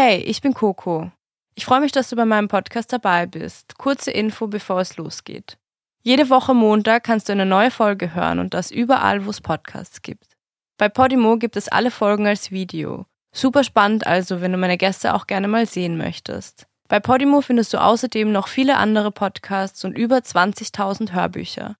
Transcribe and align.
Hey, 0.00 0.18
ich 0.18 0.40
bin 0.40 0.54
Coco. 0.54 1.10
Ich 1.56 1.64
freue 1.64 1.80
mich, 1.80 1.90
dass 1.90 2.08
du 2.08 2.14
bei 2.14 2.24
meinem 2.24 2.46
Podcast 2.46 2.92
dabei 2.92 3.26
bist. 3.26 3.78
Kurze 3.78 4.12
Info, 4.12 4.46
bevor 4.46 4.80
es 4.80 4.96
losgeht. 4.96 5.58
Jede 6.04 6.30
Woche 6.30 6.54
Montag 6.54 7.02
kannst 7.02 7.28
du 7.28 7.32
eine 7.32 7.44
neue 7.44 7.72
Folge 7.72 8.14
hören 8.14 8.38
und 8.38 8.54
das 8.54 8.70
überall, 8.70 9.26
wo 9.26 9.30
es 9.30 9.40
Podcasts 9.40 10.00
gibt. 10.00 10.36
Bei 10.76 10.88
Podimo 10.88 11.36
gibt 11.36 11.56
es 11.56 11.66
alle 11.66 11.90
Folgen 11.90 12.28
als 12.28 12.52
Video. 12.52 13.06
Super 13.34 13.64
spannend 13.64 14.06
also, 14.06 14.40
wenn 14.40 14.52
du 14.52 14.58
meine 14.58 14.78
Gäste 14.78 15.14
auch 15.14 15.26
gerne 15.26 15.48
mal 15.48 15.66
sehen 15.66 15.96
möchtest. 15.96 16.68
Bei 16.88 17.00
Podimo 17.00 17.40
findest 17.40 17.74
du 17.74 17.82
außerdem 17.82 18.30
noch 18.30 18.46
viele 18.46 18.76
andere 18.76 19.10
Podcasts 19.10 19.84
und 19.84 19.98
über 19.98 20.18
20.000 20.18 21.10
Hörbücher 21.10 21.74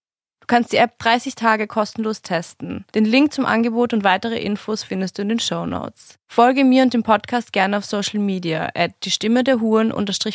kannst 0.48 0.72
die 0.72 0.78
App 0.78 0.98
30 0.98 1.36
Tage 1.36 1.68
kostenlos 1.68 2.22
testen. 2.22 2.84
Den 2.94 3.04
Link 3.04 3.32
zum 3.32 3.46
Angebot 3.46 3.92
und 3.92 4.02
weitere 4.02 4.38
Infos 4.38 4.82
findest 4.82 5.18
du 5.18 5.22
in 5.22 5.28
den 5.28 5.38
Show 5.38 5.66
Notes. 5.66 6.18
Folge 6.26 6.64
mir 6.64 6.82
und 6.82 6.94
dem 6.94 7.04
Podcast 7.04 7.52
gerne 7.52 7.78
auf 7.78 7.84
Social 7.84 8.18
Media 8.18 8.70
at 8.74 8.92
die 9.04 9.12
Stimme 9.12 9.44
der 9.44 9.60
Huren 9.60 9.92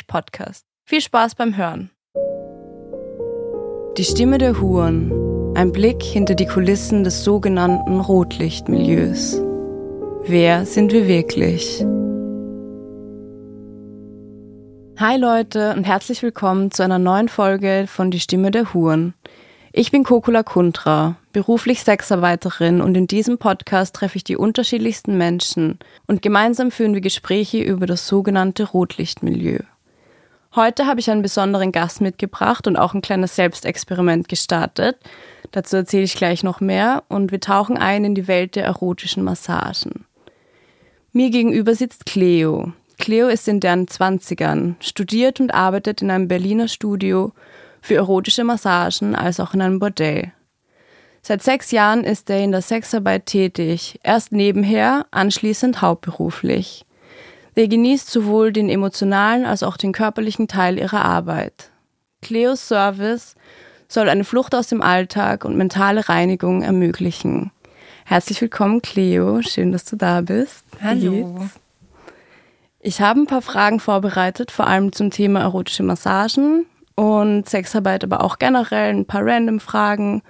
Podcast. 0.08 0.66
Viel 0.86 1.02
Spaß 1.02 1.36
beim 1.36 1.58
Hören. 1.58 1.90
Die 3.98 4.06
Stimme 4.06 4.38
der 4.38 4.60
Huren. 4.62 5.12
Ein 5.56 5.72
Blick 5.72 6.02
hinter 6.02 6.36
die 6.36 6.48
Kulissen 6.48 7.04
des 7.04 7.24
sogenannten 7.24 8.00
Rotlichtmilieus. 8.00 9.42
Wer 10.26 10.66
sind 10.66 10.92
wir 10.94 11.08
wirklich? 11.08 11.86
Hi 15.00 15.18
Leute 15.18 15.74
und 15.76 15.84
herzlich 15.84 16.24
willkommen 16.24 16.72
zu 16.72 16.84
einer 16.84 17.00
neuen 17.00 17.28
Folge 17.28 17.86
von 17.88 18.10
Die 18.10 18.20
Stimme 18.20 18.52
der 18.52 18.74
Huren. 18.74 19.14
Ich 19.76 19.90
bin 19.90 20.04
Kokula 20.04 20.44
Kuntra, 20.44 21.16
beruflich 21.32 21.82
Sexarbeiterin 21.82 22.80
und 22.80 22.96
in 22.96 23.08
diesem 23.08 23.40
Podcast 23.40 23.96
treffe 23.96 24.18
ich 24.18 24.24
die 24.24 24.38
unterschiedlichsten 24.38 25.18
Menschen 25.18 25.80
und 26.06 26.22
gemeinsam 26.22 26.70
führen 26.70 26.94
wir 26.94 27.02
Gespräche 27.02 27.58
über 27.58 27.88
das 27.88 28.08
sogenannte 28.08 28.66
Rotlichtmilieu. 28.66 29.62
Heute 30.56 30.86
habe 30.86 31.00
ich 31.00 31.10
einen 31.10 31.24
besonderen 31.24 31.72
Gast 31.72 32.02
mitgebracht 32.02 32.68
und 32.68 32.78
auch 32.78 32.94
ein 32.94 33.02
kleines 33.02 33.36
Selbstexperiment 33.36 34.30
gestartet. 34.30 34.98
Dazu 35.50 35.78
erzähle 35.78 36.04
ich 36.04 36.14
gleich 36.14 36.44
noch 36.44 36.62
mehr 36.62 37.02
und 37.08 37.32
wir 37.32 37.40
tauchen 37.40 37.76
ein 37.76 38.06
in 38.06 38.14
die 38.14 38.28
Welt 38.28 38.56
der 38.56 38.66
erotischen 38.66 39.24
Massagen. 39.24 40.06
Mir 41.14 41.32
gegenüber 41.32 41.74
sitzt 41.74 42.06
Cleo. 42.06 42.74
Cleo 43.00 43.28
ist 43.28 43.48
in 43.48 43.60
deren 43.60 43.88
Zwanzigern, 43.88 44.76
studiert 44.80 45.40
und 45.40 45.52
arbeitet 45.52 46.04
in 46.04 46.12
einem 46.12 46.28
Berliner 46.28 46.68
Studio 46.68 47.34
für 47.84 47.96
erotische 47.96 48.46
Massagen 48.46 49.14
als 49.14 49.42
auch 49.42 49.54
in 49.54 49.62
einem 49.62 49.78
Bordell. 49.78 50.32
Seit 51.22 51.44
sechs 51.44 51.72
Jahren 51.72 52.06
ist 52.06 52.30
er 52.30 52.42
in 52.42 52.54
der 52.54 52.62
Sexarbeit 52.62 53.26
tätig, 53.26 54.00
erst 54.04 54.32
nebenher, 54.32 55.06
anschließend 55.12 55.82
hauptberuflich. 55.82 56.86
Er 57.56 57.68
genießt 57.68 58.10
sowohl 58.10 58.54
den 58.54 58.70
emotionalen 58.70 59.46
als 59.46 59.64
auch 59.64 59.76
den 59.76 59.92
körperlichen 59.92 60.48
Teil 60.48 60.80
ihrer 60.80 61.04
Arbeit. 61.04 61.72
Cleos 62.22 62.70
Service 62.70 63.36
soll 63.90 64.08
eine 64.08 64.24
Flucht 64.24 64.56
aus 64.56 64.68
dem 64.68 64.82
Alltag 64.82 65.44
und 65.44 65.58
mentale 65.58 66.08
Reinigung 66.08 66.62
ermöglichen. 66.64 67.52
Herzlich 68.06 68.40
willkommen, 68.40 68.82
Cleo. 68.82 69.42
Schön, 69.42 69.74
dass 69.74 69.84
du 69.84 69.98
da 69.98 70.22
bist. 70.22 70.64
Hallo. 70.82 71.50
Ich 72.80 73.02
habe 73.02 73.20
ein 73.20 73.28
paar 73.28 73.42
Fragen 73.42 73.82
vorbereitet, 73.82 74.52
vor 74.52 74.68
allem 74.68 74.94
zum 74.94 75.12
Thema 75.12 75.42
erotische 75.42 75.84
Massagen 75.84 76.66
und 76.96 77.50
Sexarbeit, 77.50 78.04
aber 78.04 78.24
auch 78.24 78.40
generell 78.40 78.94
ein 78.94 79.06
paar 79.06 79.26
random 79.26 79.60
Fragen. 79.60 80.22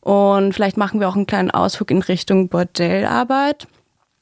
Und 0.00 0.52
vielleicht 0.52 0.76
machen 0.76 1.00
wir 1.00 1.08
auch 1.08 1.16
einen 1.16 1.26
kleinen 1.26 1.50
Ausflug 1.50 1.90
in 1.90 2.02
Richtung 2.02 2.48
Bordellarbeit. 2.48 3.66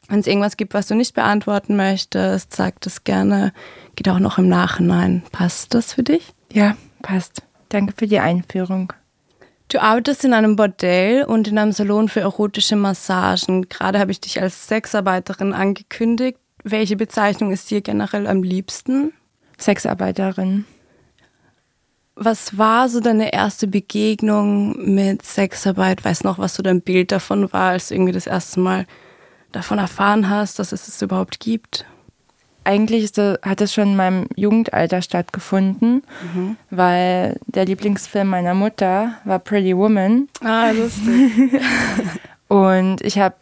Wenn 0.08 0.20
es 0.20 0.26
irgendwas 0.26 0.56
gibt, 0.56 0.74
was 0.74 0.86
du 0.86 0.94
nicht 0.94 1.14
beantworten 1.14 1.76
möchtest, 1.76 2.54
sag 2.54 2.80
das 2.80 3.04
gerne. 3.04 3.52
Geht 3.96 4.08
auch 4.08 4.18
noch 4.18 4.38
im 4.38 4.48
Nachhinein. 4.48 5.22
Passt 5.32 5.74
das 5.74 5.94
für 5.94 6.02
dich? 6.02 6.32
Ja, 6.52 6.76
passt. 7.02 7.42
Danke 7.68 7.92
für 7.96 8.06
die 8.06 8.20
Einführung. 8.20 8.92
Du 9.68 9.82
arbeitest 9.82 10.24
in 10.24 10.32
einem 10.32 10.54
Bordell 10.54 11.24
und 11.24 11.48
in 11.48 11.58
einem 11.58 11.72
Salon 11.72 12.08
für 12.08 12.20
erotische 12.20 12.76
Massagen. 12.76 13.68
Gerade 13.68 13.98
habe 13.98 14.12
ich 14.12 14.20
dich 14.20 14.40
als 14.40 14.68
Sexarbeiterin 14.68 15.52
angekündigt. 15.52 16.38
Welche 16.62 16.96
Bezeichnung 16.96 17.50
ist 17.50 17.68
dir 17.70 17.80
generell 17.80 18.28
am 18.28 18.44
liebsten? 18.44 19.12
Sexarbeiterin. 19.58 20.66
Was 22.18 22.56
war 22.56 22.88
so 22.88 23.00
deine 23.00 23.34
erste 23.34 23.66
Begegnung 23.66 24.94
mit 24.94 25.22
Sexarbeit? 25.22 26.02
Weißt 26.02 26.24
du 26.24 26.28
noch, 26.28 26.38
was 26.38 26.54
so 26.54 26.62
dein 26.62 26.80
Bild 26.80 27.12
davon 27.12 27.52
war, 27.52 27.72
als 27.72 27.88
du 27.88 27.94
irgendwie 27.94 28.12
das 28.12 28.26
erste 28.26 28.58
Mal 28.58 28.86
davon 29.52 29.78
erfahren 29.78 30.30
hast, 30.30 30.58
dass 30.58 30.72
es 30.72 30.88
es 30.88 31.02
überhaupt 31.02 31.40
gibt? 31.40 31.84
Eigentlich 32.64 33.12
das, 33.12 33.38
hat 33.42 33.60
es 33.60 33.74
schon 33.74 33.90
in 33.90 33.96
meinem 33.96 34.28
Jugendalter 34.34 35.02
stattgefunden, 35.02 36.02
mhm. 36.34 36.56
weil 36.70 37.38
der 37.46 37.66
Lieblingsfilm 37.66 38.28
meiner 38.28 38.54
Mutter 38.54 39.12
war 39.24 39.38
Pretty 39.38 39.76
Woman. 39.76 40.28
Ah, 40.42 40.70
lustig. 40.70 41.60
und 42.48 43.02
ich 43.02 43.18
habe 43.18 43.36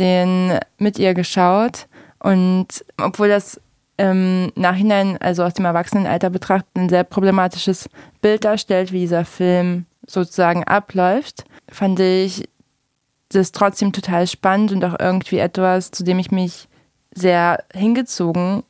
den 0.00 0.58
mit 0.78 0.98
ihr 0.98 1.14
geschaut 1.14 1.86
und 2.18 2.84
obwohl 3.00 3.28
das 3.28 3.60
im 3.98 4.52
Nachhinein, 4.54 5.18
also 5.18 5.42
aus 5.42 5.54
dem 5.54 5.64
Erwachsenenalter 5.64 6.30
betrachtet, 6.30 6.70
ein 6.76 6.88
sehr 6.88 7.04
problematisches 7.04 7.90
Bild 8.22 8.44
darstellt, 8.44 8.92
wie 8.92 9.00
dieser 9.00 9.24
Film 9.24 9.86
sozusagen 10.06 10.64
abläuft, 10.64 11.44
fand 11.68 12.00
ich 12.00 12.48
das 13.30 13.52
trotzdem 13.52 13.92
total 13.92 14.26
spannend 14.26 14.72
und 14.72 14.84
auch 14.84 14.96
irgendwie 14.98 15.38
etwas, 15.38 15.90
zu 15.90 16.04
dem 16.04 16.18
ich 16.18 16.30
mich 16.30 16.68
sehr 17.12 17.64
hingezogen 17.74 18.62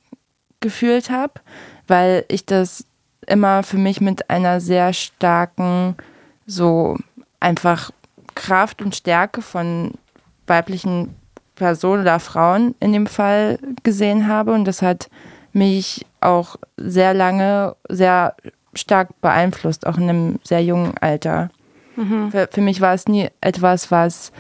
gefühlt 0.61 1.11
habe, 1.11 1.35
weil 1.87 2.25
ich 2.29 2.45
das 2.45 2.85
immer 3.27 3.63
für 3.63 3.77
mich 3.77 4.01
mit 4.01 4.31
einer 4.31 4.61
sehr 4.61 4.93
starken, 4.93 5.95
so 6.47 6.97
einfach 7.39 7.93
Kraft 8.35 8.83
und 8.83 8.97
Stärke 8.97 9.43
von 9.43 9.93
weiblichen 10.47 11.15
Person 11.59 12.01
oder 12.01 12.21
Frauen 12.21 12.75
in 12.81 12.93
dem 12.93 13.07
Fall 13.07 13.59
gesehen 13.83 14.29
habe. 14.29 14.53
Und 14.53 14.65
das 14.65 14.83
hat 14.83 15.11
mich 15.53 16.07
auch 16.21 16.57
sehr 16.77 17.15
lange 17.15 17.77
sehr 17.89 18.35
stark 18.75 19.21
beeinflusst, 19.21 19.87
auch 19.87 19.97
in 19.97 20.09
einem 20.09 20.39
sehr 20.45 20.63
jungen 20.63 20.97
Alter. 20.99 21.51
Mhm. 21.97 22.31
Für, 22.31 22.49
für, 22.51 22.61
mich 22.61 22.81
war 22.81 22.95
es 22.95 23.09
nie 23.09 23.29
etwas, 23.41 23.91
was 23.91 24.33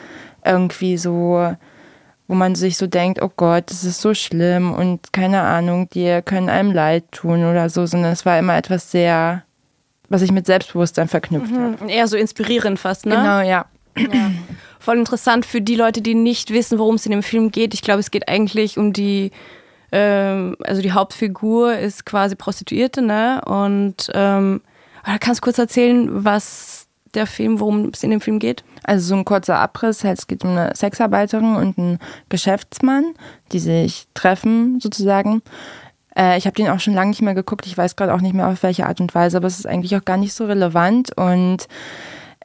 irgendwie 0.44 0.96
so, 0.96 1.54
wo 2.28 2.34
man 2.34 2.54
sich 2.54 2.76
so 2.76 2.86
denkt, 2.86 3.20
oh 3.20 3.30
Gott, 3.36 3.64
das 3.70 3.84
ist 3.84 4.00
so 4.00 4.14
schlimm 4.14 4.72
und 4.72 5.12
keine 5.12 5.40
Ahnung, 5.42 5.88
die 5.90 6.20
können 6.24 6.48
einem 6.48 6.72
leid 6.72 7.04
tun 7.10 7.44
oder 7.44 7.68
so, 7.68 7.86
sondern 7.86 8.12
es 8.12 8.24
war 8.24 8.38
immer 8.38 8.56
etwas 8.56 8.90
sehr, 8.90 9.42
was 10.08 10.22
ich 10.22 10.30
mit 10.30 10.46
Selbstbewusstsein 10.46 11.08
verknüpft 11.08 11.50
mhm. 11.50 11.78
habe. 11.80 11.90
Eher 11.90 12.06
so 12.06 12.16
inspirierend 12.16 12.78
fast, 12.78 13.06
ne? 13.06 13.16
Genau, 13.16 13.40
ja. 13.40 13.66
Ja 13.98 14.30
voll 14.88 14.96
interessant 14.96 15.44
für 15.44 15.60
die 15.60 15.74
Leute, 15.74 16.00
die 16.00 16.14
nicht 16.14 16.50
wissen, 16.50 16.78
worum 16.78 16.94
es 16.94 17.04
in 17.04 17.12
dem 17.12 17.22
Film 17.22 17.50
geht. 17.50 17.74
Ich 17.74 17.82
glaube, 17.82 18.00
es 18.00 18.10
geht 18.10 18.26
eigentlich 18.26 18.78
um 18.78 18.94
die, 18.94 19.32
ähm, 19.92 20.56
also 20.64 20.80
die 20.80 20.92
Hauptfigur 20.92 21.76
ist 21.76 22.06
quasi 22.06 22.36
Prostituierte, 22.36 23.02
ne? 23.02 23.42
Und 23.44 24.10
ähm, 24.14 24.62
kannst 25.20 25.40
du 25.40 25.44
kurz 25.44 25.58
erzählen, 25.58 26.24
was 26.24 26.86
der 27.12 27.26
Film, 27.26 27.60
worum 27.60 27.90
es 27.92 28.02
in 28.02 28.10
dem 28.10 28.22
Film 28.22 28.38
geht? 28.38 28.64
Also 28.82 29.08
so 29.08 29.16
ein 29.16 29.26
kurzer 29.26 29.58
Abriss, 29.58 30.04
es 30.04 30.26
geht 30.26 30.42
um 30.42 30.50
eine 30.50 30.74
Sexarbeiterin 30.74 31.56
und 31.56 31.78
einen 31.78 31.98
Geschäftsmann, 32.30 33.12
die 33.52 33.58
sich 33.58 34.06
treffen 34.14 34.80
sozusagen. 34.80 35.42
Äh, 36.16 36.38
ich 36.38 36.46
habe 36.46 36.56
den 36.56 36.68
auch 36.68 36.80
schon 36.80 36.94
lange 36.94 37.10
nicht 37.10 37.20
mehr 37.20 37.34
geguckt. 37.34 37.66
Ich 37.66 37.76
weiß 37.76 37.96
gerade 37.96 38.14
auch 38.14 38.22
nicht 38.22 38.34
mehr 38.34 38.48
auf 38.48 38.62
welche 38.62 38.86
Art 38.86 39.02
und 39.02 39.14
Weise, 39.14 39.36
aber 39.36 39.48
es 39.48 39.58
ist 39.58 39.66
eigentlich 39.66 39.94
auch 39.96 40.04
gar 40.06 40.16
nicht 40.16 40.32
so 40.32 40.46
relevant 40.46 41.14
und 41.16 41.68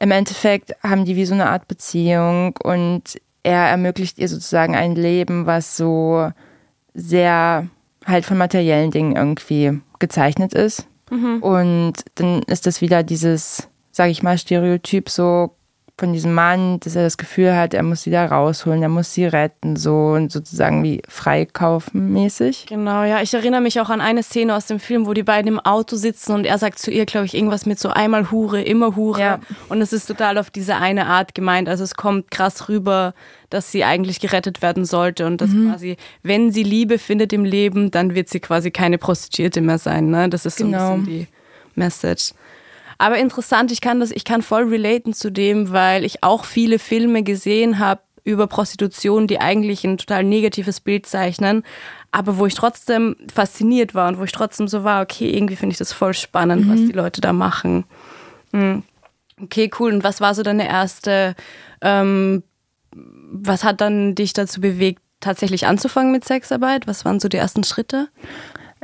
im 0.00 0.10
Endeffekt 0.10 0.74
haben 0.82 1.04
die 1.04 1.16
wie 1.16 1.24
so 1.24 1.34
eine 1.34 1.48
Art 1.48 1.68
Beziehung 1.68 2.56
und 2.62 3.20
er 3.42 3.68
ermöglicht 3.68 4.18
ihr 4.18 4.28
sozusagen 4.28 4.74
ein 4.74 4.94
Leben, 4.94 5.46
was 5.46 5.76
so 5.76 6.30
sehr 6.94 7.68
halt 8.06 8.24
von 8.24 8.38
materiellen 8.38 8.90
Dingen 8.90 9.16
irgendwie 9.16 9.80
gezeichnet 9.98 10.54
ist. 10.54 10.86
Mhm. 11.10 11.42
Und 11.42 11.92
dann 12.16 12.42
ist 12.44 12.66
das 12.66 12.80
wieder 12.80 13.02
dieses, 13.02 13.68
sage 13.90 14.10
ich 14.10 14.22
mal, 14.22 14.38
Stereotyp 14.38 15.08
so 15.08 15.54
von 15.96 16.12
diesem 16.12 16.34
Mann, 16.34 16.80
dass 16.80 16.96
er 16.96 17.04
das 17.04 17.16
Gefühl 17.16 17.54
hat, 17.54 17.72
er 17.72 17.84
muss 17.84 18.02
sie 18.02 18.10
da 18.10 18.26
rausholen, 18.26 18.82
er 18.82 18.88
muss 18.88 19.14
sie 19.14 19.26
retten, 19.26 19.76
so 19.76 20.08
und 20.08 20.32
sozusagen 20.32 20.82
wie 20.82 21.00
freikaufen 21.08 22.12
mäßig. 22.12 22.66
Genau, 22.68 23.04
ja. 23.04 23.22
Ich 23.22 23.32
erinnere 23.32 23.60
mich 23.60 23.80
auch 23.80 23.90
an 23.90 24.00
eine 24.00 24.24
Szene 24.24 24.56
aus 24.56 24.66
dem 24.66 24.80
Film, 24.80 25.06
wo 25.06 25.14
die 25.14 25.22
beiden 25.22 25.52
im 25.52 25.60
Auto 25.60 25.94
sitzen 25.94 26.32
und 26.32 26.46
er 26.46 26.58
sagt 26.58 26.80
zu 26.80 26.90
ihr, 26.90 27.06
glaube 27.06 27.26
ich, 27.26 27.34
irgendwas 27.34 27.64
mit 27.64 27.78
so 27.78 27.90
einmal 27.90 28.32
Hure, 28.32 28.60
immer 28.60 28.96
Hure. 28.96 29.20
Ja. 29.20 29.40
Und 29.68 29.80
es 29.82 29.92
ist 29.92 30.06
total 30.06 30.36
auf 30.36 30.50
diese 30.50 30.74
eine 30.76 31.06
Art 31.06 31.32
gemeint. 31.32 31.68
Also 31.68 31.84
es 31.84 31.94
kommt 31.94 32.28
krass 32.32 32.68
rüber, 32.68 33.14
dass 33.50 33.70
sie 33.70 33.84
eigentlich 33.84 34.18
gerettet 34.18 34.62
werden 34.62 34.84
sollte 34.84 35.26
und 35.26 35.40
dass 35.40 35.50
mhm. 35.50 35.70
quasi, 35.70 35.96
wenn 36.24 36.50
sie 36.50 36.64
Liebe 36.64 36.98
findet 36.98 37.32
im 37.32 37.44
Leben, 37.44 37.92
dann 37.92 38.16
wird 38.16 38.28
sie 38.28 38.40
quasi 38.40 38.72
keine 38.72 38.98
Prostituierte 38.98 39.60
mehr 39.60 39.78
sein. 39.78 40.10
Ne? 40.10 40.28
Das 40.28 40.44
ist 40.44 40.58
so 40.58 40.64
genau. 40.64 40.94
ein 40.94 41.04
bisschen 41.04 41.18
die 41.20 41.28
Message. 41.76 42.32
Aber 42.98 43.18
interessant, 43.18 43.72
ich 43.72 43.80
kann 43.80 44.00
das, 44.00 44.10
ich 44.10 44.24
kann 44.24 44.42
voll 44.42 44.68
relaten 44.68 45.12
zu 45.12 45.30
dem, 45.30 45.72
weil 45.72 46.04
ich 46.04 46.22
auch 46.22 46.44
viele 46.44 46.78
Filme 46.78 47.22
gesehen 47.22 47.78
habe, 47.78 48.00
über 48.24 48.46
Prostitution, 48.46 49.26
die 49.26 49.40
eigentlich 49.40 49.84
ein 49.84 49.98
total 49.98 50.24
negatives 50.24 50.80
Bild 50.80 51.04
zeichnen, 51.06 51.62
aber 52.10 52.38
wo 52.38 52.46
ich 52.46 52.54
trotzdem 52.54 53.16
fasziniert 53.32 53.94
war 53.94 54.08
und 54.08 54.18
wo 54.18 54.24
ich 54.24 54.32
trotzdem 54.32 54.66
so 54.66 54.82
war, 54.82 55.02
okay, 55.02 55.30
irgendwie 55.30 55.56
finde 55.56 55.72
ich 55.72 55.78
das 55.78 55.92
voll 55.92 56.14
spannend, 56.14 56.66
mhm. 56.66 56.70
was 56.70 56.80
die 56.80 56.92
Leute 56.92 57.20
da 57.20 57.32
machen. 57.32 57.84
Mhm. 58.52 58.82
Okay, 59.42 59.70
cool. 59.78 59.92
Und 59.92 60.04
was 60.04 60.20
war 60.20 60.34
so 60.34 60.42
deine 60.42 60.66
erste, 60.66 61.34
ähm, 61.82 62.42
was 62.92 63.64
hat 63.64 63.80
dann 63.80 64.14
dich 64.14 64.32
dazu 64.32 64.60
bewegt, 64.60 65.02
tatsächlich 65.20 65.66
anzufangen 65.66 66.12
mit 66.12 66.24
Sexarbeit? 66.24 66.86
Was 66.86 67.04
waren 67.04 67.20
so 67.20 67.28
die 67.28 67.36
ersten 67.36 67.64
Schritte? 67.64 68.08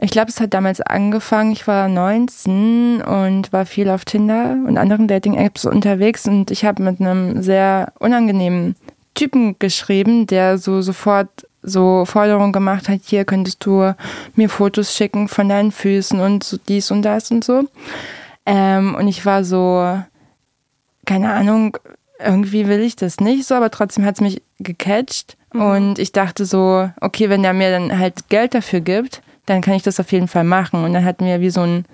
Ich 0.02 0.11
glaube, 0.11 0.31
es 0.31 0.41
hat 0.41 0.55
damals 0.55 0.81
angefangen. 0.81 1.52
Ich 1.52 1.67
war 1.67 1.88
19 1.88 3.02
und 3.02 3.52
war 3.52 3.67
viel 3.67 3.91
auf 3.91 4.06
Tinder 4.06 4.56
und 4.67 4.79
anderen 4.79 5.08
Dating-Apps 5.08 5.67
unterwegs 5.67 6.26
und 6.26 6.50
ich 6.50 6.64
habe 6.64 6.82
mit 6.82 7.00
einem 7.00 7.43
sehr 7.43 7.93
unangenehmen 7.99 8.76
Typen 9.14 9.58
geschrieben, 9.58 10.26
der 10.26 10.56
so 10.56 10.81
sofort 10.81 11.47
so 11.62 12.06
Forderungen 12.06 12.52
gemacht 12.52 12.88
hat, 12.88 13.00
hier 13.05 13.26
könntest 13.26 13.64
du 13.67 13.94
mir 14.35 14.49
Fotos 14.49 14.94
schicken 14.97 15.29
von 15.29 15.50
deinen 15.50 15.73
Füßen 15.73 16.19
und 16.19 16.43
so 16.43 16.56
dies 16.56 16.91
und 16.91 17.02
das 17.02 17.31
und 17.31 17.44
so. 17.44 17.64
Ähm, 18.47 18.94
und 18.94 19.08
ich 19.08 19.26
war 19.26 19.44
so, 19.44 20.00
keine 21.05 21.32
Ahnung, 21.35 21.76
irgendwie 22.19 22.67
will 22.69 22.81
ich 22.81 22.97
das 22.97 23.20
nicht 23.20 23.47
so, 23.47 23.55
aber 23.55 23.70
trotzdem 23.70 24.06
hat 24.06 24.14
es 24.14 24.20
mich 24.23 24.43
gecatcht. 24.58 25.37
Mhm. 25.52 25.61
Und 25.61 25.99
ich 25.99 26.12
dachte 26.12 26.47
so, 26.47 26.88
okay, 27.02 27.29
wenn 27.29 27.43
der 27.43 27.52
mir 27.52 27.70
dann 27.70 27.99
halt 27.99 28.31
Geld 28.31 28.55
dafür 28.55 28.81
gibt, 28.81 29.20
dann 29.50 29.62
kann 29.62 29.75
ich 29.75 29.82
das 29.82 29.99
auf 29.99 30.12
jeden 30.12 30.29
Fall 30.29 30.44
machen. 30.44 30.85
Und 30.85 30.93
dann 30.94 31.05
hatten 31.05 31.26
wir 31.26 31.41
wie 31.41 31.50
so 31.50 31.62
einen 31.62 31.85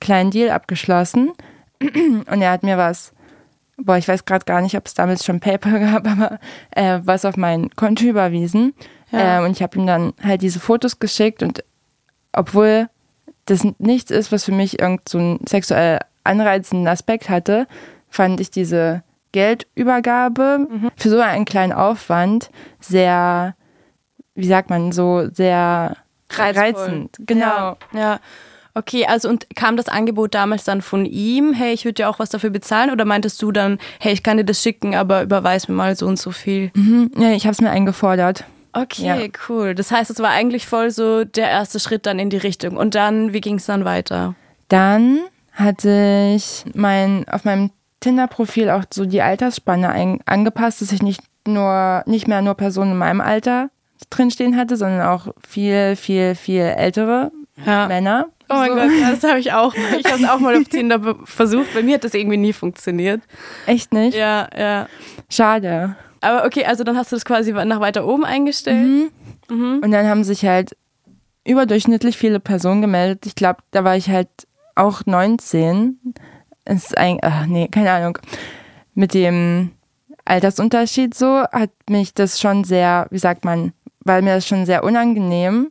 kleinen 0.00 0.30
Deal 0.30 0.50
abgeschlossen. 0.50 1.32
Und 1.80 2.40
er 2.40 2.52
hat 2.52 2.62
mir 2.62 2.78
was, 2.78 3.12
boah, 3.76 3.96
ich 3.96 4.06
weiß 4.06 4.24
gerade 4.24 4.44
gar 4.44 4.60
nicht, 4.60 4.76
ob 4.76 4.86
es 4.86 4.94
damals 4.94 5.24
schon 5.24 5.40
PayPal 5.40 5.80
gab, 5.92 6.06
aber 6.06 6.38
äh, 6.70 7.00
was 7.02 7.24
auf 7.24 7.36
mein 7.36 7.70
Konto 7.70 8.04
überwiesen. 8.04 8.74
Ja. 9.10 9.40
Äh, 9.40 9.44
und 9.44 9.50
ich 9.50 9.62
habe 9.62 9.78
ihm 9.78 9.86
dann 9.86 10.14
halt 10.22 10.42
diese 10.42 10.60
Fotos 10.60 10.98
geschickt 10.98 11.42
und 11.42 11.64
obwohl 12.32 12.88
das 13.44 13.66
nichts 13.78 14.10
ist, 14.10 14.32
was 14.32 14.44
für 14.44 14.52
mich 14.52 14.80
irgend 14.80 15.08
so 15.08 15.18
einen 15.18 15.40
sexuell 15.46 15.98
anreizenden 16.24 16.88
Aspekt 16.88 17.28
hatte, 17.28 17.66
fand 18.08 18.40
ich 18.40 18.50
diese 18.50 19.02
Geldübergabe 19.32 20.66
mhm. 20.70 20.90
für 20.96 21.10
so 21.10 21.20
einen 21.20 21.44
kleinen 21.44 21.72
Aufwand 21.72 22.50
sehr, 22.80 23.54
wie 24.34 24.46
sagt 24.46 24.70
man, 24.70 24.92
so 24.92 25.28
sehr 25.30 25.96
Reizvoll. 26.38 26.62
reizend. 26.62 27.16
Genau. 27.20 27.46
Ja, 27.46 27.76
ja. 27.92 28.20
Okay, 28.74 29.04
also 29.06 29.28
und 29.28 29.54
kam 29.54 29.76
das 29.76 29.88
Angebot 29.88 30.34
damals 30.34 30.64
dann 30.64 30.80
von 30.80 31.04
ihm, 31.04 31.52
hey, 31.52 31.74
ich 31.74 31.84
würde 31.84 31.94
dir 31.94 32.08
auch 32.08 32.18
was 32.18 32.30
dafür 32.30 32.48
bezahlen? 32.48 32.90
Oder 32.90 33.04
meintest 33.04 33.40
du 33.42 33.52
dann, 33.52 33.78
hey, 34.00 34.12
ich 34.12 34.22
kann 34.22 34.38
dir 34.38 34.44
das 34.44 34.62
schicken, 34.62 34.94
aber 34.94 35.22
überweis 35.22 35.68
mir 35.68 35.74
mal 35.74 35.94
so 35.94 36.06
und 36.06 36.18
so 36.18 36.30
viel? 36.30 36.70
Mhm. 36.74 37.10
Ja, 37.18 37.32
ich 37.32 37.44
habe 37.44 37.52
es 37.52 37.60
mir 37.60 37.70
eingefordert. 37.70 38.44
Okay, 38.72 39.04
ja. 39.04 39.28
cool. 39.48 39.74
Das 39.74 39.90
heißt, 39.90 40.10
es 40.10 40.18
war 40.20 40.30
eigentlich 40.30 40.66
voll 40.66 40.90
so 40.90 41.24
der 41.24 41.50
erste 41.50 41.78
Schritt 41.78 42.06
dann 42.06 42.18
in 42.18 42.30
die 42.30 42.38
Richtung. 42.38 42.78
Und 42.78 42.94
dann, 42.94 43.34
wie 43.34 43.42
ging 43.42 43.56
es 43.56 43.66
dann 43.66 43.84
weiter? 43.84 44.34
Dann 44.68 45.18
hatte 45.52 46.32
ich 46.34 46.64
mein, 46.72 47.28
auf 47.28 47.44
meinem 47.44 47.70
Tinder-Profil 48.00 48.70
auch 48.70 48.84
so 48.92 49.04
die 49.04 49.20
Altersspanne 49.20 49.90
ein, 49.90 50.20
angepasst, 50.24 50.80
dass 50.80 50.92
ich 50.92 51.02
nicht 51.02 51.22
nur, 51.46 52.02
nicht 52.06 52.26
mehr 52.26 52.40
nur 52.40 52.54
Personen 52.54 52.92
in 52.92 52.98
meinem 52.98 53.20
Alter 53.20 53.68
drinstehen 54.10 54.56
hatte, 54.56 54.76
sondern 54.76 55.02
auch 55.02 55.28
viel, 55.46 55.96
viel, 55.96 56.34
viel 56.34 56.62
ältere 56.62 57.30
ja. 57.66 57.86
Männer. 57.86 58.28
Oh 58.48 58.54
mein 58.54 58.68
so. 58.68 58.74
Gott, 58.74 58.90
ja, 59.00 59.10
das 59.10 59.22
habe 59.24 59.38
ich 59.38 59.52
auch. 59.52 59.74
Ich 59.98 60.06
habe 60.06 60.22
es 60.22 60.28
auch 60.28 60.38
mal 60.38 60.56
auf 60.56 60.68
Tinder 60.68 61.16
versucht. 61.24 61.72
Bei 61.74 61.82
mir 61.82 61.94
hat 61.94 62.04
das 62.04 62.14
irgendwie 62.14 62.36
nie 62.36 62.52
funktioniert. 62.52 63.22
Echt 63.66 63.92
nicht? 63.92 64.16
Ja, 64.16 64.48
ja. 64.56 64.88
Schade. 65.30 65.96
Aber 66.20 66.44
okay, 66.44 66.64
also 66.64 66.84
dann 66.84 66.96
hast 66.96 67.12
du 67.12 67.16
das 67.16 67.24
quasi 67.24 67.52
nach 67.52 67.80
weiter 67.80 68.06
oben 68.06 68.24
eingestellt. 68.24 68.86
Mhm. 68.86 69.10
Mhm. 69.48 69.80
Und 69.82 69.90
dann 69.90 70.06
haben 70.06 70.24
sich 70.24 70.44
halt 70.44 70.76
überdurchschnittlich 71.44 72.16
viele 72.16 72.40
Personen 72.40 72.82
gemeldet. 72.82 73.26
Ich 73.26 73.34
glaube, 73.34 73.60
da 73.70 73.84
war 73.84 73.96
ich 73.96 74.08
halt 74.08 74.28
auch 74.74 75.02
19. 75.04 75.98
ist 76.64 76.96
ein, 76.96 77.18
ach 77.22 77.46
nee, 77.46 77.68
keine 77.68 77.90
Ahnung. 77.90 78.18
Mit 78.94 79.14
dem 79.14 79.72
Altersunterschied 80.24 81.14
so 81.14 81.42
hat 81.50 81.70
mich 81.88 82.14
das 82.14 82.40
schon 82.40 82.64
sehr, 82.64 83.06
wie 83.10 83.18
sagt 83.18 83.44
man, 83.44 83.72
weil 84.04 84.22
mir 84.22 84.34
das 84.34 84.46
schon 84.46 84.66
sehr 84.66 84.84
unangenehm, 84.84 85.70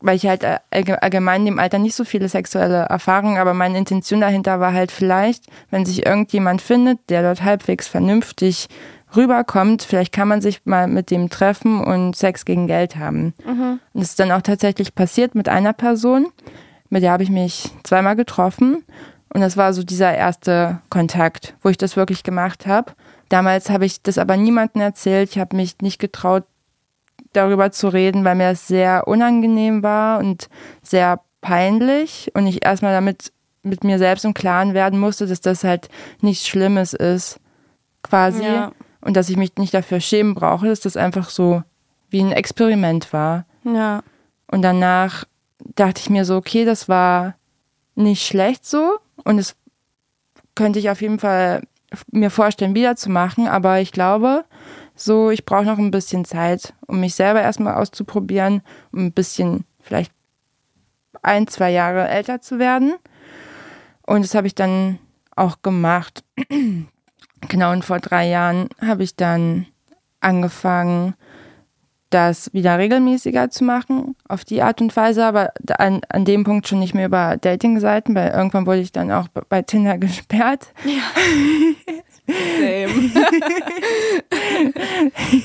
weil 0.00 0.16
ich 0.16 0.26
halt 0.26 0.44
allgemein 0.70 1.42
in 1.42 1.46
dem 1.46 1.58
Alter 1.58 1.78
nicht 1.78 1.94
so 1.94 2.04
viele 2.04 2.28
sexuelle 2.28 2.84
Erfahrungen, 2.84 3.38
aber 3.38 3.54
meine 3.54 3.78
Intention 3.78 4.20
dahinter 4.20 4.60
war 4.60 4.72
halt 4.72 4.92
vielleicht, 4.92 5.46
wenn 5.70 5.84
sich 5.84 6.06
irgendjemand 6.06 6.60
findet, 6.62 6.98
der 7.08 7.22
dort 7.22 7.42
halbwegs 7.42 7.88
vernünftig 7.88 8.68
rüberkommt, 9.16 9.82
vielleicht 9.82 10.12
kann 10.12 10.28
man 10.28 10.40
sich 10.40 10.64
mal 10.64 10.88
mit 10.88 11.10
dem 11.10 11.28
treffen 11.28 11.82
und 11.84 12.16
Sex 12.16 12.44
gegen 12.44 12.66
Geld 12.66 12.96
haben. 12.96 13.34
Mhm. 13.44 13.80
Und 13.92 14.00
das 14.00 14.10
ist 14.10 14.20
dann 14.20 14.32
auch 14.32 14.42
tatsächlich 14.42 14.94
passiert 14.94 15.34
mit 15.34 15.48
einer 15.48 15.72
Person, 15.72 16.28
mit 16.88 17.02
der 17.02 17.12
habe 17.12 17.22
ich 17.22 17.30
mich 17.30 17.70
zweimal 17.84 18.16
getroffen. 18.16 18.84
Und 19.34 19.40
das 19.40 19.56
war 19.56 19.72
so 19.72 19.82
dieser 19.82 20.14
erste 20.14 20.80
Kontakt, 20.90 21.54
wo 21.62 21.70
ich 21.70 21.78
das 21.78 21.96
wirklich 21.96 22.22
gemacht 22.22 22.66
habe. 22.66 22.92
Damals 23.30 23.70
habe 23.70 23.86
ich 23.86 24.02
das 24.02 24.18
aber 24.18 24.36
niemandem 24.36 24.82
erzählt. 24.82 25.30
Ich 25.30 25.38
habe 25.38 25.56
mich 25.56 25.76
nicht 25.80 25.98
getraut, 25.98 26.44
darüber 27.32 27.72
zu 27.72 27.88
reden, 27.88 28.24
weil 28.24 28.34
mir 28.34 28.50
das 28.50 28.68
sehr 28.68 29.06
unangenehm 29.08 29.82
war 29.82 30.18
und 30.18 30.48
sehr 30.82 31.20
peinlich 31.40 32.30
und 32.34 32.46
ich 32.46 32.64
erstmal 32.64 32.92
damit 32.92 33.32
mit 33.62 33.84
mir 33.84 33.98
selbst 33.98 34.24
im 34.24 34.34
Klaren 34.34 34.74
werden 34.74 34.98
musste, 34.98 35.26
dass 35.26 35.40
das 35.40 35.64
halt 35.64 35.88
nichts 36.20 36.46
Schlimmes 36.46 36.92
ist, 36.94 37.38
quasi. 38.02 38.44
Ja 38.44 38.72
und 39.02 39.16
dass 39.16 39.28
ich 39.28 39.36
mich 39.36 39.56
nicht 39.58 39.74
dafür 39.74 40.00
schämen 40.00 40.34
brauche, 40.34 40.68
dass 40.68 40.80
das 40.80 40.96
einfach 40.96 41.28
so 41.28 41.62
wie 42.08 42.20
ein 42.20 42.32
Experiment 42.32 43.12
war. 43.12 43.44
Ja. 43.64 44.02
Und 44.46 44.62
danach 44.62 45.24
dachte 45.74 46.00
ich 46.00 46.10
mir 46.10 46.24
so, 46.24 46.36
okay, 46.36 46.64
das 46.64 46.88
war 46.88 47.34
nicht 47.94 48.26
schlecht 48.26 48.64
so 48.64 48.98
und 49.24 49.38
es 49.38 49.56
könnte 50.54 50.78
ich 50.78 50.88
auf 50.88 51.02
jeden 51.02 51.18
Fall 51.18 51.62
mir 52.10 52.30
vorstellen, 52.30 52.74
wiederzumachen, 52.74 53.48
aber 53.48 53.80
ich 53.80 53.92
glaube, 53.92 54.44
so, 55.04 55.30
ich 55.30 55.44
brauche 55.44 55.64
noch 55.64 55.78
ein 55.78 55.90
bisschen 55.90 56.24
Zeit, 56.24 56.74
um 56.86 57.00
mich 57.00 57.14
selber 57.14 57.42
erstmal 57.42 57.74
auszuprobieren, 57.74 58.62
um 58.92 59.06
ein 59.06 59.12
bisschen 59.12 59.64
vielleicht 59.80 60.12
ein, 61.22 61.46
zwei 61.46 61.70
Jahre 61.70 62.08
älter 62.08 62.40
zu 62.40 62.58
werden. 62.58 62.94
Und 64.06 64.24
das 64.24 64.34
habe 64.34 64.46
ich 64.46 64.54
dann 64.54 64.98
auch 65.36 65.62
gemacht. 65.62 66.24
Genau, 67.48 67.72
und 67.72 67.84
vor 67.84 67.98
drei 67.98 68.28
Jahren 68.28 68.68
habe 68.80 69.02
ich 69.02 69.16
dann 69.16 69.66
angefangen, 70.20 71.14
das 72.10 72.52
wieder 72.52 72.78
regelmäßiger 72.78 73.50
zu 73.50 73.64
machen, 73.64 74.14
auf 74.28 74.44
die 74.44 74.62
Art 74.62 74.80
und 74.80 74.94
Weise, 74.96 75.24
aber 75.24 75.52
an, 75.78 76.02
an 76.08 76.24
dem 76.24 76.44
Punkt 76.44 76.68
schon 76.68 76.78
nicht 76.78 76.94
mehr 76.94 77.06
über 77.06 77.36
Dating-Seiten, 77.36 78.14
weil 78.14 78.30
irgendwann 78.30 78.66
wurde 78.66 78.80
ich 78.80 78.92
dann 78.92 79.10
auch 79.10 79.26
bei 79.26 79.62
Tinder 79.62 79.98
gesperrt. 79.98 80.72
Ja. 80.84 81.02
Same. 82.26 83.10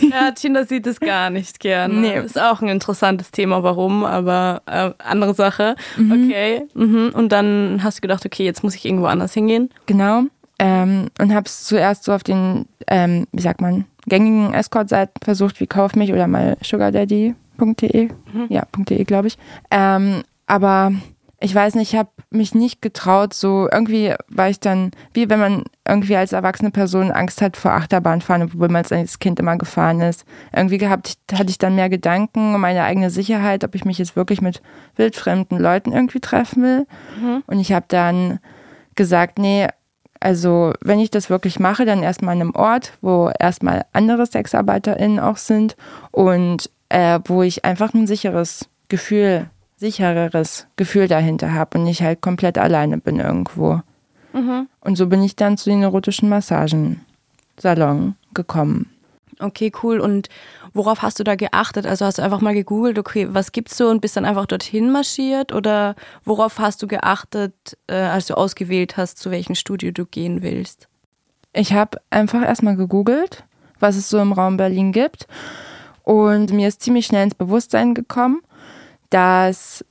ja, 0.11 0.31
Tinder 0.31 0.65
sieht 0.65 0.85
es 0.85 0.99
gar 0.99 1.29
nicht 1.29 1.59
gern. 1.59 2.01
Nee. 2.01 2.19
Ist 2.19 2.39
auch 2.39 2.61
ein 2.61 2.67
interessantes 2.67 3.31
Thema, 3.31 3.63
warum, 3.63 4.03
aber 4.05 4.61
äh, 4.65 4.91
andere 4.99 5.33
Sache. 5.33 5.75
Mhm. 5.97 6.11
Okay. 6.11 6.67
Mhm. 6.75 7.11
Und 7.13 7.31
dann 7.31 7.81
hast 7.83 7.97
du 7.97 8.01
gedacht, 8.01 8.25
okay, 8.25 8.45
jetzt 8.45 8.63
muss 8.63 8.75
ich 8.75 8.85
irgendwo 8.85 9.07
anders 9.07 9.33
hingehen. 9.33 9.69
Genau. 9.87 10.23
Ähm, 10.59 11.07
und 11.19 11.33
habe 11.33 11.45
es 11.45 11.63
zuerst 11.63 12.03
so 12.03 12.13
auf 12.13 12.23
den, 12.23 12.65
ähm, 12.87 13.27
wie 13.31 13.41
sagt 13.41 13.61
man, 13.61 13.85
gängigen 14.05 14.53
Escort-Seiten 14.53 15.19
versucht, 15.23 15.59
wie 15.59 15.67
Kauf 15.67 15.95
mich 15.95 16.13
oder 16.13 16.27
mal 16.27 16.57
sugardaddy.de. 16.61 18.09
Mhm. 18.33 18.45
Ja, 18.49 18.63
.de, 18.77 19.03
glaube 19.03 19.27
ich. 19.27 19.37
Ähm, 19.71 20.23
aber 20.45 20.93
ich 21.39 21.53
weiß 21.53 21.75
nicht, 21.75 21.93
ich 21.93 21.99
habe 21.99 22.09
mich 22.31 22.55
nicht 22.55 22.81
getraut, 22.81 23.33
so 23.33 23.69
irgendwie 23.71 24.15
war 24.27 24.49
ich 24.49 24.59
dann, 24.59 24.91
wie 25.13 25.29
wenn 25.29 25.39
man 25.39 25.63
irgendwie 25.87 26.15
als 26.15 26.31
erwachsene 26.31 26.71
Person 26.71 27.11
Angst 27.11 27.41
hat 27.41 27.57
vor 27.57 27.73
Achterbahnfahren, 27.73 28.43
obwohl 28.43 28.69
man 28.69 28.83
als 28.89 29.19
Kind 29.19 29.39
immer 29.39 29.55
gefahren 29.55 30.01
ist. 30.01 30.25
Irgendwie 30.51 30.79
gehabt, 30.79 31.17
hatte 31.31 31.49
ich 31.49 31.59
dann 31.59 31.75
mehr 31.75 31.89
Gedanken 31.89 32.55
um 32.55 32.61
meine 32.61 32.83
eigene 32.83 33.11
Sicherheit, 33.11 33.63
ob 33.63 33.75
ich 33.75 33.85
mich 33.85 33.99
jetzt 33.99 34.15
wirklich 34.15 34.41
mit 34.41 34.63
wildfremden 34.95 35.59
Leuten 35.59 35.93
irgendwie 35.93 36.19
treffen 36.19 36.63
will. 36.63 36.87
Mhm. 37.21 37.43
Und 37.45 37.59
ich 37.59 37.71
habe 37.71 37.85
dann 37.87 38.39
gesagt, 38.95 39.37
nee, 39.37 39.67
also 40.19 40.73
wenn 40.81 40.99
ich 40.99 41.11
das 41.11 41.29
wirklich 41.29 41.59
mache, 41.59 41.85
dann 41.85 42.01
erstmal 42.01 42.33
an 42.33 42.41
einem 42.41 42.55
Ort, 42.55 42.93
wo 43.01 43.29
erstmal 43.39 43.85
andere 43.93 44.25
SexarbeiterInnen 44.25 45.19
auch 45.19 45.37
sind 45.37 45.75
und 46.09 46.71
äh, 46.89 47.19
wo 47.25 47.43
ich 47.43 47.63
einfach 47.63 47.93
ein 47.93 48.07
sicheres 48.07 48.69
Gefühl, 48.89 49.51
sichereres 49.77 50.67
Gefühl 50.75 51.07
dahinter 51.07 51.53
habe 51.53 51.77
und 51.77 51.85
nicht 51.85 52.01
halt 52.01 52.21
komplett 52.21 52.57
alleine 52.57 52.97
bin 52.97 53.19
irgendwo. 53.19 53.81
Mhm. 54.33 54.67
Und 54.81 54.97
so 54.97 55.07
bin 55.07 55.23
ich 55.23 55.35
dann 55.35 55.57
zu 55.57 55.69
den 55.69 55.83
erotischen 55.83 56.29
Massagen-Salon 56.29 58.15
gekommen. 58.33 58.89
Okay, 59.39 59.71
cool. 59.83 59.99
Und 59.99 60.29
worauf 60.73 61.03
hast 61.03 61.19
du 61.19 61.23
da 61.23 61.35
geachtet? 61.35 61.85
Also 61.85 62.05
hast 62.05 62.17
du 62.17 62.23
einfach 62.23 62.41
mal 62.41 62.55
gegoogelt, 62.55 62.97
okay, 62.97 63.27
was 63.29 63.51
gibt's 63.51 63.77
so 63.77 63.87
und 63.87 64.01
bist 64.01 64.17
dann 64.17 64.25
einfach 64.25 64.47
dorthin 64.47 64.91
marschiert? 64.91 65.53
Oder 65.53 65.95
worauf 66.23 66.57
hast 66.57 66.81
du 66.81 66.87
geachtet, 66.87 67.53
äh, 67.87 67.95
als 67.95 68.25
du 68.25 68.35
ausgewählt 68.35 68.97
hast, 68.97 69.19
zu 69.19 69.29
welchem 69.29 69.53
Studio 69.53 69.91
du 69.91 70.05
gehen 70.05 70.41
willst? 70.41 70.87
Ich 71.53 71.73
habe 71.73 71.99
einfach 72.09 72.41
erstmal 72.41 72.75
gegoogelt, 72.75 73.43
was 73.79 73.95
es 73.95 74.09
so 74.09 74.19
im 74.19 74.31
Raum 74.31 74.57
Berlin 74.57 74.91
gibt. 74.91 75.27
Und 76.03 76.51
mir 76.51 76.67
ist 76.67 76.81
ziemlich 76.81 77.05
schnell 77.05 77.23
ins 77.23 77.35
Bewusstsein 77.35 77.93
gekommen, 77.93 78.41
dass 79.09 79.85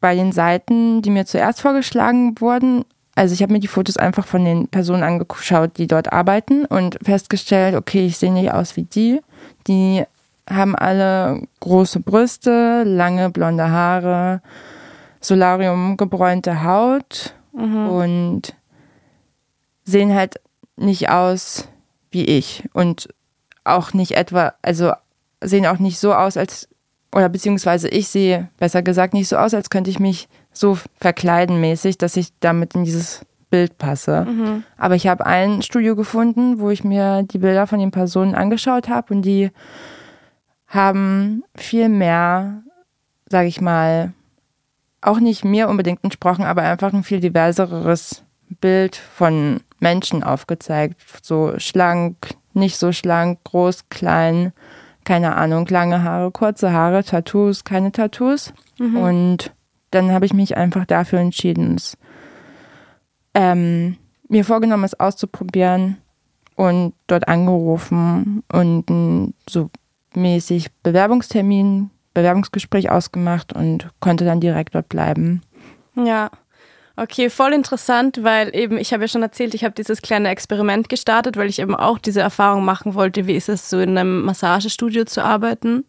bei 0.00 0.14
den 0.14 0.32
Seiten, 0.32 1.02
die 1.02 1.10
mir 1.10 1.26
zuerst 1.26 1.60
vorgeschlagen 1.60 2.40
wurden, 2.40 2.84
also 3.14 3.34
ich 3.34 3.42
habe 3.42 3.52
mir 3.52 3.58
die 3.58 3.66
Fotos 3.66 3.96
einfach 3.96 4.24
von 4.24 4.44
den 4.44 4.68
Personen 4.68 5.02
angeschaut, 5.02 5.76
die 5.76 5.88
dort 5.88 6.12
arbeiten 6.12 6.64
und 6.66 6.98
festgestellt, 7.02 7.74
okay, 7.74 8.06
ich 8.06 8.16
sehe 8.16 8.32
nicht 8.32 8.52
aus 8.52 8.76
wie 8.76 8.84
die. 8.84 9.20
Die 9.66 10.04
haben 10.48 10.76
alle 10.76 11.42
große 11.58 11.98
Brüste, 11.98 12.84
lange 12.84 13.30
blonde 13.30 13.70
Haare, 13.70 14.40
Solarium 15.20 15.96
gebräunte 15.96 16.62
Haut 16.62 17.34
mhm. 17.52 17.88
und 17.88 18.54
sehen 19.82 20.14
halt 20.14 20.40
nicht 20.76 21.10
aus 21.10 21.66
wie 22.12 22.24
ich 22.24 22.68
und 22.72 23.08
auch 23.64 23.94
nicht 23.94 24.12
etwa, 24.12 24.54
also 24.62 24.92
sehen 25.42 25.66
auch 25.66 25.78
nicht 25.78 25.98
so 25.98 26.14
aus, 26.14 26.36
als, 26.36 26.68
oder 27.14 27.28
beziehungsweise 27.28 27.88
ich 27.88 28.08
sehe, 28.08 28.48
besser 28.58 28.82
gesagt, 28.82 29.14
nicht 29.14 29.28
so 29.28 29.36
aus, 29.36 29.54
als 29.54 29.70
könnte 29.70 29.90
ich 29.90 29.98
mich 29.98 30.28
so 30.52 30.78
verkleiden 31.00 31.60
mäßig, 31.60 31.98
dass 31.98 32.16
ich 32.16 32.28
damit 32.40 32.74
in 32.74 32.84
dieses 32.84 33.24
Bild 33.50 33.78
passe. 33.78 34.26
Mhm. 34.26 34.64
Aber 34.76 34.94
ich 34.94 35.06
habe 35.06 35.24
ein 35.24 35.62
Studio 35.62 35.96
gefunden, 35.96 36.60
wo 36.60 36.70
ich 36.70 36.84
mir 36.84 37.22
die 37.22 37.38
Bilder 37.38 37.66
von 37.66 37.78
den 37.78 37.90
Personen 37.90 38.34
angeschaut 38.34 38.88
habe 38.88 39.14
und 39.14 39.22
die 39.22 39.50
haben 40.66 41.44
viel 41.54 41.88
mehr, 41.88 42.62
sage 43.26 43.48
ich 43.48 43.60
mal, 43.60 44.12
auch 45.00 45.20
nicht 45.20 45.44
mir 45.44 45.68
unbedingt 45.68 46.04
entsprochen, 46.04 46.44
aber 46.44 46.62
einfach 46.62 46.92
ein 46.92 47.04
viel 47.04 47.20
diverseres 47.20 48.22
Bild 48.60 48.96
von 48.96 49.60
Menschen 49.78 50.22
aufgezeigt. 50.22 51.00
So 51.22 51.54
schlank, 51.58 52.16
nicht 52.52 52.76
so 52.76 52.92
schlank, 52.92 53.38
groß, 53.44 53.88
klein, 53.88 54.52
keine 55.04 55.36
Ahnung, 55.36 55.66
lange 55.66 56.02
Haare, 56.02 56.30
kurze 56.30 56.72
Haare, 56.72 57.04
Tattoos, 57.04 57.64
keine 57.64 57.92
Tattoos. 57.92 58.52
Mhm. 58.78 58.96
Und 58.96 59.52
dann 59.90 60.12
habe 60.12 60.26
ich 60.26 60.34
mich 60.34 60.56
einfach 60.56 60.84
dafür 60.84 61.20
entschieden, 61.20 61.76
es, 61.76 61.96
ähm, 63.34 63.96
mir 64.28 64.44
vorgenommen, 64.44 64.84
es 64.84 64.98
auszuprobieren 64.98 65.98
und 66.56 66.92
dort 67.06 67.28
angerufen 67.28 68.42
und 68.52 69.32
so 69.48 69.70
mäßig 70.14 70.70
Bewerbungstermin, 70.82 71.90
Bewerbungsgespräch 72.14 72.90
ausgemacht 72.90 73.52
und 73.52 73.88
konnte 74.00 74.24
dann 74.24 74.40
direkt 74.40 74.74
dort 74.74 74.88
bleiben. 74.88 75.42
Ja. 75.94 76.30
Okay, 77.00 77.30
voll 77.30 77.52
interessant, 77.52 78.24
weil 78.24 78.52
eben, 78.56 78.76
ich 78.76 78.92
habe 78.92 79.04
ja 79.04 79.08
schon 79.08 79.22
erzählt, 79.22 79.54
ich 79.54 79.62
habe 79.62 79.72
dieses 79.72 80.02
kleine 80.02 80.30
Experiment 80.30 80.88
gestartet, 80.88 81.36
weil 81.36 81.48
ich 81.48 81.60
eben 81.60 81.76
auch 81.76 81.96
diese 81.96 82.20
Erfahrung 82.20 82.64
machen 82.64 82.94
wollte, 82.94 83.28
wie 83.28 83.36
ist 83.36 83.48
es 83.48 83.70
so 83.70 83.78
in 83.78 83.96
einem 83.96 84.22
Massagestudio 84.22 85.04
zu 85.04 85.22
arbeiten, 85.22 85.84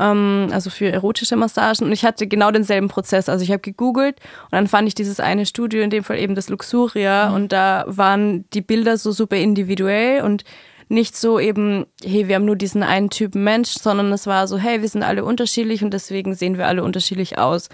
ähm, 0.00 0.48
also 0.50 0.68
für 0.68 0.90
erotische 0.90 1.36
Massagen. 1.36 1.86
Und 1.86 1.92
ich 1.92 2.04
hatte 2.04 2.26
genau 2.26 2.50
denselben 2.50 2.88
Prozess. 2.88 3.28
Also 3.28 3.44
ich 3.44 3.52
habe 3.52 3.60
gegoogelt 3.60 4.16
und 4.46 4.52
dann 4.52 4.66
fand 4.66 4.88
ich 4.88 4.96
dieses 4.96 5.20
eine 5.20 5.46
Studio, 5.46 5.80
in 5.80 5.90
dem 5.90 6.02
Fall 6.02 6.18
eben 6.18 6.34
das 6.34 6.48
Luxuria, 6.48 7.28
mhm. 7.28 7.34
und 7.36 7.52
da 7.52 7.84
waren 7.86 8.44
die 8.50 8.62
Bilder 8.62 8.96
so 8.96 9.12
super 9.12 9.36
individuell 9.36 10.22
und 10.22 10.42
nicht 10.88 11.16
so 11.16 11.38
eben, 11.38 11.86
hey, 12.04 12.26
wir 12.26 12.34
haben 12.34 12.44
nur 12.44 12.56
diesen 12.56 12.82
einen 12.82 13.10
Typen 13.10 13.44
Mensch, 13.44 13.70
sondern 13.70 14.12
es 14.12 14.26
war 14.26 14.48
so, 14.48 14.58
hey, 14.58 14.82
wir 14.82 14.88
sind 14.88 15.04
alle 15.04 15.24
unterschiedlich 15.24 15.84
und 15.84 15.94
deswegen 15.94 16.34
sehen 16.34 16.58
wir 16.58 16.66
alle 16.66 16.82
unterschiedlich 16.82 17.38
aus. 17.38 17.68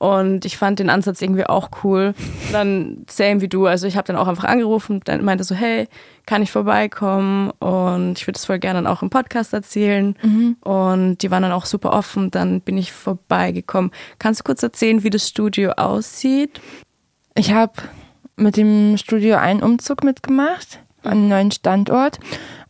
Und 0.00 0.46
ich 0.46 0.56
fand 0.56 0.78
den 0.78 0.88
Ansatz 0.88 1.20
irgendwie 1.20 1.44
auch 1.44 1.68
cool. 1.84 2.14
Dann 2.52 3.04
same 3.06 3.42
wie 3.42 3.48
du. 3.48 3.66
Also 3.66 3.86
ich 3.86 3.98
habe 3.98 4.06
dann 4.06 4.16
auch 4.16 4.28
einfach 4.28 4.44
angerufen, 4.44 5.02
dann 5.04 5.22
meinte 5.22 5.44
so, 5.44 5.54
hey, 5.54 5.88
kann 6.24 6.42
ich 6.42 6.50
vorbeikommen? 6.50 7.50
Und 7.58 8.14
ich 8.16 8.26
würde 8.26 8.38
es 8.38 8.46
voll 8.46 8.58
gerne 8.58 8.78
dann 8.78 8.86
auch 8.86 9.02
im 9.02 9.10
Podcast 9.10 9.52
erzählen. 9.52 10.16
Mhm. 10.22 10.56
Und 10.62 11.18
die 11.18 11.30
waren 11.30 11.42
dann 11.42 11.52
auch 11.52 11.66
super 11.66 11.92
offen. 11.92 12.30
Dann 12.30 12.62
bin 12.62 12.78
ich 12.78 12.92
vorbeigekommen. 12.92 13.90
Kannst 14.18 14.40
du 14.40 14.44
kurz 14.44 14.62
erzählen, 14.62 15.02
wie 15.02 15.10
das 15.10 15.28
Studio 15.28 15.72
aussieht? 15.72 16.62
Ich 17.34 17.52
habe 17.52 17.74
mit 18.36 18.56
dem 18.56 18.96
Studio 18.96 19.36
einen 19.36 19.62
Umzug 19.62 20.02
mitgemacht, 20.02 20.80
einen 21.04 21.28
neuen 21.28 21.50
Standort. 21.50 22.18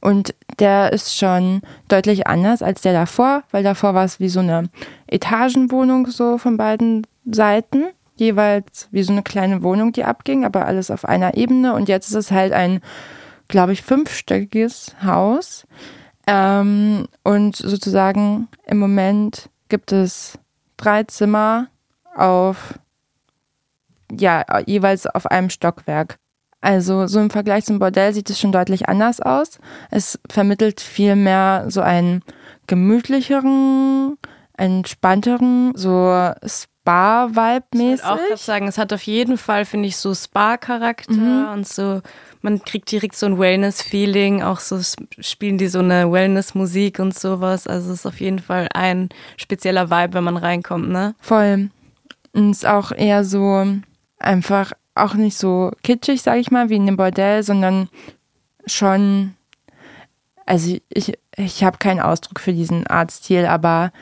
Und 0.01 0.35
der 0.59 0.93
ist 0.93 1.17
schon 1.17 1.63
deutlich 1.89 2.27
anders 2.27 2.63
als 2.63 2.81
der 2.81 2.93
davor, 2.93 3.43
weil 3.51 3.63
davor 3.63 3.95
war 3.95 4.05
es 4.05 4.19
wie 4.19 4.29
so 4.29 4.41
eine 4.41 4.71
Etagenwohnung 5.07 6.07
so 6.07 6.39
von 6.39 6.57
beiden 6.57 7.07
Seiten, 7.31 7.85
jeweils 8.17 8.89
wie 8.91 9.03
so 9.03 9.13
eine 9.13 9.23
kleine 9.23 9.63
Wohnung, 9.63 9.93
die 9.93 10.05
abging, 10.05 10.45
aber 10.45 10.67
alles 10.67 10.91
auf 10.91 11.05
einer 11.05 11.37
Ebene. 11.37 11.75
Und 11.75 11.89
jetzt 11.89 12.09
ist 12.09 12.15
es 12.15 12.31
halt 12.31 12.53
ein, 12.53 12.81
glaube 13.49 13.73
ich, 13.73 13.83
fünfstöckiges 13.83 14.95
Haus. 15.05 15.67
Ähm, 16.27 17.07
und 17.25 17.57
sozusagen 17.57 18.49
im 18.67 18.79
Moment 18.79 19.51
gibt 19.69 19.93
es 19.93 20.39
drei 20.77 21.05
Zimmer 21.05 21.69
auf, 22.15 22.79
ja, 24.11 24.45
jeweils 24.67 25.07
auf 25.07 25.27
einem 25.27 25.51
Stockwerk. 25.51 26.19
Also 26.61 27.07
so 27.07 27.21
im 27.21 27.31
Vergleich 27.31 27.65
zum 27.65 27.79
Bordell 27.79 28.13
sieht 28.13 28.29
es 28.29 28.39
schon 28.39 28.53
deutlich 28.53 28.89
anders 28.89 29.21
aus. 29.21 29.59
Es 29.91 30.19
vermittelt 30.31 30.81
viel 30.81 31.17
mehr 31.17 31.67
so 31.69 31.81
einen 31.81 32.23
gemütlicheren, 32.67 34.19
entspannteren, 34.57 35.73
so 35.75 36.33
Spa-Vibe-mäßig. 36.45 37.95
Ich 37.95 38.05
auch 38.05 38.17
gerade 38.17 38.37
sagen, 38.37 38.69
es 38.69 38.77
hat 38.77 38.93
auf 38.93 39.03
jeden 39.03 39.39
Fall, 39.39 39.65
finde 39.65 39.89
ich, 39.89 39.97
so 39.97 40.15
Spa-Charakter 40.15 41.13
mhm. 41.13 41.49
und 41.53 41.67
so, 41.67 42.03
man 42.43 42.63
kriegt 42.63 42.91
direkt 42.91 43.17
so 43.17 43.27
ein 43.27 43.39
Wellness-Feeling, 43.39 44.43
auch 44.43 44.61
so 44.61 44.81
spielen 45.19 45.57
die 45.59 45.69
so 45.69 45.79
eine 45.79 46.13
Wellness-Musik 46.13 46.99
und 46.99 47.19
sowas. 47.19 47.67
Also 47.67 47.93
es 47.93 48.01
ist 48.01 48.07
auf 48.07 48.21
jeden 48.21 48.39
Fall 48.39 48.69
ein 48.75 49.09
spezieller 49.37 49.91
Vibe, 49.91 50.15
wenn 50.15 50.25
man 50.25 50.37
reinkommt, 50.37 50.91
ne? 50.91 51.15
Voll. 51.21 51.71
Und 52.33 52.51
es 52.51 52.59
ist 52.59 52.67
auch 52.67 52.93
eher 52.93 53.25
so 53.25 53.67
einfach 54.19 54.73
auch 54.95 55.15
nicht 55.15 55.37
so 55.37 55.71
kitschig, 55.83 56.23
sage 56.23 56.41
ich 56.41 56.51
mal, 56.51 56.69
wie 56.69 56.77
in 56.77 56.87
dem 56.87 56.97
Bordell, 56.97 57.43
sondern 57.43 57.89
schon, 58.67 59.35
also 60.47 60.77
ich, 60.89 61.19
ich 61.37 61.65
habe 61.65 61.79
keinen 61.79 62.01
Ausdruck 62.01 62.41
für 62.41 62.53
diesen 62.53 62.87
Artstil, 62.87 63.47
aber 63.47 63.93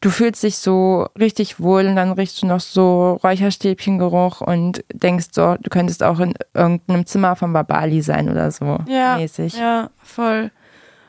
du 0.00 0.10
fühlst 0.10 0.42
dich 0.42 0.58
so 0.58 1.08
richtig 1.18 1.60
wohl 1.60 1.86
und 1.86 1.96
dann 1.96 2.12
riechst 2.12 2.42
du 2.42 2.46
noch 2.46 2.60
so 2.60 3.18
Räucherstäbchengeruch 3.24 4.40
und 4.40 4.84
denkst 4.92 5.28
so, 5.32 5.56
du 5.60 5.70
könntest 5.70 6.02
auch 6.02 6.20
in 6.20 6.34
irgendeinem 6.54 7.06
Zimmer 7.06 7.36
von 7.36 7.52
Babali 7.52 8.02
sein 8.02 8.28
oder 8.30 8.50
so 8.50 8.78
ja, 8.86 9.16
mäßig. 9.16 9.58
Ja, 9.58 9.90
voll. 10.02 10.50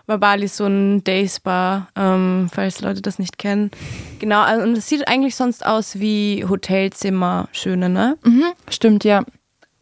Babali 0.08 0.46
ist 0.46 0.56
so 0.56 0.66
ein 0.66 1.04
Dayspa, 1.04 1.90
ähm, 1.98 2.50
falls 2.52 2.82
Leute 2.82 3.02
das 3.02 3.20
nicht 3.20 3.38
kennen. 3.38 3.72
Genau, 4.20 4.42
also, 4.42 4.64
und 4.64 4.78
es 4.78 4.88
sieht 4.88 5.08
eigentlich 5.08 5.36
sonst 5.36 5.66
aus 5.66 6.00
wie 6.00 6.46
Hotelzimmer, 6.48 7.50
schöne, 7.52 7.90
ne? 7.90 8.18
Mhm, 8.24 8.46
stimmt, 8.70 9.04
ja. 9.04 9.24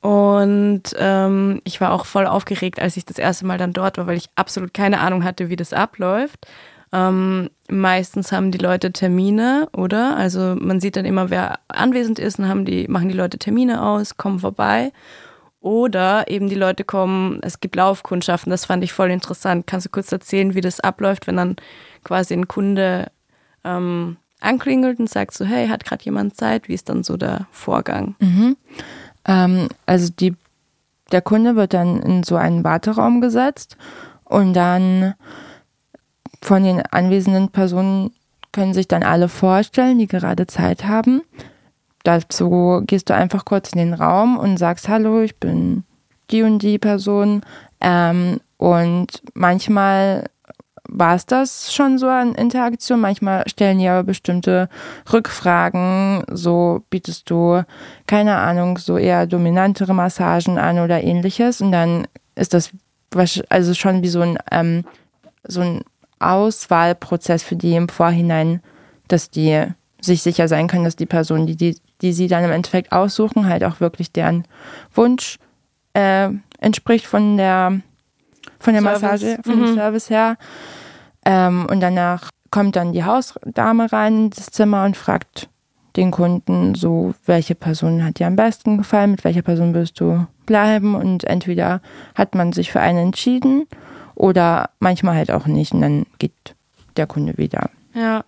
Und 0.01 0.84
ähm, 0.98 1.62
ich 1.63 1.79
war 1.79 1.91
auch 1.91 2.05
voll 2.05 2.25
aufgeregt, 2.25 2.79
als 2.79 2.98
ich 2.98 3.05
das 3.05 3.17
erste 3.17 3.46
Mal 3.46 3.58
dann 3.60 3.74
dort 3.74 3.98
war, 3.98 4.08
weil 4.08 4.17
ich 4.17 4.29
absolut 4.36 4.74
keine 4.74 5.00
Ahnung 5.00 5.24
hatte, 5.24 5.50
wie 5.50 5.55
das 5.55 5.74
abläuft. 5.74 6.48
Ähm, 6.91 7.50
meistens 7.70 8.32
haben 8.32 8.51
die 8.51 8.58
Leute 8.58 8.91
Termine, 8.91 9.67
oder? 9.74 10.15
Also 10.17 10.55
man 10.60 10.79
sieht 10.79 10.96
dann 10.96 11.05
immer, 11.05 11.29
wer 11.29 11.60
anwesend 11.67 12.20
ist, 12.20 12.39
und 12.39 12.48
haben 12.48 12.65
die, 12.65 12.88
machen 12.88 13.10
die 13.10 13.15
Leute 13.15 13.38
Termine 13.38 13.84
aus, 13.84 14.17
kommen 14.17 14.39
vorbei. 14.39 14.91
Oder 15.65 16.29
eben 16.29 16.48
die 16.48 16.53
Leute 16.53 16.84
kommen, 16.84 17.39
es 17.41 17.60
gibt 17.60 17.75
Laufkundschaften, 17.75 18.51
das 18.51 18.65
fand 18.65 18.84
ich 18.84 18.93
voll 18.93 19.10
interessant. 19.10 19.65
Kannst 19.65 19.88
du 19.88 19.89
kurz 19.89 20.12
erzählen, 20.12 20.53
wie 20.53 20.62
das 20.62 20.79
abläuft, 20.79 21.25
wenn 21.25 21.38
dann 21.38 21.55
quasi 22.03 22.36
ein 22.36 22.48
Kunde 22.48 23.07
ähm, 23.63 24.17
anklingelt 24.39 25.00
und 25.00 25.10
sagt 25.10 25.34
so, 25.34 25.43
hey, 25.43 25.67
hat 25.67 25.84
gerade 25.84 26.05
jemand 26.05 26.38
Zeit? 26.38 26.67
Wie 26.67 26.75
ist 26.75 26.88
dann 26.88 27.01
so 27.01 27.17
der 27.17 27.48
Vorgang? 27.50 28.13
Mhm. 28.19 28.57
Ähm, 29.27 29.69
also 29.88 30.13
die, 30.13 30.36
der 31.12 31.24
Kunde 31.24 31.55
wird 31.55 31.74
dann 31.74 32.00
in 32.00 32.22
so 32.22 32.36
einen 32.36 32.63
Warteraum 32.63 33.19
gesetzt 33.19 33.75
und 34.24 34.53
dann 34.53 35.15
von 36.43 36.63
den 36.63 36.84
anwesenden 36.84 37.50
Personen 37.50 38.12
können 38.51 38.75
sich 38.75 38.88
dann 38.88 39.01
alle 39.01 39.29
vorstellen, 39.29 39.98
die 39.98 40.05
gerade 40.05 40.45
Zeit 40.45 40.86
haben. 40.86 41.24
Dazu 42.05 42.83
gehst 42.85 43.09
du 43.09 43.15
einfach 43.15 43.45
kurz 43.45 43.71
in 43.71 43.79
den 43.79 43.95
Raum 43.95 44.38
und 44.38 44.57
sagst, 44.57 44.88
hallo, 44.88 45.21
ich 45.21 45.38
bin 45.38 45.83
die 46.29 46.43
und 46.43 46.59
die 46.59 46.77
Person. 46.77 47.41
Ähm, 47.81 48.39
und 48.57 49.24
manchmal 49.33 50.25
war 50.88 51.15
es 51.15 51.25
das 51.25 51.74
schon 51.74 51.97
so 51.97 52.07
an 52.07 52.35
Interaktion. 52.35 53.00
Manchmal 53.00 53.50
stellen 53.50 53.79
die 53.79 53.88
aber 53.88 54.03
bestimmte 54.03 54.69
Rückfragen. 55.12 56.24
So 56.31 56.83
bietest 56.91 57.27
du, 57.31 57.63
keine 58.05 58.38
Ahnung, 58.38 58.77
so 58.77 59.00
eher 59.00 59.25
dominantere 59.25 59.95
Massagen 59.95 60.59
an 60.59 60.77
oder 60.77 61.01
ähnliches. 61.01 61.59
Und 61.59 61.71
dann 61.71 62.07
ist 62.35 62.53
das 62.53 62.69
also 63.50 63.74
schon 63.74 64.03
wie 64.03 64.09
so 64.09 64.21
ein, 64.21 64.38
ähm, 64.51 64.85
so 65.47 65.62
ein 65.62 65.81
Auswahlprozess 66.19 67.41
für 67.41 67.55
die 67.55 67.74
im 67.75 67.89
Vorhinein, 67.89 68.62
dass 69.07 69.31
die 69.31 69.65
sich 70.05 70.21
sicher 70.21 70.47
sein 70.47 70.67
können, 70.67 70.83
dass 70.85 70.95
die 70.95 71.05
Person, 71.05 71.45
die, 71.47 71.55
die, 71.55 71.77
die 72.01 72.13
sie 72.13 72.27
dann 72.27 72.43
im 72.43 72.51
Endeffekt 72.51 72.91
aussuchen, 72.91 73.47
halt 73.47 73.63
auch 73.63 73.79
wirklich 73.79 74.12
deren 74.12 74.45
Wunsch 74.93 75.38
äh, 75.93 76.29
entspricht 76.59 77.05
von 77.05 77.38
der 77.38 77.81
von 78.59 78.74
der 78.74 78.81
Service. 78.81 79.01
Massage, 79.01 79.38
von 79.43 79.59
dem 79.59 79.71
Mhm. 79.71 79.75
Service 79.75 80.09
her. 80.09 80.38
Ähm, 81.25 81.67
und 81.69 81.79
danach 81.81 82.29
kommt 82.51 82.75
dann 82.75 82.93
die 82.93 83.03
Hausdame 83.03 83.91
rein 83.91 84.25
ins 84.27 84.47
Zimmer 84.47 84.85
und 84.85 84.95
fragt 84.97 85.50
den 85.95 86.12
Kunden 86.12 86.75
so, 86.75 87.13
welche 87.25 87.55
Person 87.55 88.03
hat 88.03 88.19
dir 88.19 88.27
am 88.27 88.35
besten 88.35 88.77
gefallen, 88.77 89.12
mit 89.12 89.24
welcher 89.24 89.41
Person 89.41 89.74
wirst 89.74 90.00
du 90.00 90.27
bleiben 90.45 90.93
und 90.95 91.24
entweder 91.24 91.81
hat 92.15 92.35
man 92.35 92.53
sich 92.53 92.71
für 92.71 92.81
eine 92.81 93.01
entschieden 93.01 93.65
oder 94.13 94.69
manchmal 94.79 95.15
halt 95.15 95.31
auch 95.31 95.45
nicht 95.47 95.74
und 95.74 95.81
dann 95.81 96.05
geht 96.19 96.55
der 96.97 97.07
Kunde 97.07 97.38
wieder. 97.38 97.69
Ja. 97.93 98.24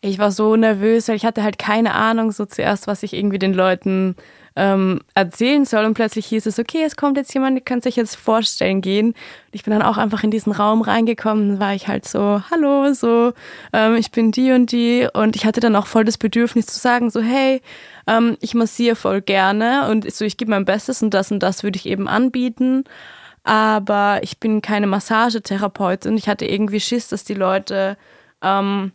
Ich 0.00 0.18
war 0.18 0.30
so 0.30 0.56
nervös, 0.56 1.08
weil 1.08 1.16
ich 1.16 1.24
hatte 1.24 1.42
halt 1.42 1.58
keine 1.58 1.94
Ahnung 1.94 2.32
so 2.32 2.46
zuerst, 2.46 2.86
was 2.86 3.02
ich 3.02 3.14
irgendwie 3.14 3.38
den 3.38 3.54
Leuten 3.54 4.16
ähm, 4.56 5.00
erzählen 5.14 5.64
soll. 5.64 5.84
Und 5.84 5.94
plötzlich 5.94 6.26
hieß 6.26 6.46
es, 6.46 6.58
okay, 6.58 6.82
es 6.84 6.96
kommt 6.96 7.16
jetzt 7.16 7.32
jemand, 7.34 7.56
ihr 7.56 7.64
könnt 7.64 7.86
euch 7.86 7.96
jetzt 7.96 8.16
vorstellen 8.16 8.80
gehen. 8.80 9.08
Und 9.08 9.16
ich 9.52 9.64
bin 9.64 9.72
dann 9.72 9.82
auch 9.82 9.96
einfach 9.96 10.22
in 10.24 10.30
diesen 10.30 10.52
Raum 10.52 10.82
reingekommen. 10.82 11.60
War 11.60 11.74
ich 11.74 11.88
halt 11.88 12.06
so, 12.06 12.42
hallo, 12.50 12.92
so, 12.92 13.32
ähm, 13.72 13.96
ich 13.96 14.10
bin 14.10 14.32
die 14.32 14.52
und 14.52 14.72
die. 14.72 15.08
Und 15.12 15.36
ich 15.36 15.46
hatte 15.46 15.60
dann 15.60 15.76
auch 15.76 15.86
voll 15.86 16.04
das 16.04 16.18
Bedürfnis 16.18 16.66
zu 16.66 16.78
sagen, 16.78 17.10
so, 17.10 17.20
hey, 17.20 17.62
ähm, 18.06 18.36
ich 18.40 18.54
massiere 18.54 18.96
voll 18.96 19.22
gerne 19.22 19.88
und 19.90 20.10
so, 20.12 20.24
ich 20.24 20.36
gebe 20.36 20.50
mein 20.50 20.64
Bestes 20.64 21.02
und 21.02 21.14
das 21.14 21.30
und 21.30 21.40
das 21.40 21.62
würde 21.62 21.76
ich 21.76 21.86
eben 21.86 22.08
anbieten. 22.08 22.84
Aber 23.44 24.20
ich 24.22 24.38
bin 24.38 24.62
keine 24.62 24.86
Massagetherapeutin. 24.86 26.16
Ich 26.16 26.28
hatte 26.28 26.46
irgendwie 26.46 26.80
Schiss, 26.80 27.08
dass 27.08 27.24
die 27.24 27.34
Leute 27.34 27.96
ähm, 28.40 28.92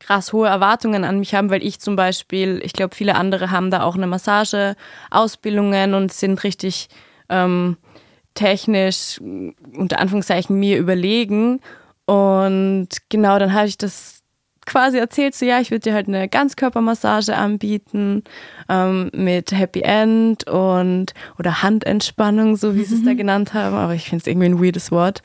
krass 0.00 0.32
hohe 0.32 0.48
Erwartungen 0.48 1.04
an 1.04 1.18
mich 1.18 1.34
haben, 1.34 1.50
weil 1.50 1.62
ich 1.62 1.78
zum 1.78 1.94
Beispiel, 1.94 2.60
ich 2.64 2.72
glaube, 2.72 2.94
viele 2.94 3.14
andere 3.14 3.50
haben 3.50 3.70
da 3.70 3.82
auch 3.82 3.94
eine 3.94 4.06
Massageausbildungen 4.06 5.94
und 5.94 6.12
sind 6.12 6.42
richtig 6.42 6.88
ähm, 7.28 7.76
technisch, 8.34 9.20
unter 9.20 10.00
Anführungszeichen, 10.00 10.58
mir 10.58 10.78
überlegen. 10.78 11.60
Und 12.06 12.88
genau, 13.08 13.38
dann 13.38 13.52
habe 13.52 13.68
ich 13.68 13.78
das 13.78 14.20
quasi 14.66 14.98
erzählt, 14.98 15.34
so 15.34 15.44
ja, 15.44 15.60
ich 15.60 15.70
würde 15.70 15.80
dir 15.80 15.94
halt 15.94 16.08
eine 16.08 16.28
Ganzkörpermassage 16.28 17.36
anbieten 17.36 18.22
ähm, 18.68 19.10
mit 19.12 19.52
Happy 19.52 19.82
End 19.82 20.48
und 20.48 21.12
oder 21.38 21.62
Handentspannung, 21.62 22.56
so 22.56 22.74
wie 22.74 22.84
sie 22.84 22.96
es 22.96 23.04
da 23.04 23.14
genannt 23.14 23.54
haben, 23.54 23.76
aber 23.76 23.94
ich 23.94 24.08
finde 24.08 24.22
es 24.22 24.26
irgendwie 24.26 24.46
ein 24.46 24.62
weirdes 24.62 24.90
Wort. 24.90 25.22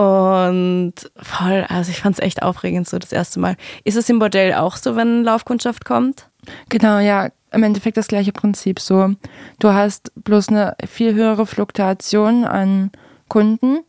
Und 0.00 0.94
voll, 1.18 1.66
also 1.68 1.90
ich 1.90 2.00
fand 2.00 2.18
es 2.18 2.24
echt 2.24 2.42
aufregend 2.42 2.88
so 2.88 2.98
das 2.98 3.12
erste 3.12 3.38
Mal. 3.38 3.56
Ist 3.84 3.98
es 3.98 4.08
im 4.08 4.18
Bordell 4.18 4.54
auch 4.54 4.76
so, 4.76 4.96
wenn 4.96 5.24
Laufkundschaft 5.24 5.84
kommt? 5.84 6.30
Genau, 6.70 7.00
ja, 7.00 7.28
im 7.50 7.62
Endeffekt 7.62 7.98
das 7.98 8.08
gleiche 8.08 8.32
Prinzip. 8.32 8.80
So, 8.80 9.14
du 9.58 9.74
hast 9.74 10.10
bloß 10.14 10.48
eine 10.48 10.74
viel 10.86 11.12
höhere 11.12 11.44
Fluktuation 11.44 12.46
an 12.46 12.92
Kunden, 13.28 13.80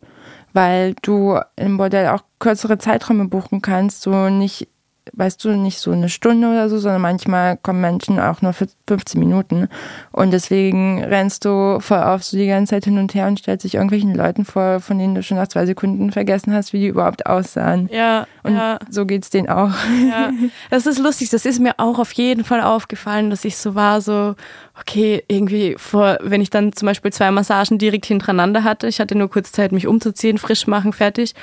weil 0.51 0.95
du 1.01 1.39
im 1.55 1.77
Bordell 1.77 2.09
auch 2.09 2.25
kürzere 2.39 2.77
Zeiträume 2.77 3.29
buchen 3.29 3.61
kannst, 3.61 4.01
so 4.01 4.27
nicht, 4.27 4.67
weißt 5.13 5.43
du, 5.43 5.49
nicht 5.49 5.79
so 5.79 5.91
eine 5.91 6.09
Stunde 6.09 6.47
oder 6.47 6.69
so, 6.69 6.77
sondern 6.77 7.01
manchmal 7.01 7.57
kommen 7.57 7.81
Menschen 7.81 8.19
auch 8.19 8.41
nur 8.41 8.53
für 8.53 8.67
15 8.87 9.19
Minuten. 9.19 9.67
Und 10.11 10.31
deswegen 10.31 11.03
rennst 11.03 11.43
du 11.45 11.79
voll 11.79 12.03
auf 12.03 12.23
so 12.23 12.37
die 12.37 12.47
ganze 12.47 12.71
Zeit 12.75 12.85
hin 12.85 12.97
und 12.97 13.13
her 13.13 13.27
und 13.27 13.39
stellst 13.39 13.63
dich 13.63 13.75
irgendwelchen 13.75 14.13
Leuten 14.13 14.45
vor, 14.45 14.79
von 14.79 14.99
denen 14.99 15.15
du 15.15 15.23
schon 15.23 15.37
nach 15.37 15.47
zwei 15.47 15.65
Sekunden 15.65 16.11
vergessen 16.11 16.53
hast, 16.53 16.71
wie 16.73 16.79
die 16.79 16.87
überhaupt 16.87 17.25
aussahen. 17.25 17.89
Ja, 17.91 18.27
Und 18.43 18.55
ja, 18.55 18.77
so 18.89 19.05
geht's 19.05 19.29
denen 19.29 19.49
auch. 19.49 19.71
ja. 20.09 20.31
Das 20.69 20.85
ist 20.85 20.99
lustig. 20.99 21.29
Das 21.29 21.45
ist 21.45 21.59
mir 21.59 21.73
auch 21.77 21.97
auf 21.99 22.11
jeden 22.13 22.43
Fall 22.43 22.61
aufgefallen, 22.61 23.29
dass 23.29 23.43
ich 23.43 23.57
so 23.57 23.75
war, 23.75 24.01
so, 24.01 24.35
okay, 24.79 25.23
irgendwie 25.27 25.75
vor, 25.77 26.19
wenn 26.21 26.41
ich 26.41 26.49
dann 26.49 26.73
zum 26.73 26.85
Beispiel 26.85 27.11
zwei 27.11 27.31
Massagen 27.31 27.77
direkt 27.77 28.05
hintereinander 28.05 28.63
hatte, 28.63 28.87
ich 28.87 28.99
hatte 28.99 29.15
nur 29.17 29.29
kurz 29.29 29.51
Zeit, 29.51 29.71
mich 29.71 29.87
umzuziehen, 29.87 30.37
frisch 30.37 30.67
machen, 30.67 30.93
fertig. 30.93 31.33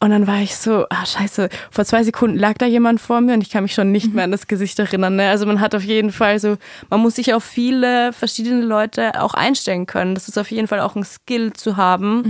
Und 0.00 0.10
dann 0.10 0.28
war 0.28 0.40
ich 0.40 0.54
so, 0.54 0.86
ah 0.90 1.04
scheiße, 1.04 1.48
vor 1.72 1.84
zwei 1.84 2.04
Sekunden 2.04 2.38
lag 2.38 2.54
da 2.54 2.66
jemand 2.66 3.00
vor 3.00 3.20
mir 3.20 3.34
und 3.34 3.40
ich 3.40 3.50
kann 3.50 3.64
mich 3.64 3.74
schon 3.74 3.90
nicht 3.90 4.14
mehr 4.14 4.24
an 4.24 4.30
das 4.30 4.46
Gesicht 4.46 4.78
erinnern. 4.78 5.16
Ne? 5.16 5.28
Also 5.28 5.44
man 5.44 5.60
hat 5.60 5.74
auf 5.74 5.82
jeden 5.82 6.12
Fall 6.12 6.38
so, 6.38 6.56
man 6.88 7.00
muss 7.00 7.16
sich 7.16 7.34
auf 7.34 7.42
viele 7.42 8.12
verschiedene 8.12 8.62
Leute 8.62 9.20
auch 9.20 9.34
einstellen 9.34 9.86
können. 9.86 10.14
Das 10.14 10.28
ist 10.28 10.38
auf 10.38 10.52
jeden 10.52 10.68
Fall 10.68 10.80
auch 10.80 10.94
ein 10.94 11.04
Skill 11.04 11.52
zu 11.52 11.76
haben, 11.76 12.22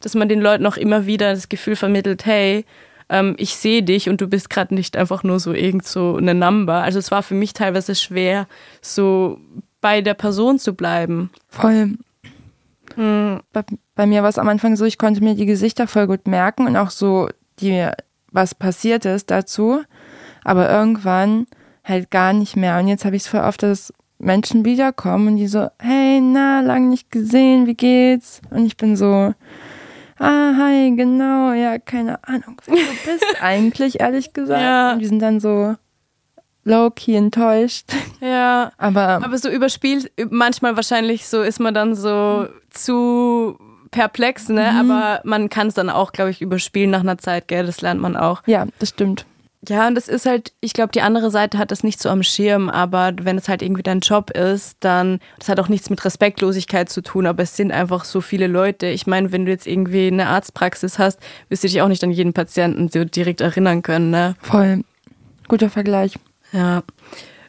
dass 0.00 0.14
man 0.14 0.28
den 0.28 0.42
Leuten 0.42 0.66
auch 0.66 0.76
immer 0.76 1.06
wieder 1.06 1.32
das 1.32 1.48
Gefühl 1.48 1.74
vermittelt, 1.76 2.26
hey, 2.26 2.66
ähm, 3.08 3.34
ich 3.38 3.56
sehe 3.56 3.82
dich 3.82 4.10
und 4.10 4.20
du 4.20 4.26
bist 4.26 4.50
gerade 4.50 4.74
nicht 4.74 4.96
einfach 4.96 5.22
nur 5.22 5.40
so 5.40 5.54
irgend 5.54 5.86
so 5.86 6.16
eine 6.16 6.34
Number. 6.34 6.82
Also 6.82 6.98
es 6.98 7.10
war 7.10 7.22
für 7.22 7.34
mich 7.34 7.54
teilweise 7.54 7.94
schwer, 7.94 8.46
so 8.82 9.38
bei 9.80 10.02
der 10.02 10.14
Person 10.14 10.58
zu 10.58 10.74
bleiben. 10.74 11.30
Voll. 11.48 11.96
Bei, 12.96 13.64
bei 13.94 14.06
mir 14.06 14.22
war 14.22 14.28
es 14.28 14.38
am 14.38 14.48
Anfang 14.48 14.76
so, 14.76 14.84
ich 14.84 14.98
konnte 14.98 15.22
mir 15.22 15.34
die 15.34 15.46
Gesichter 15.46 15.86
voll 15.86 16.06
gut 16.06 16.26
merken 16.26 16.66
und 16.66 16.76
auch 16.76 16.90
so, 16.90 17.28
die, 17.60 17.88
was 18.32 18.54
passiert 18.54 19.04
ist 19.04 19.30
dazu. 19.30 19.82
Aber 20.44 20.70
irgendwann 20.70 21.46
halt 21.84 22.10
gar 22.10 22.32
nicht 22.32 22.56
mehr. 22.56 22.78
Und 22.78 22.88
jetzt 22.88 23.04
habe 23.04 23.16
ich 23.16 23.22
es 23.22 23.28
voll 23.28 23.40
oft, 23.40 23.62
dass 23.62 23.92
Menschen 24.18 24.64
wiederkommen 24.64 25.28
und 25.28 25.36
die 25.36 25.46
so, 25.46 25.68
hey, 25.78 26.20
na, 26.20 26.60
lang 26.60 26.88
nicht 26.88 27.10
gesehen, 27.10 27.66
wie 27.66 27.74
geht's? 27.74 28.40
Und 28.50 28.66
ich 28.66 28.76
bin 28.76 28.96
so, 28.96 29.34
ah, 30.18 30.54
hi, 30.56 30.94
genau, 30.96 31.52
ja, 31.52 31.78
keine 31.78 32.22
Ahnung, 32.26 32.56
wer 32.66 32.76
du 32.76 33.10
bist 33.10 33.24
eigentlich, 33.42 34.00
ehrlich 34.00 34.32
gesagt. 34.32 34.60
Ja. 34.60 34.92
Und 34.92 35.00
die 35.00 35.06
sind 35.06 35.20
dann 35.20 35.40
so 35.40 35.76
low-key 36.64 37.14
enttäuscht. 37.14 37.92
Ja. 38.20 38.72
Aber, 38.78 39.22
Aber 39.22 39.38
so 39.38 39.48
überspielt, 39.48 40.10
manchmal 40.30 40.76
wahrscheinlich 40.76 41.26
so 41.28 41.42
ist 41.42 41.60
man 41.60 41.74
dann 41.74 41.94
so 41.94 42.48
zu 42.76 43.58
perplex, 43.90 44.48
ne? 44.48 44.72
Aber 44.78 45.20
man 45.24 45.48
kann 45.48 45.68
es 45.68 45.74
dann 45.74 45.90
auch, 45.90 46.12
glaube 46.12 46.30
ich, 46.30 46.40
überspielen 46.42 46.90
nach 46.90 47.00
einer 47.00 47.18
Zeit, 47.18 47.48
gell? 47.48 47.66
Das 47.66 47.80
lernt 47.80 48.00
man 48.00 48.16
auch. 48.16 48.42
ja, 48.46 48.66
das 48.78 48.90
stimmt. 48.90 49.24
Ja, 49.68 49.88
und 49.88 49.94
das 49.96 50.06
ist 50.06 50.26
halt, 50.26 50.52
ich 50.60 50.74
glaube, 50.74 50.92
die 50.92 51.00
andere 51.00 51.30
Seite 51.30 51.58
hat 51.58 51.70
das 51.70 51.82
nicht 51.82 52.00
so 52.00 52.08
am 52.08 52.22
Schirm, 52.22 52.68
aber 52.68 53.12
wenn 53.20 53.36
es 53.36 53.48
halt 53.48 53.62
irgendwie 53.62 53.82
dein 53.82 54.00
Job 54.00 54.30
ist, 54.30 54.76
dann, 54.80 55.18
das 55.38 55.48
hat 55.48 55.58
auch 55.58 55.68
nichts 55.68 55.90
mit 55.90 56.04
Respektlosigkeit 56.04 56.88
zu 56.88 57.02
tun, 57.02 57.26
aber 57.26 57.42
es 57.42 57.56
sind 57.56 57.72
einfach 57.72 58.04
so 58.04 58.20
viele 58.20 58.46
Leute. 58.46 58.86
Ich 58.86 59.06
meine, 59.06 59.32
wenn 59.32 59.44
du 59.44 59.50
jetzt 59.50 59.66
irgendwie 59.66 60.06
eine 60.06 60.28
Arztpraxis 60.28 60.98
hast, 60.98 61.18
wirst 61.48 61.64
du 61.64 61.68
dich 61.68 61.82
auch 61.82 61.88
nicht 61.88 62.04
an 62.04 62.10
jeden 62.12 62.32
Patienten 62.32 62.88
so 62.88 63.04
direkt 63.04 63.40
erinnern 63.40 63.82
können, 63.82 64.10
ne? 64.10 64.36
Voll. 64.40 64.84
Guter 65.48 65.70
Vergleich. 65.70 66.14
Ja. 66.52 66.82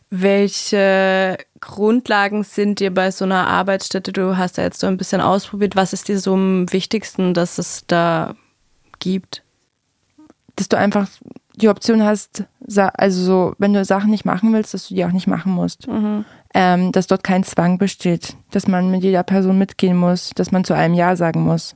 Welche 0.09 1.37
Grundlagen 1.59 2.43
sind 2.43 2.79
dir 2.79 2.93
bei 2.93 3.11
so 3.11 3.25
einer 3.25 3.47
Arbeitsstätte? 3.47 4.13
Du 4.13 4.37
hast 4.37 4.57
ja 4.57 4.63
jetzt 4.63 4.79
so 4.79 4.87
ein 4.87 4.97
bisschen 4.97 5.21
ausprobiert. 5.21 5.75
Was 5.75 5.93
ist 5.93 6.07
dir 6.07 6.19
so 6.19 6.33
am 6.33 6.71
wichtigsten, 6.71 7.33
dass 7.33 7.57
es 7.57 7.85
da 7.87 8.35
gibt? 8.99 9.43
dass 10.57 10.67
du 10.67 10.77
einfach 10.77 11.07
die 11.55 11.69
Option 11.69 12.03
hast, 12.03 12.43
also 12.75 13.23
so, 13.23 13.55
wenn 13.57 13.73
du 13.73 13.85
Sachen 13.85 14.11
nicht 14.11 14.25
machen 14.25 14.53
willst, 14.53 14.73
dass 14.73 14.89
du 14.89 14.95
die 14.95 15.05
auch 15.05 15.11
nicht 15.11 15.27
machen 15.27 15.53
musst. 15.53 15.87
Ähm, 16.53 16.91
dass 16.91 17.07
dort 17.07 17.23
kein 17.23 17.43
Zwang 17.43 17.77
besteht, 17.77 18.35
dass 18.51 18.67
man 18.67 18.91
mit 18.91 19.03
jeder 19.03 19.23
Person 19.23 19.57
mitgehen 19.57 19.97
muss, 19.97 20.31
dass 20.35 20.51
man 20.51 20.63
zu 20.63 20.73
einem 20.73 20.93
Ja 20.93 21.15
sagen 21.15 21.41
muss. 21.41 21.75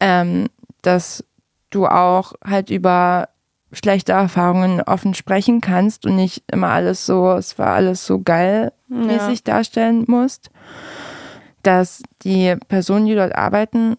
Ähm, 0.00 0.48
dass 0.82 1.24
du 1.70 1.86
auch 1.86 2.32
halt 2.44 2.70
über 2.70 3.28
schlechte 3.72 4.12
Erfahrungen 4.12 4.80
offen 4.82 5.14
sprechen 5.14 5.60
kannst 5.60 6.06
und 6.06 6.16
nicht 6.16 6.44
immer 6.50 6.68
alles 6.68 7.04
so, 7.06 7.32
es 7.32 7.58
war 7.58 7.74
alles 7.74 8.06
so 8.06 8.20
geil 8.20 8.72
mäßig 8.88 9.42
darstellen 9.44 10.04
musst. 10.06 10.50
Dass 11.62 12.02
die 12.22 12.54
Personen, 12.68 13.06
die 13.06 13.14
dort 13.16 13.34
arbeiten, 13.34 13.96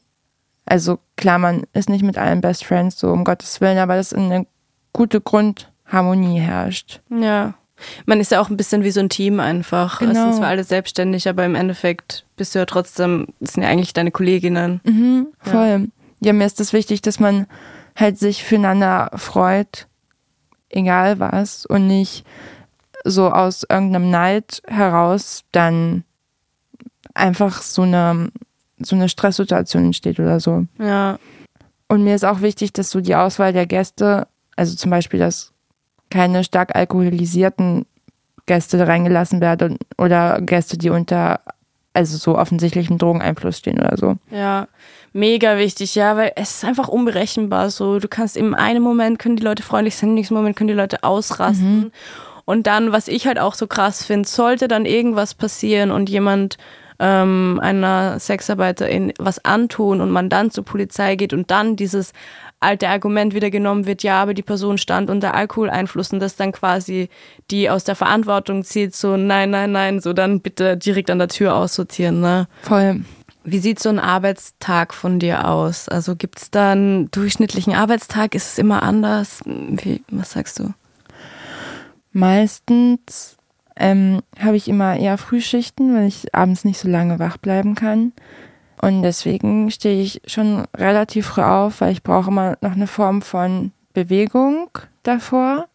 also 0.65 0.99
klar, 1.17 1.37
man 1.37 1.63
ist 1.73 1.89
nicht 1.89 2.03
mit 2.03 2.17
allen 2.17 2.39
Best 2.41 2.63
Friends, 2.65 2.97
so 2.99 3.09
um 3.11 3.23
Gottes 3.25 3.59
Willen, 3.59 3.77
aber 3.77 3.95
dass 3.97 4.13
eine 4.13 4.45
gute 4.93 5.19
Grundharmonie 5.19 6.39
herrscht. 6.39 7.01
Ja. 7.09 7.55
Man 8.05 8.19
ist 8.19 8.31
ja 8.31 8.39
auch 8.41 8.49
ein 8.49 8.57
bisschen 8.57 8.83
wie 8.83 8.91
so 8.91 8.99
ein 9.01 9.09
Team 9.09 9.39
einfach. 9.39 10.01
Es 10.01 10.07
Genau. 10.07 10.23
sind 10.23 10.35
zwar 10.35 10.47
alle 10.47 10.63
selbstständig, 10.63 11.27
aber 11.29 11.45
im 11.45 11.55
Endeffekt 11.55 12.25
bist 12.37 12.55
du 12.55 12.59
ja 12.59 12.65
trotzdem, 12.65 13.27
das 13.39 13.53
sind 13.53 13.63
ja 13.63 13.69
eigentlich 13.69 13.93
deine 13.93 14.11
Kolleginnen. 14.11 14.81
Mhm, 14.83 15.27
voll. 15.41 15.89
Ja. 16.21 16.33
mir 16.33 16.45
ist 16.45 16.53
es 16.59 16.67
das 16.69 16.73
wichtig, 16.73 17.01
dass 17.01 17.19
man 17.19 17.45
halt 17.97 18.17
sich 18.17 18.43
füreinander 18.43 19.11
freut, 19.15 19.87
egal 20.69 21.19
was, 21.19 21.65
und 21.65 21.87
nicht 21.87 22.25
so 23.03 23.31
aus 23.31 23.65
irgendeinem 23.69 24.09
Neid 24.09 24.61
heraus 24.67 25.43
dann 25.51 26.03
einfach 27.13 27.61
so 27.61 27.81
eine, 27.81 28.29
so 28.79 28.95
eine 28.95 29.09
Stresssituation 29.09 29.85
entsteht 29.85 30.19
oder 30.19 30.39
so. 30.39 30.65
Ja. 30.79 31.17
Und 31.87 32.03
mir 32.03 32.15
ist 32.15 32.25
auch 32.25 32.41
wichtig, 32.41 32.73
dass 32.73 32.91
so 32.91 33.01
die 33.01 33.15
Auswahl 33.15 33.53
der 33.53 33.65
Gäste, 33.65 34.27
also 34.55 34.75
zum 34.75 34.91
Beispiel, 34.91 35.19
dass 35.19 35.53
keine 36.09 36.43
stark 36.43 36.75
alkoholisierten 36.75 37.85
Gäste 38.45 38.87
reingelassen 38.87 39.41
werden 39.41 39.77
oder 39.97 40.39
Gäste, 40.41 40.77
die 40.77 40.89
unter 40.89 41.41
also 41.93 42.17
so 42.17 42.37
offensichtlichem 42.37 42.99
Drogeneinfluss 42.99 43.57
stehen 43.57 43.79
oder 43.79 43.97
so. 43.97 44.17
Ja, 44.29 44.67
mega 45.17 45.57
wichtig, 45.57 45.95
ja, 45.95 46.15
weil 46.15 46.31
es 46.35 46.57
ist 46.57 46.65
einfach 46.65 46.87
unberechenbar. 46.87 47.69
So, 47.69 47.99
du 47.99 48.07
kannst 48.07 48.37
im 48.37 48.53
einen 48.53 48.83
Moment 48.83 49.19
können 49.19 49.35
die 49.35 49.43
Leute 49.43 49.63
freundlich 49.63 49.95
sein, 49.95 50.09
im 50.09 50.15
nächsten 50.15 50.35
Moment 50.35 50.55
können 50.55 50.69
die 50.69 50.73
Leute 50.73 51.03
ausrasten. 51.03 51.91
Und 52.45 52.67
dann, 52.67 52.93
was 52.93 53.09
ich 53.09 53.27
halt 53.27 53.39
auch 53.39 53.55
so 53.55 53.67
krass 53.67 54.05
finde, 54.05 54.29
sollte 54.29 54.69
dann 54.69 54.85
irgendwas 54.85 55.33
passieren 55.33 55.91
und 55.91 56.09
jemand 56.09 56.57
ähm, 56.99 57.59
einer 57.61 58.19
Sexarbeiterin 58.19 59.13
was 59.19 59.43
antun 59.43 60.01
und 60.01 60.11
man 60.11 60.29
dann 60.29 60.49
zur 60.49 60.63
Polizei 60.63 61.15
geht 61.15 61.33
und 61.33 61.51
dann 61.51 61.75
dieses 61.75 62.13
alte 62.59 62.89
Argument 62.89 63.35
wieder 63.35 63.51
genommen 63.51 63.85
wird, 63.85 64.01
ja, 64.01 64.21
aber 64.21 64.33
die 64.33 64.41
Person 64.41 64.77
stand 64.77 65.09
unter 65.09 65.35
Alkoholeinfluss 65.35 66.11
und 66.11 66.19
das 66.19 66.37
dann 66.37 66.53
quasi 66.53 67.09
die 67.51 67.69
aus 67.69 67.83
der 67.83 67.95
Verantwortung 67.95 68.63
zieht, 68.63 68.95
so 68.95 69.15
nein, 69.15 69.51
nein, 69.51 69.71
nein, 69.71 69.99
so 69.99 70.13
dann 70.13 70.41
bitte 70.41 70.77
direkt 70.77 71.11
an 71.11 71.19
der 71.19 71.27
Tür 71.27 71.55
aussortieren. 71.55 72.21
Ne? 72.21 72.47
Voll. 72.63 73.01
Wie 73.49 73.59
sieht 73.59 73.79
so 73.79 73.87
ein 73.87 73.97
Arbeitstag 73.97 74.93
von 74.93 75.19
dir 75.19 75.47
aus? 75.47 75.87
Also 75.87 76.17
gibt 76.17 76.37
es 76.37 76.51
da 76.51 76.73
einen 76.73 77.09
durchschnittlichen 77.11 77.73
Arbeitstag? 77.73 78.35
Ist 78.35 78.47
es 78.47 78.57
immer 78.57 78.83
anders? 78.83 79.39
Wie, 79.45 80.03
was 80.11 80.31
sagst 80.31 80.59
du? 80.59 80.73
Meistens 82.11 83.37
ähm, 83.77 84.21
habe 84.37 84.57
ich 84.57 84.67
immer 84.67 84.97
eher 84.97 85.17
Frühschichten, 85.17 85.95
weil 85.95 86.07
ich 86.07 86.35
abends 86.35 86.65
nicht 86.65 86.77
so 86.77 86.89
lange 86.89 87.19
wach 87.19 87.37
bleiben 87.37 87.73
kann. 87.73 88.11
Und 88.81 89.01
deswegen 89.01 89.71
stehe 89.71 90.03
ich 90.03 90.21
schon 90.27 90.65
relativ 90.75 91.27
früh 91.27 91.43
auf, 91.43 91.79
weil 91.79 91.93
ich 91.93 92.03
brauche 92.03 92.29
immer 92.29 92.57
noch 92.59 92.73
eine 92.73 92.87
Form 92.87 93.21
von 93.21 93.71
Bewegung 93.93 94.71
davor. 95.03 95.69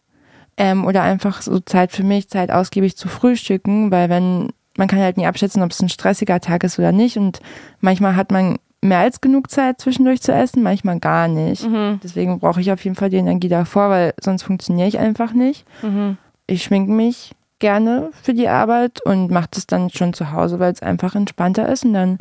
Ähm, 0.59 0.85
oder 0.85 1.01
einfach 1.05 1.41
so 1.41 1.59
Zeit 1.61 1.93
für 1.93 2.05
mich, 2.05 2.29
Zeit 2.29 2.51
ausgiebig 2.51 2.99
zu 2.99 3.09
frühstücken, 3.09 3.91
weil 3.91 4.11
wenn, 4.11 4.53
man 4.77 4.89
kann 4.89 5.01
halt 5.01 5.17
nie 5.17 5.27
abschätzen, 5.27 5.63
ob 5.63 5.71
es 5.71 5.81
ein 5.81 5.89
stressiger 5.89 6.41
Tag 6.41 6.65
ist 6.65 6.79
oder 6.79 6.93
nicht. 6.93 7.17
Und 7.17 7.41
manchmal 7.81 8.17
hat 8.17 8.31
man 8.31 8.59
mehr 8.81 8.99
als 8.99 9.21
genug 9.21 9.51
Zeit 9.51 9.81
zwischendurch 9.81 10.21
zu 10.23 10.33
essen, 10.33 10.63
manchmal 10.63 10.99
gar 10.99 11.29
nicht. 11.29 11.69
Mhm. 11.69 12.01
Deswegen 12.03 12.39
brauche 12.41 12.61
ich 12.61 12.73
auf 12.73 12.83
jeden 12.85 12.97
Fall 12.97 13.11
die 13.11 13.17
Energie 13.17 13.49
davor, 13.49 13.91
weil 13.91 14.15
sonst 14.21 14.43
funktioniere 14.43 14.89
ich 14.89 14.99
einfach 14.99 15.33
nicht. 15.33 15.65
Mhm. 15.83 16.17
Ich 16.47 16.65
schminke 16.65 16.91
mich 16.91 17.33
gerne 17.61 18.11
für 18.23 18.35
die 18.35 18.49
Arbeit 18.49 19.01
und 19.05 19.31
mache 19.31 19.49
das 19.53 19.67
dann 19.69 19.89
schon 19.91 20.13
zu 20.13 20.33
Hause, 20.33 20.59
weil 20.59 20.73
es 20.73 20.83
einfach 20.83 21.15
entspannter 21.15 21.69
ist. 21.69 21.85
Und 21.85 21.95
dann 21.95 22.19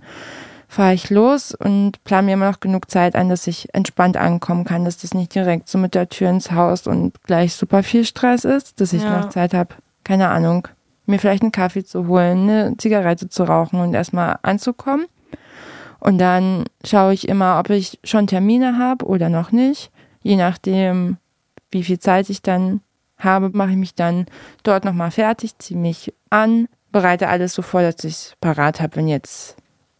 fahre 0.67 0.93
ich 0.93 1.09
los 1.09 1.53
und 1.53 2.01
plane 2.03 2.27
mir 2.27 2.33
immer 2.33 2.49
noch 2.49 2.59
genug 2.59 2.89
Zeit 2.91 3.15
ein, 3.15 3.27
dass 3.27 3.47
ich 3.47 3.73
entspannt 3.73 4.15
ankommen 4.15 4.63
kann, 4.63 4.85
dass 4.85 4.97
das 4.97 5.13
nicht 5.13 5.33
direkt 5.33 5.67
so 5.67 5.79
mit 5.79 5.95
der 5.95 6.09
Tür 6.09 6.29
ins 6.29 6.51
Haus 6.51 6.85
und 6.85 7.21
gleich 7.23 7.55
super 7.55 7.81
viel 7.81 8.05
Stress 8.05 8.45
ist, 8.45 8.79
dass 8.79 8.93
ich 8.93 9.03
ja. 9.03 9.19
noch 9.19 9.29
Zeit 9.29 9.53
habe, 9.53 9.75
keine 10.03 10.29
Ahnung, 10.29 10.67
mir 11.05 11.19
vielleicht 11.19 11.43
einen 11.43 11.51
Kaffee 11.51 11.83
zu 11.83 12.07
holen, 12.07 12.49
eine 12.49 12.77
Zigarette 12.77 13.29
zu 13.29 13.43
rauchen 13.43 13.79
und 13.79 13.93
erstmal 13.93 14.39
anzukommen. 14.41 15.07
Und 15.99 16.17
dann 16.17 16.65
schaue 16.83 17.13
ich 17.13 17.27
immer, 17.27 17.59
ob 17.59 17.69
ich 17.69 17.99
schon 18.03 18.27
Termine 18.27 18.77
habe 18.77 19.05
oder 19.05 19.29
noch 19.29 19.51
nicht. 19.51 19.91
Je 20.23 20.35
nachdem, 20.35 21.17
wie 21.69 21.83
viel 21.83 21.99
Zeit 21.99 22.29
ich 22.29 22.41
dann 22.41 22.81
habe, 23.17 23.51
mache 23.53 23.71
ich 23.71 23.77
mich 23.77 23.95
dann 23.95 24.25
dort 24.63 24.83
nochmal 24.83 25.11
fertig, 25.11 25.57
ziehe 25.59 25.79
mich 25.79 26.13
an, 26.29 26.67
bereite 26.91 27.27
alles 27.29 27.53
so 27.53 27.61
vor, 27.61 27.81
dass 27.81 28.03
ich 28.03 28.13
es 28.13 28.35
parat 28.41 28.81
habe, 28.81 28.95
wenn 28.95 29.07
jetzt 29.07 29.55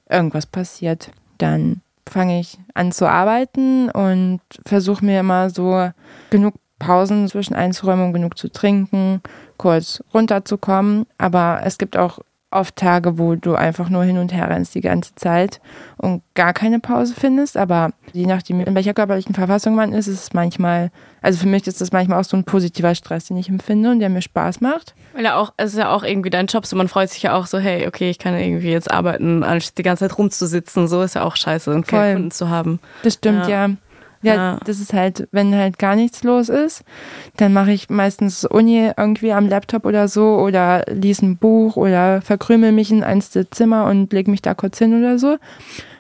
irgendwas 0.10 0.46
passiert. 0.46 1.12
Dann 1.38 1.82
fange 2.10 2.40
ich 2.40 2.58
an 2.74 2.92
zu 2.92 3.08
arbeiten 3.08 3.90
und 3.90 4.42
versuche 4.66 5.06
mir 5.06 5.20
immer 5.20 5.50
so 5.50 5.92
genug 6.30 6.56
Pausen 6.80 7.28
zwischen 7.28 7.54
einzuräumen, 7.54 8.06
um 8.06 8.14
genug 8.14 8.38
zu 8.38 8.52
trinken, 8.52 9.22
kurz 9.62 10.04
runterzukommen. 10.12 11.06
Aber 11.20 11.62
es 11.64 11.78
gibt 11.78 11.96
auch 11.96 12.20
oft 12.50 12.76
Tage, 12.76 13.18
wo 13.18 13.36
du 13.36 13.56
einfach 13.56 13.90
nur 13.90 14.04
hin 14.04 14.18
und 14.18 14.34
her 14.34 14.50
rennst 14.50 14.76
die 14.76 14.82
ganze 14.82 15.16
Zeit 15.16 15.62
und 15.98 16.22
gar 16.34 16.52
keine 16.52 16.80
Pause 16.80 17.14
findest. 17.18 17.56
Aber 17.56 17.92
je 18.12 18.26
nachdem, 18.26 18.60
in 18.60 18.76
welcher 18.76 18.94
körperlichen 18.94 19.34
Verfassung 19.34 19.76
man 19.76 19.94
ist, 19.94 20.08
ist 20.08 20.22
es 20.22 20.34
manchmal, 20.34 20.92
also 21.22 21.40
für 21.40 21.48
mich 21.48 21.66
ist 21.68 21.80
das 21.80 21.94
manchmal 21.94 22.20
auch 22.20 22.26
so 22.26 22.36
ein 22.36 22.44
positiver 22.44 22.94
Stress, 22.94 23.26
den 23.26 23.38
ich 23.38 23.48
empfinde 23.48 23.92
und 23.92 24.00
der 24.00 24.10
mir 24.10 24.22
Spaß 24.22 24.60
macht. 24.62 24.96
Weil 25.14 25.24
ja 25.24 25.38
auch, 25.38 25.54
es 25.58 25.74
ist 25.74 25.80
ja 25.80 25.94
auch 25.94 26.04
irgendwie 26.04 26.32
dein 26.32 26.48
Job, 26.48 26.66
so 26.66 26.76
man 26.76 26.90
freut 26.90 27.10
sich 27.10 27.24
ja 27.24 27.36
auch 27.36 27.46
so, 27.46 27.58
hey, 27.58 27.88
okay, 27.88 28.10
ich 28.10 28.20
kann 28.20 28.36
irgendwie 28.36 28.72
jetzt 28.72 28.92
arbeiten, 28.92 29.44
anstatt 29.44 29.78
die 29.78 29.84
ganze 29.84 30.08
Zeit 30.10 30.18
rumzusitzen, 30.18 30.88
so 30.88 31.04
ist 31.04 31.16
ja 31.16 31.24
auch 31.24 31.38
scheiße 31.38 31.74
und 31.74 31.88
keine 31.88 32.16
Kunden 32.16 32.32
zu 32.32 32.50
haben. 32.50 32.80
Das 33.04 33.14
stimmt, 33.14 33.48
ja. 33.48 33.68
ja. 33.68 33.76
Ja, 34.24 34.36
ja, 34.36 34.60
das 34.66 34.80
ist 34.80 34.94
halt, 34.94 35.28
wenn 35.32 35.56
halt 35.56 35.80
gar 35.80 35.96
nichts 35.96 36.24
los 36.24 36.50
ist, 36.50 36.84
dann 37.38 37.54
mache 37.54 37.72
ich 37.72 37.90
meistens 37.90 38.46
Uni 38.46 38.92
irgendwie 38.96 39.34
am 39.34 39.48
Laptop 39.48 39.86
oder 39.86 40.08
so 40.08 40.38
oder 40.38 40.84
lese 40.88 41.26
ein 41.26 41.38
Buch 41.38 41.76
oder 41.76 42.22
verkrümel 42.22 42.72
mich 42.72 42.92
in 42.92 43.04
eins 43.04 43.32
der 43.32 43.50
Zimmer 43.50 43.86
und 43.86 44.14
lege 44.14 44.30
mich 44.30 44.42
da 44.42 44.54
kurz 44.54 44.78
hin 44.78 44.98
oder 44.98 45.18
so. 45.18 45.38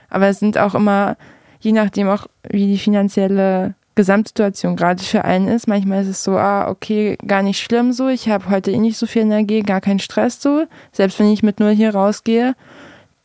Aber 0.10 0.27
es 0.27 0.39
sind 0.39 0.57
auch 0.57 0.75
immer, 0.75 1.17
je 1.60 1.71
nachdem 1.71 2.10
auch, 2.10 2.27
wie 2.49 2.67
die 2.67 2.77
finanzielle 2.77 3.73
Gesamtsituation 3.95 4.75
gerade 4.75 5.03
für 5.03 5.25
einen 5.25 5.47
ist. 5.47 5.67
Manchmal 5.67 6.03
ist 6.03 6.07
es 6.07 6.23
so, 6.23 6.38
ah, 6.38 6.69
okay, 6.69 7.17
gar 7.25 7.43
nicht 7.43 7.60
schlimm 7.60 7.91
so, 7.91 8.07
ich 8.07 8.29
habe 8.29 8.49
heute 8.49 8.71
eh 8.71 8.77
nicht 8.77 8.97
so 8.97 9.05
viel 9.05 9.23
Energie, 9.23 9.62
gar 9.62 9.81
keinen 9.81 9.99
Stress 9.99 10.41
so. 10.41 10.65
Selbst 10.91 11.19
wenn 11.19 11.31
ich 11.31 11.43
mit 11.43 11.60
null 11.60 11.71
hier 11.71 11.93
rausgehe, 11.93 12.55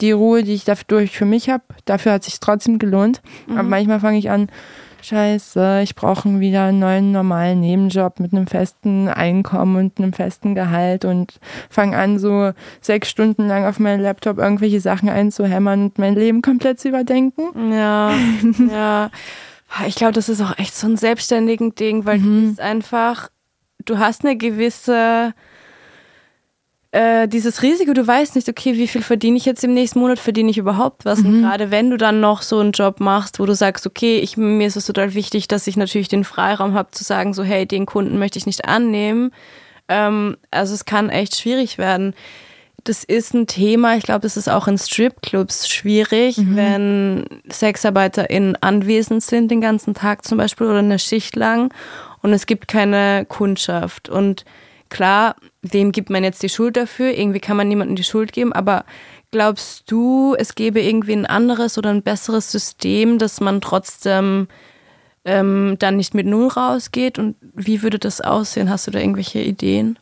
die 0.00 0.12
Ruhe, 0.12 0.42
die 0.42 0.54
ich 0.54 0.64
dadurch 0.64 1.16
für 1.16 1.24
mich 1.24 1.48
habe, 1.48 1.62
dafür 1.84 2.12
hat 2.12 2.24
sich 2.24 2.40
trotzdem 2.40 2.78
gelohnt. 2.78 3.22
Mhm. 3.46 3.58
Aber 3.58 3.68
manchmal 3.68 4.00
fange 4.00 4.18
ich 4.18 4.30
an, 4.30 4.48
scheiße, 5.06 5.80
ich 5.82 5.94
brauche 5.94 6.40
wieder 6.40 6.64
einen 6.64 6.80
neuen 6.80 7.12
normalen 7.12 7.60
Nebenjob 7.60 8.18
mit 8.18 8.32
einem 8.32 8.46
festen 8.46 9.08
Einkommen 9.08 9.76
und 9.76 9.98
einem 9.98 10.12
festen 10.12 10.54
Gehalt 10.54 11.04
und 11.04 11.38
fange 11.70 11.96
an, 11.96 12.18
so 12.18 12.52
sechs 12.80 13.08
Stunden 13.08 13.46
lang 13.46 13.64
auf 13.64 13.78
meinem 13.78 14.00
Laptop 14.00 14.38
irgendwelche 14.38 14.80
Sachen 14.80 15.08
einzuhämmern 15.08 15.84
und 15.84 15.98
mein 15.98 16.14
Leben 16.14 16.42
komplett 16.42 16.80
zu 16.80 16.88
überdenken. 16.88 17.72
Ja, 17.72 18.12
ja. 18.70 19.10
Ich 19.86 19.94
glaube, 19.94 20.12
das 20.12 20.28
ist 20.28 20.40
auch 20.40 20.58
echt 20.58 20.74
so 20.74 20.86
ein 20.86 20.96
selbstständigen 20.96 21.74
Ding, 21.74 22.04
weil 22.04 22.18
mhm. 22.18 22.22
du 22.22 22.48
bist 22.48 22.60
einfach, 22.60 23.30
du 23.84 23.98
hast 23.98 24.24
eine 24.24 24.36
gewisse 24.36 25.34
äh, 26.96 27.28
dieses 27.28 27.62
Risiko, 27.62 27.92
du 27.92 28.06
weißt 28.06 28.36
nicht, 28.36 28.48
okay, 28.48 28.74
wie 28.74 28.88
viel 28.88 29.02
verdiene 29.02 29.36
ich 29.36 29.44
jetzt 29.44 29.62
im 29.62 29.74
nächsten 29.74 29.98
Monat, 29.98 30.18
verdiene 30.18 30.50
ich 30.50 30.56
überhaupt 30.56 31.04
was? 31.04 31.18
Mhm. 31.18 31.26
Und 31.26 31.42
gerade 31.42 31.70
wenn 31.70 31.90
du 31.90 31.98
dann 31.98 32.20
noch 32.20 32.40
so 32.40 32.58
einen 32.58 32.72
Job 32.72 33.00
machst, 33.00 33.38
wo 33.38 33.44
du 33.44 33.54
sagst, 33.54 33.86
okay, 33.86 34.18
ich, 34.18 34.38
mir 34.38 34.66
ist 34.66 34.76
es 34.76 34.86
total 34.86 35.12
wichtig, 35.12 35.46
dass 35.46 35.66
ich 35.66 35.76
natürlich 35.76 36.08
den 36.08 36.24
Freiraum 36.24 36.72
habe 36.72 36.92
zu 36.92 37.04
sagen, 37.04 37.34
so, 37.34 37.44
hey, 37.44 37.66
den 37.66 37.84
Kunden 37.84 38.18
möchte 38.18 38.38
ich 38.38 38.46
nicht 38.46 38.64
annehmen. 38.64 39.30
Ähm, 39.88 40.38
also 40.50 40.72
es 40.72 40.86
kann 40.86 41.10
echt 41.10 41.36
schwierig 41.36 41.76
werden. 41.76 42.14
Das 42.84 43.04
ist 43.04 43.34
ein 43.34 43.46
Thema, 43.46 43.96
ich 43.96 44.04
glaube, 44.04 44.20
das 44.20 44.38
ist 44.38 44.48
auch 44.48 44.66
in 44.66 44.78
Stripclubs 44.78 45.68
schwierig, 45.68 46.38
mhm. 46.38 46.56
wenn 46.56 47.24
SexarbeiterInnen 47.52 48.56
anwesend 48.62 49.22
sind 49.22 49.50
den 49.50 49.60
ganzen 49.60 49.92
Tag 49.92 50.24
zum 50.24 50.38
Beispiel 50.38 50.66
oder 50.66 50.78
eine 50.78 50.98
Schicht 50.98 51.36
lang 51.36 51.74
und 52.22 52.32
es 52.32 52.46
gibt 52.46 52.68
keine 52.68 53.26
Kundschaft. 53.26 54.08
Und 54.08 54.46
klar, 54.88 55.36
wem 55.62 55.92
gibt 55.92 56.10
man 56.10 56.24
jetzt 56.24 56.42
die 56.42 56.48
Schuld 56.48 56.76
dafür? 56.76 57.16
Irgendwie 57.16 57.40
kann 57.40 57.56
man 57.56 57.68
niemandem 57.68 57.96
die 57.96 58.04
Schuld 58.04 58.32
geben, 58.32 58.52
aber 58.52 58.84
glaubst 59.30 59.90
du, 59.90 60.34
es 60.38 60.54
gäbe 60.54 60.80
irgendwie 60.80 61.12
ein 61.12 61.26
anderes 61.26 61.78
oder 61.78 61.90
ein 61.90 62.02
besseres 62.02 62.50
System, 62.50 63.18
dass 63.18 63.40
man 63.40 63.60
trotzdem 63.60 64.48
ähm, 65.24 65.76
dann 65.78 65.96
nicht 65.96 66.14
mit 66.14 66.26
Null 66.26 66.48
rausgeht? 66.48 67.18
Und 67.18 67.36
wie 67.54 67.82
würde 67.82 67.98
das 67.98 68.20
aussehen? 68.20 68.70
Hast 68.70 68.86
du 68.86 68.90
da 68.90 68.98
irgendwelche 68.98 69.40
Ideen? 69.40 69.98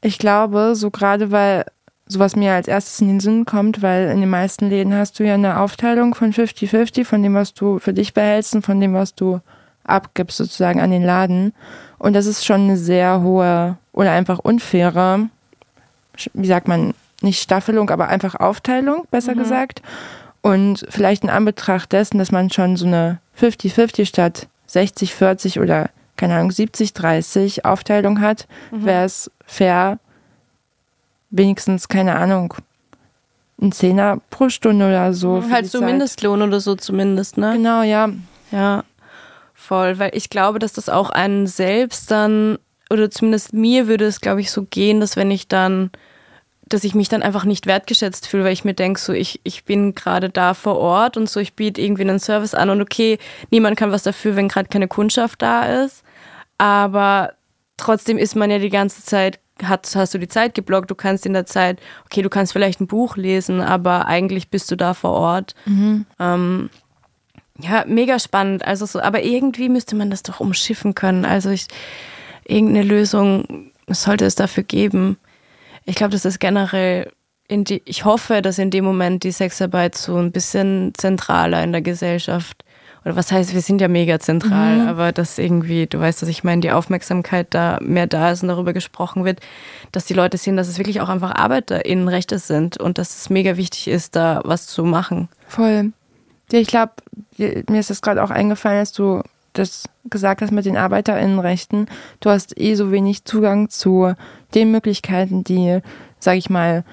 Ich 0.00 0.18
glaube, 0.18 0.74
so 0.74 0.90
gerade 0.90 1.30
weil 1.30 1.64
sowas 2.06 2.36
mir 2.36 2.54
als 2.54 2.68
erstes 2.68 3.00
in 3.00 3.08
den 3.08 3.20
Sinn 3.20 3.44
kommt, 3.44 3.82
weil 3.82 4.08
in 4.08 4.20
den 4.20 4.30
meisten 4.30 4.70
Läden 4.70 4.94
hast 4.94 5.18
du 5.18 5.24
ja 5.24 5.34
eine 5.34 5.60
Aufteilung 5.60 6.14
von 6.14 6.32
50-50, 6.32 7.04
von 7.04 7.22
dem, 7.22 7.34
was 7.34 7.52
du 7.52 7.78
für 7.78 7.92
dich 7.92 8.14
behältst 8.14 8.54
und 8.54 8.64
von 8.64 8.80
dem, 8.80 8.94
was 8.94 9.14
du 9.14 9.40
abgibst 9.88 10.36
sozusagen 10.36 10.80
an 10.80 10.90
den 10.90 11.04
Laden. 11.04 11.52
Und 11.98 12.14
das 12.14 12.26
ist 12.26 12.44
schon 12.44 12.62
eine 12.62 12.76
sehr 12.76 13.22
hohe 13.22 13.76
oder 13.92 14.12
einfach 14.12 14.38
unfaire, 14.38 15.28
wie 16.32 16.46
sagt 16.46 16.68
man, 16.68 16.94
nicht 17.20 17.42
Staffelung, 17.42 17.90
aber 17.90 18.08
einfach 18.08 18.36
Aufteilung, 18.36 19.06
besser 19.10 19.34
mhm. 19.34 19.40
gesagt. 19.40 19.82
Und 20.40 20.86
vielleicht 20.88 21.24
in 21.24 21.30
Anbetracht 21.30 21.92
dessen, 21.92 22.18
dass 22.18 22.30
man 22.30 22.50
schon 22.50 22.76
so 22.76 22.86
eine 22.86 23.18
50-50 23.40 24.06
statt 24.06 24.46
60-40 24.70 25.60
oder 25.60 25.90
keine 26.16 26.34
Ahnung, 26.36 26.50
70-30 26.50 27.64
Aufteilung 27.64 28.20
hat, 28.20 28.46
mhm. 28.70 28.84
wäre 28.84 29.04
es 29.04 29.30
fair, 29.46 29.98
wenigstens, 31.30 31.88
keine 31.88 32.16
Ahnung, 32.16 32.54
ein 33.60 33.72
Zehner 33.72 34.20
pro 34.30 34.48
Stunde 34.48 34.86
oder 34.86 35.12
so. 35.12 35.42
Halt 35.50 35.66
so. 35.66 35.80
Mindestlohn 35.80 36.42
oder 36.42 36.60
so 36.60 36.74
zumindest, 36.74 37.38
ne? 37.38 37.52
Genau, 37.54 37.82
ja. 37.82 38.10
Ja 38.50 38.84
voll, 39.68 39.98
weil 39.98 40.10
ich 40.14 40.30
glaube, 40.30 40.58
dass 40.58 40.72
das 40.72 40.88
auch 40.88 41.10
einen 41.10 41.46
selbst 41.46 42.10
dann, 42.10 42.58
oder 42.90 43.10
zumindest 43.10 43.52
mir 43.52 43.86
würde 43.86 44.06
es, 44.06 44.20
glaube 44.20 44.40
ich, 44.40 44.50
so 44.50 44.64
gehen, 44.64 44.98
dass 44.98 45.16
wenn 45.16 45.30
ich 45.30 45.46
dann, 45.46 45.90
dass 46.66 46.84
ich 46.84 46.94
mich 46.94 47.08
dann 47.08 47.22
einfach 47.22 47.44
nicht 47.44 47.66
wertgeschätzt 47.66 48.26
fühle, 48.26 48.44
weil 48.44 48.52
ich 48.54 48.64
mir 48.64 48.74
denke, 48.74 48.98
so 48.98 49.12
ich, 49.12 49.40
ich 49.44 49.64
bin 49.64 49.94
gerade 49.94 50.30
da 50.30 50.54
vor 50.54 50.78
Ort 50.78 51.16
und 51.16 51.28
so, 51.28 51.38
ich 51.38 51.54
biete 51.54 51.80
irgendwie 51.82 52.02
einen 52.02 52.18
Service 52.18 52.54
an 52.54 52.70
und 52.70 52.80
okay, 52.80 53.18
niemand 53.50 53.76
kann 53.76 53.92
was 53.92 54.02
dafür, 54.02 54.36
wenn 54.36 54.48
gerade 54.48 54.68
keine 54.68 54.88
Kundschaft 54.88 55.42
da 55.42 55.82
ist. 55.84 56.02
Aber 56.56 57.34
trotzdem 57.76 58.16
ist 58.18 58.36
man 58.36 58.50
ja 58.50 58.58
die 58.58 58.70
ganze 58.70 59.04
Zeit 59.04 59.38
hast, 59.62 59.96
hast 59.96 60.14
du 60.14 60.18
die 60.18 60.28
Zeit 60.28 60.54
geblockt, 60.54 60.90
du 60.90 60.94
kannst 60.94 61.26
in 61.26 61.32
der 61.32 61.46
Zeit, 61.46 61.80
okay, 62.06 62.22
du 62.22 62.30
kannst 62.30 62.52
vielleicht 62.52 62.80
ein 62.80 62.86
Buch 62.86 63.16
lesen, 63.16 63.60
aber 63.60 64.06
eigentlich 64.06 64.50
bist 64.50 64.70
du 64.70 64.76
da 64.76 64.94
vor 64.94 65.12
Ort. 65.12 65.54
Mhm. 65.66 66.06
Ähm, 66.18 66.70
ja, 67.60 67.84
mega 67.86 68.18
spannend. 68.18 68.64
Also 68.64 68.86
so, 68.86 69.00
aber 69.00 69.22
irgendwie 69.22 69.68
müsste 69.68 69.96
man 69.96 70.10
das 70.10 70.22
doch 70.22 70.40
umschiffen 70.40 70.94
können. 70.94 71.24
Also 71.24 71.50
ich, 71.50 71.66
irgendeine 72.44 72.82
Lösung 72.82 73.70
sollte 73.88 74.24
es 74.24 74.34
dafür 74.34 74.62
geben. 74.62 75.18
Ich 75.84 75.96
glaube, 75.96 76.12
das 76.12 76.24
ist 76.24 76.38
generell 76.38 77.10
in 77.48 77.64
die, 77.64 77.82
ich 77.84 78.04
hoffe, 78.04 78.42
dass 78.42 78.58
in 78.58 78.70
dem 78.70 78.84
Moment 78.84 79.24
die 79.24 79.32
Sexarbeit 79.32 79.96
so 79.96 80.16
ein 80.16 80.32
bisschen 80.32 80.92
zentraler 80.96 81.64
in 81.64 81.72
der 81.72 81.82
Gesellschaft 81.82 82.62
oder 83.04 83.16
was 83.16 83.32
heißt, 83.32 83.54
wir 83.54 83.62
sind 83.62 83.80
ja 83.80 83.88
mega 83.88 84.18
zentral, 84.18 84.76
mhm. 84.76 84.88
aber 84.88 85.12
dass 85.12 85.38
irgendwie, 85.38 85.86
du 85.86 85.98
weißt, 85.98 86.20
dass 86.20 86.28
ich 86.28 86.44
meine, 86.44 86.60
die 86.60 86.72
Aufmerksamkeit 86.72 87.46
da 87.50 87.78
mehr 87.80 88.06
da 88.06 88.32
ist 88.32 88.42
und 88.42 88.48
darüber 88.48 88.74
gesprochen 88.74 89.24
wird, 89.24 89.40
dass 89.92 90.04
die 90.04 90.14
Leute 90.14 90.36
sehen, 90.36 90.58
dass 90.58 90.68
es 90.68 90.78
wirklich 90.78 91.00
auch 91.00 91.08
einfach 91.08 91.34
ArbeiterInnenrechte 91.34 92.38
sind 92.38 92.78
und 92.78 92.98
dass 92.98 93.16
es 93.16 93.30
mega 93.30 93.56
wichtig 93.56 93.88
ist, 93.88 94.14
da 94.14 94.42
was 94.44 94.66
zu 94.66 94.84
machen. 94.84 95.28
Voll. 95.46 95.92
Ja, 96.50 96.58
ich 96.58 96.68
glaube, 96.68 96.92
mir 97.36 97.80
ist 97.80 97.90
das 97.90 98.02
gerade 98.02 98.22
auch 98.22 98.30
eingefallen, 98.30 98.80
dass 98.80 98.92
du 98.92 99.22
das 99.52 99.84
gesagt 100.04 100.40
hast 100.40 100.52
mit 100.52 100.64
den 100.64 100.76
ArbeiterInnenrechten. 100.76 101.88
Du 102.20 102.30
hast 102.30 102.58
eh 102.58 102.74
so 102.74 102.90
wenig 102.92 103.24
Zugang 103.24 103.68
zu 103.68 104.14
den 104.54 104.70
Möglichkeiten, 104.70 105.44
die, 105.44 105.80
sag 106.18 106.36
ich 106.36 106.48
mal, 106.48 106.84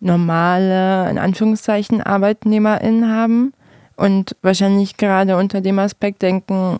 normale, 0.00 1.08
in 1.10 1.18
Anführungszeichen, 1.18 2.02
ArbeitnehmerInnen 2.02 3.10
haben. 3.10 3.52
Und 3.96 4.36
wahrscheinlich 4.42 4.96
gerade 4.96 5.36
unter 5.36 5.60
dem 5.60 5.78
Aspekt 5.78 6.22
denken, 6.22 6.78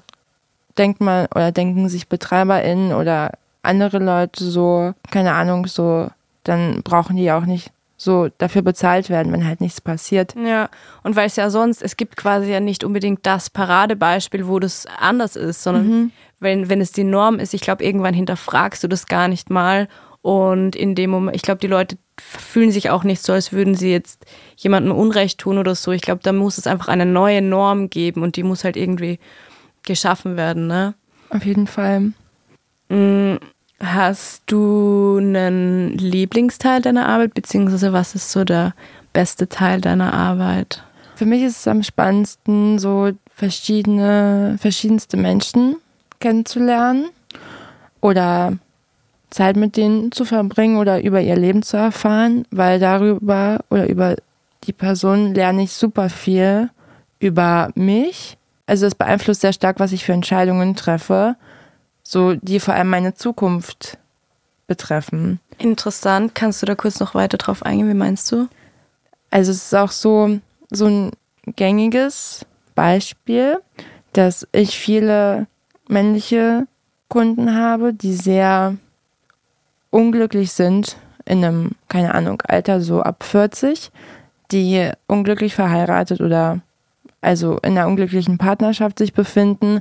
denkt 0.77 1.01
man 1.01 1.27
oder 1.35 1.53
denken 1.53 1.89
sich 1.89 2.09
BetreiberInnen 2.09 2.93
oder 2.93 3.33
andere 3.63 3.99
Leute 3.99 4.45
so, 4.45 4.93
keine 5.11 5.33
Ahnung, 5.33 5.67
so, 5.67 6.11
dann 6.43 6.83
brauchen 6.83 7.17
die 7.17 7.31
auch 7.33 7.47
nicht 7.47 7.71
so 7.97 8.29
dafür 8.39 8.63
bezahlt 8.63 9.09
werden, 9.09 9.33
wenn 9.33 9.47
halt 9.47 9.61
nichts 9.61 9.81
passiert. 9.81 10.35
Ja, 10.37 10.69
und 11.03 11.17
weil 11.17 11.27
es 11.27 11.37
ja 11.37 11.51
sonst, 11.51 11.83
es 11.83 11.97
gibt 11.97 12.17
quasi 12.17 12.51
ja 12.51 12.61
nicht 12.61 12.85
unbedingt 12.85 13.25
das 13.25 13.51
Paradebeispiel, 13.51 14.49
wo 14.49 14.59
das 14.59 14.87
anders 14.99 15.37
ist, 15.37 15.63
sondern 15.63 15.89
mhm. 15.89 16.11
wenn, 16.41 16.69
wenn 16.69 16.81
es 16.81 16.93
die 16.93 17.05
Norm 17.05 17.39
ist, 17.39 17.55
ich 17.55 17.61
glaube, 17.61 17.85
irgendwann 17.85 18.15
hinterfragst 18.15 18.83
du 18.83 18.89
das 18.89 19.07
gar 19.07 19.29
nicht 19.29 19.51
mal. 19.51 19.89
Und 20.23 20.75
in 20.75 20.95
dem 20.95 21.11
Moment, 21.11 21.37
ich 21.37 21.43
glaube, 21.43 21.61
die 21.61 21.67
Leute 21.67 21.99
fühlen 22.19 22.71
sich 22.71 22.89
auch 22.91 23.05
nicht 23.05 23.23
so, 23.23 23.33
als 23.33 23.53
würden 23.53 23.75
sie 23.75 23.91
jetzt 23.91 24.25
jemandem 24.57 24.93
Unrecht 24.93 25.39
tun 25.39 25.59
oder 25.59 25.75
so. 25.75 25.93
Ich 25.93 26.03
glaube, 26.03 26.23
da 26.23 26.33
muss 26.33 26.59
es 26.59 26.67
einfach 26.67 26.89
eine 26.89 27.07
neue 27.07 27.43
Norm 27.43 27.91
geben 27.91 28.23
und 28.23 28.37
die 28.37 28.43
muss 28.43 28.65
halt 28.65 28.77
irgendwie 28.77 29.19
geschaffen 29.83 30.37
werden, 30.37 30.67
ne? 30.67 30.95
Auf 31.29 31.45
jeden 31.45 31.67
Fall. 31.67 32.13
Mm, 32.89 33.37
hast 33.85 34.43
du 34.47 35.17
einen 35.19 35.97
Lieblingsteil 35.99 36.81
deiner 36.83 37.07
Arbeit, 37.07 37.35
beziehungsweise 37.35 37.93
was 37.93 38.15
ist 38.15 38.31
so 38.31 38.45
der 38.45 38.75
beste 39.13 39.49
Teil 39.49 39.81
deiner 39.81 40.13
Arbeit? 40.13 40.83
Für 41.17 41.27
mich 41.27 41.43
ist 41.43 41.61
es 41.61 41.69
am 41.69 41.83
spannendsten, 41.83 42.79
so 42.79 43.11
verschiedene, 43.35 44.57
verschiedenste 44.61 45.17
Menschen 45.17 45.77
kennenzulernen 46.21 47.07
oder 48.01 48.59
Zeit 49.31 49.57
mit 49.57 49.77
denen 49.77 50.13
zu 50.13 50.25
verbringen 50.25 50.77
oder 50.77 51.03
über 51.03 51.21
ihr 51.21 51.37
Leben 51.37 51.63
zu 51.63 51.77
erfahren, 51.77 52.47
weil 52.51 52.79
darüber 52.79 53.61
oder 53.71 53.89
über 53.89 54.17
die 54.65 54.73
Person 54.73 55.35
lerne 55.35 55.65
ich 55.65 55.73
super 55.73 56.09
viel 56.09 56.71
über 57.19 57.71
mich. 57.75 58.39
Also 58.67 58.87
es 58.87 58.95
beeinflusst 58.95 59.41
sehr 59.41 59.53
stark, 59.53 59.81
was 59.81 59.93
ich 59.93 60.05
für 60.05 60.13
Entscheidungen 60.13 60.77
treffe, 60.77 61.37
so 62.05 62.35
die 62.35 62.61
vor 62.61 62.75
allem 62.75 62.91
meine 62.91 63.15
Zukunft 63.15 63.99
betreffen. 64.67 65.41
Interessant. 65.59 66.35
Kannst 66.35 66.63
du 66.63 66.67
da 66.67 66.75
kurz 66.75 67.01
noch 67.01 67.15
weiter 67.15 67.39
drauf 67.39 67.65
eingehen? 67.65 67.89
Wie 67.89 67.95
meinst 67.95 68.31
du? 68.31 68.49
Also 69.31 69.51
es 69.51 69.65
ist 69.65 69.75
auch 69.75 69.91
so, 69.91 70.39
so 70.71 70.87
ein 70.87 71.11
gängiges 71.57 72.47
Beispiel, 72.75 73.59
dass 74.13 74.47
ich 74.53 74.79
viele 74.79 75.47
männliche 75.89 76.67
Kunden 77.09 77.55
habe, 77.55 77.93
die 77.93 78.15
sehr 78.15 78.77
unglücklich 79.91 80.53
sind 80.53 80.97
in 81.25 81.45
einem, 81.45 81.71
keine 81.89 82.15
Ahnung, 82.15 82.43
Alter 82.47 82.81
so 82.81 83.03
ab 83.03 83.25
40, 83.25 83.91
die 84.51 84.91
unglücklich 85.07 85.55
verheiratet 85.55 86.21
oder 86.21 86.61
also 87.21 87.59
in 87.63 87.79
einer 87.79 87.87
unglücklichen 87.87 88.39
Partnerschaft 88.39 88.99
sich 88.99 89.15
befinden 89.15 89.81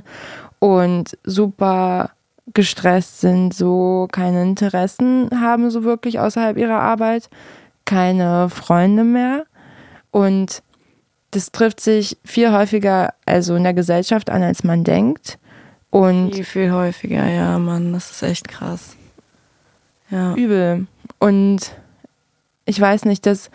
und 0.64 1.18
super 1.24 2.12
gestresst 2.54 3.20
sind, 3.20 3.52
so 3.52 4.08
keine 4.10 4.42
Interessen 4.42 5.28
haben, 5.38 5.70
so 5.70 5.84
wirklich 5.84 6.20
außerhalb 6.20 6.56
ihrer 6.56 6.80
Arbeit, 6.80 7.28
keine 7.84 8.48
Freunde 8.48 9.04
mehr. 9.04 9.44
Und 10.10 10.62
das 11.32 11.52
trifft 11.52 11.80
sich 11.80 12.16
viel 12.24 12.50
häufiger, 12.50 13.12
also 13.26 13.56
in 13.56 13.64
der 13.64 13.74
Gesellschaft 13.74 14.30
an, 14.30 14.42
als 14.42 14.64
man 14.64 14.84
denkt. 14.84 15.38
Und 15.90 16.34
viel, 16.34 16.44
viel 16.44 16.72
häufiger, 16.72 17.28
ja, 17.28 17.58
Mann, 17.58 17.92
das 17.92 18.10
ist 18.10 18.22
echt 18.22 18.48
krass. 18.48 18.96
Ja. 20.08 20.34
Übel. 20.34 20.86
Und 21.18 21.72
ich 22.64 22.80
weiß 22.80 23.04
nicht, 23.04 23.26
das 23.26 23.50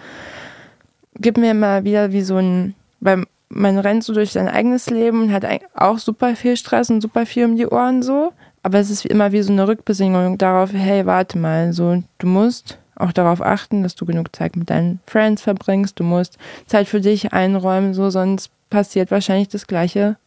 gibt 1.15 1.39
mir 1.39 1.51
immer 1.51 1.83
wieder 1.85 2.11
wie 2.11 2.21
so 2.21 2.37
ein, 2.37 2.75
weil 2.99 3.25
man 3.49 3.79
rennt 3.79 4.03
so 4.03 4.13
durch 4.13 4.31
sein 4.31 4.47
eigenes 4.47 4.89
Leben 4.89 5.23
und 5.23 5.33
hat 5.33 5.45
auch 5.73 5.97
super 5.97 6.35
viel 6.35 6.55
Stress 6.55 6.89
und 6.89 7.01
super 7.01 7.25
viel 7.25 7.45
um 7.45 7.55
die 7.55 7.67
Ohren 7.67 8.03
so. 8.03 8.31
Aber 8.61 8.77
es 8.79 8.89
ist 8.89 9.05
immer 9.05 9.31
wie 9.31 9.41
so 9.41 9.51
eine 9.51 9.67
Rückbesinnung 9.67 10.37
darauf, 10.37 10.71
hey, 10.73 11.05
warte 11.05 11.37
mal, 11.37 11.73
so, 11.73 12.03
du 12.17 12.27
musst 12.27 12.77
auch 12.95 13.11
darauf 13.13 13.41
achten, 13.41 13.83
dass 13.83 13.95
du 13.95 14.05
genug 14.05 14.35
Zeit 14.35 14.55
mit 14.55 14.69
deinen 14.69 14.99
Friends 15.07 15.41
verbringst. 15.41 15.99
Du 15.99 16.03
musst 16.03 16.37
Zeit 16.67 16.87
für 16.87 17.01
dich 17.01 17.33
einräumen, 17.33 17.93
so, 17.93 18.09
sonst 18.09 18.51
passiert 18.69 19.09
wahrscheinlich 19.09 19.47
das 19.47 19.65
Gleiche 19.65 20.17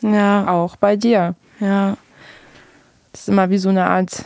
ja. 0.00 0.48
auch 0.48 0.76
bei 0.76 0.96
dir. 0.96 1.34
Ja. 1.60 1.96
Das 3.12 3.22
ist 3.22 3.28
immer 3.28 3.50
wie 3.50 3.58
so 3.58 3.68
eine 3.68 3.86
Art 3.86 4.24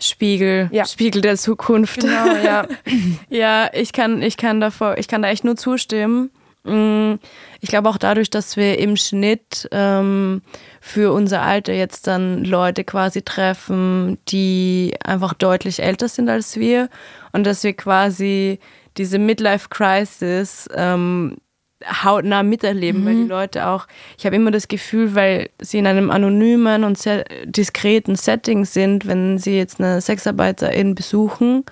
Spiegel, 0.00 0.68
ja. 0.72 0.84
Spiegel 0.86 1.22
der 1.22 1.36
Zukunft. 1.36 2.00
Genau, 2.00 2.34
ja. 2.44 2.66
ja, 3.28 3.70
ich 3.72 3.92
kann, 3.92 4.22
ich 4.22 4.36
kann 4.36 4.60
davor, 4.60 4.98
ich 4.98 5.08
kann 5.08 5.22
da 5.22 5.28
echt 5.28 5.44
nur 5.44 5.56
zustimmen. 5.56 6.30
Mm, 6.64 7.14
ich 7.60 7.68
glaube 7.68 7.88
auch 7.88 7.96
dadurch, 7.96 8.30
dass 8.30 8.56
wir 8.56 8.78
im 8.78 8.96
Schnitt 8.96 9.68
ähm, 9.72 10.42
für 10.80 11.12
unser 11.12 11.42
Alter 11.42 11.72
jetzt 11.72 12.06
dann 12.06 12.44
Leute 12.44 12.84
quasi 12.84 13.22
treffen, 13.22 14.18
die 14.28 14.94
einfach 15.04 15.34
deutlich 15.34 15.82
älter 15.82 16.08
sind 16.08 16.28
als 16.28 16.56
wir 16.56 16.90
und 17.32 17.44
dass 17.44 17.64
wir 17.64 17.72
quasi 17.72 18.58
diese 18.96 19.18
Midlife 19.18 19.68
Crisis 19.70 20.68
ähm, 20.74 21.38
hautnah 21.84 22.42
miterleben, 22.42 23.02
mhm. 23.02 23.06
weil 23.06 23.14
die 23.14 23.22
mhm. 23.22 23.28
Leute 23.28 23.66
auch, 23.66 23.86
ich 24.18 24.26
habe 24.26 24.36
immer 24.36 24.50
das 24.50 24.68
Gefühl, 24.68 25.14
weil 25.14 25.50
sie 25.60 25.78
in 25.78 25.86
einem 25.86 26.10
anonymen 26.10 26.84
und 26.84 26.98
sehr 26.98 27.24
diskreten 27.44 28.16
Setting 28.16 28.64
sind, 28.64 29.06
wenn 29.06 29.38
sie 29.38 29.56
jetzt 29.56 29.80
eine 29.80 30.00
Sexarbeiterin 30.00 30.94
besuchen, 30.94 31.64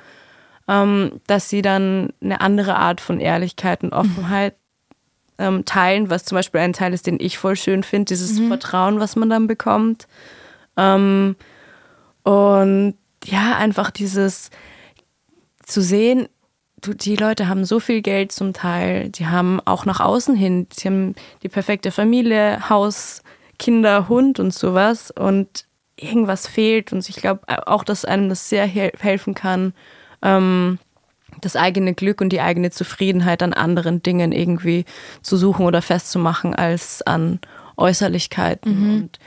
ähm, 0.67 1.21
dass 1.27 1.51
sie 1.51 1.63
dann 1.63 2.13
eine 2.23 2.41
andere 2.41 2.77
Art 2.77 3.01
von 3.01 3.21
Ehrlichkeit 3.21 3.83
und 3.83 3.93
Offenheit 3.93 4.55
ähm, 5.39 5.65
teilen, 5.65 6.11
was 6.11 6.25
zum 6.25 6.37
Beispiel 6.37 6.61
ein 6.61 6.73
Teil 6.73 6.93
ist, 6.93 7.07
den 7.07 7.19
ich 7.21 7.39
voll 7.39 7.57
schön 7.57 7.83
finde, 7.83 8.07
dieses 8.07 8.39
mhm. 8.39 8.49
Vertrauen, 8.49 9.01
was 9.01 9.17
man 9.17 9.31
dann 9.31 9.47
bekommt. 9.47 10.09
Ähm, 10.77 11.37
und 12.25 12.95
ja, 13.25 13.57
einfach 13.57 13.91
dieses 13.91 14.51
zu 15.65 15.83
sehen, 15.83 16.29
die 16.85 17.17
Leute 17.17 17.49
haben 17.49 17.65
so 17.65 17.81
viel 17.81 18.03
Geld 18.03 18.33
zum 18.33 18.53
Teil, 18.53 19.11
die 19.11 19.27
haben 19.27 19.61
auch 19.65 19.85
nach 19.85 20.01
außen 20.01 20.37
hin, 20.37 20.67
sie 20.73 20.89
haben 20.89 21.15
die 21.43 21.49
perfekte 21.49 21.91
Familie, 21.91 22.69
Haus, 22.69 23.23
Kinder, 23.59 24.09
Hund 24.09 24.39
und 24.39 24.55
sowas 24.55 25.11
und 25.11 25.67
irgendwas 25.97 26.47
fehlt 26.47 26.93
und 26.93 27.09
ich 27.09 27.17
glaube 27.17 27.43
auch, 27.67 27.83
dass 27.83 28.05
einem 28.05 28.29
das 28.29 28.49
sehr 28.49 28.67
helfen 28.67 29.35
kann, 29.35 29.75
ähm, 30.23 30.79
das 31.41 31.57
eigene 31.57 31.95
Glück 31.95 32.21
und 32.21 32.31
die 32.31 32.41
eigene 32.41 32.71
Zufriedenheit 32.71 33.43
an 33.43 33.53
anderen 33.53 34.03
Dingen 34.03 34.33
irgendwie 34.33 34.85
zu 35.23 35.37
suchen 35.37 35.67
oder 35.67 35.83
festzumachen 35.83 36.55
als 36.55 37.03
an 37.03 37.41
Äußerlichkeiten 37.77 38.79
mhm. 38.79 38.97
und 38.97 39.19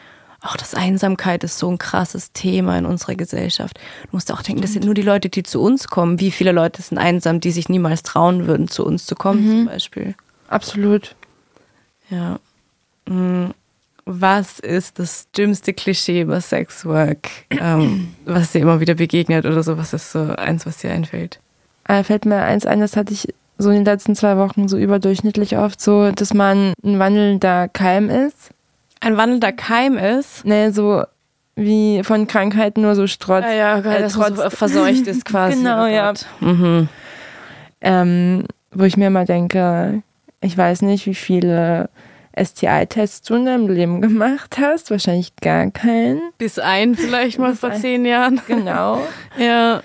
auch 0.43 0.58
das 0.58 0.74
Einsamkeit 0.74 1.43
ist 1.43 1.60
so 1.60 1.69
ein 1.69 1.78
krasses 1.78 2.32
Thema 2.34 2.76
in 2.78 2.88
unserer 2.88 3.13
Gesellschaft. 3.13 3.80
Du 4.04 4.10
musst 4.13 4.32
auch 4.32 4.41
denken, 4.41 4.63
das 4.63 4.74
sind 4.74 4.86
nur 4.86 4.95
die 4.95 5.04
Leute, 5.04 5.30
die 5.30 5.43
zu 5.43 5.62
uns 5.62 5.88
kommen. 5.88 6.19
Wie 6.19 6.32
viele 6.32 6.52
Leute 6.52 6.82
sind 6.82 6.97
einsam, 6.97 7.39
die 7.39 7.52
sich 7.52 7.69
niemals 7.69 8.02
trauen 8.02 8.47
würden, 8.47 8.67
zu 8.67 8.84
uns 8.84 9.06
zu 9.06 9.13
kommen, 9.13 9.45
mhm. 9.45 9.50
zum 9.50 9.65
Beispiel. 9.67 10.15
Absolut. 10.47 11.15
Ja. 12.10 12.39
Mm, 13.08 13.52
was 14.06 14.60
ist 14.60 14.97
das 14.97 15.30
dümmste 15.32 15.74
Klischee 15.74 16.21
über 16.21 16.41
Sexwork, 16.41 17.30
ähm, 17.52 18.15
was 18.26 18.52
dir 18.52 18.62
immer 18.62 18.80
wieder 18.80 18.95
begegnet 18.95 19.45
oder 19.45 19.62
so? 19.62 19.78
Was 19.78 19.93
ist 19.93 20.12
so 20.12 20.19
eins, 20.36 20.65
was 20.65 20.78
dir 20.78 20.91
einfällt? 20.91 21.39
Äh, 21.91 22.04
fällt 22.04 22.25
mir 22.25 22.41
eins 22.41 22.65
ein, 22.65 22.80
das 22.80 22.95
hatte 22.95 23.13
ich 23.13 23.34
so 23.58 23.69
in 23.69 23.77
den 23.77 23.86
letzten 23.86 24.15
zwei 24.15 24.38
Wochen 24.38 24.67
so 24.67 24.77
überdurchschnittlich 24.77 25.58
oft 25.58 25.82
so, 25.82 26.12
dass 26.12 26.34
man 26.34 26.73
ein 26.84 26.99
wandelnder 26.99 27.67
Keim 27.67 28.10
ist 28.10 28.51
ein 29.01 29.17
wandelnder 29.17 29.51
Keim 29.51 29.97
ist. 29.97 30.45
Nee, 30.45 30.69
so 30.69 31.04
wie 31.56 32.01
von 32.04 32.27
Krankheiten 32.27 32.82
nur 32.82 32.95
so 32.95 33.08
Strotz. 33.08 33.43
Ja, 33.43 33.51
ja, 33.51 33.80
geil, 33.82 34.04
äh, 34.04 34.08
trotz, 34.08 34.38
so 34.38 34.49
verseucht 34.49 35.08
ist 35.08 35.25
quasi. 35.25 35.58
genau, 35.58 35.84
oh 35.84 35.88
ja. 35.88 36.13
Mhm. 36.39 36.88
Ähm, 37.82 38.45
wo 38.71 38.84
ich 38.86 38.95
mir 38.95 39.08
immer 39.08 39.25
denke, 39.25 40.04
ich 40.39 40.58
weiß 40.58 40.84
nicht, 40.84 41.06
wie 41.08 41.15
viele 41.15 41.89
STI-Tests 42.41 43.27
du 43.27 43.36
in 43.36 43.45
deinem 43.45 43.67
Leben 43.67 44.01
gemacht 44.01 44.58
hast. 44.62 44.91
Wahrscheinlich 44.91 45.36
gar 45.41 45.69
keinen. 45.71 46.21
Bis 46.38 46.58
ein 46.58 46.95
vielleicht 46.95 47.39
mal 47.39 47.56
vor 47.56 47.73
zehn 47.73 48.06
Jahren. 48.06 48.39
Genau. 48.47 49.01
ja. 49.38 49.82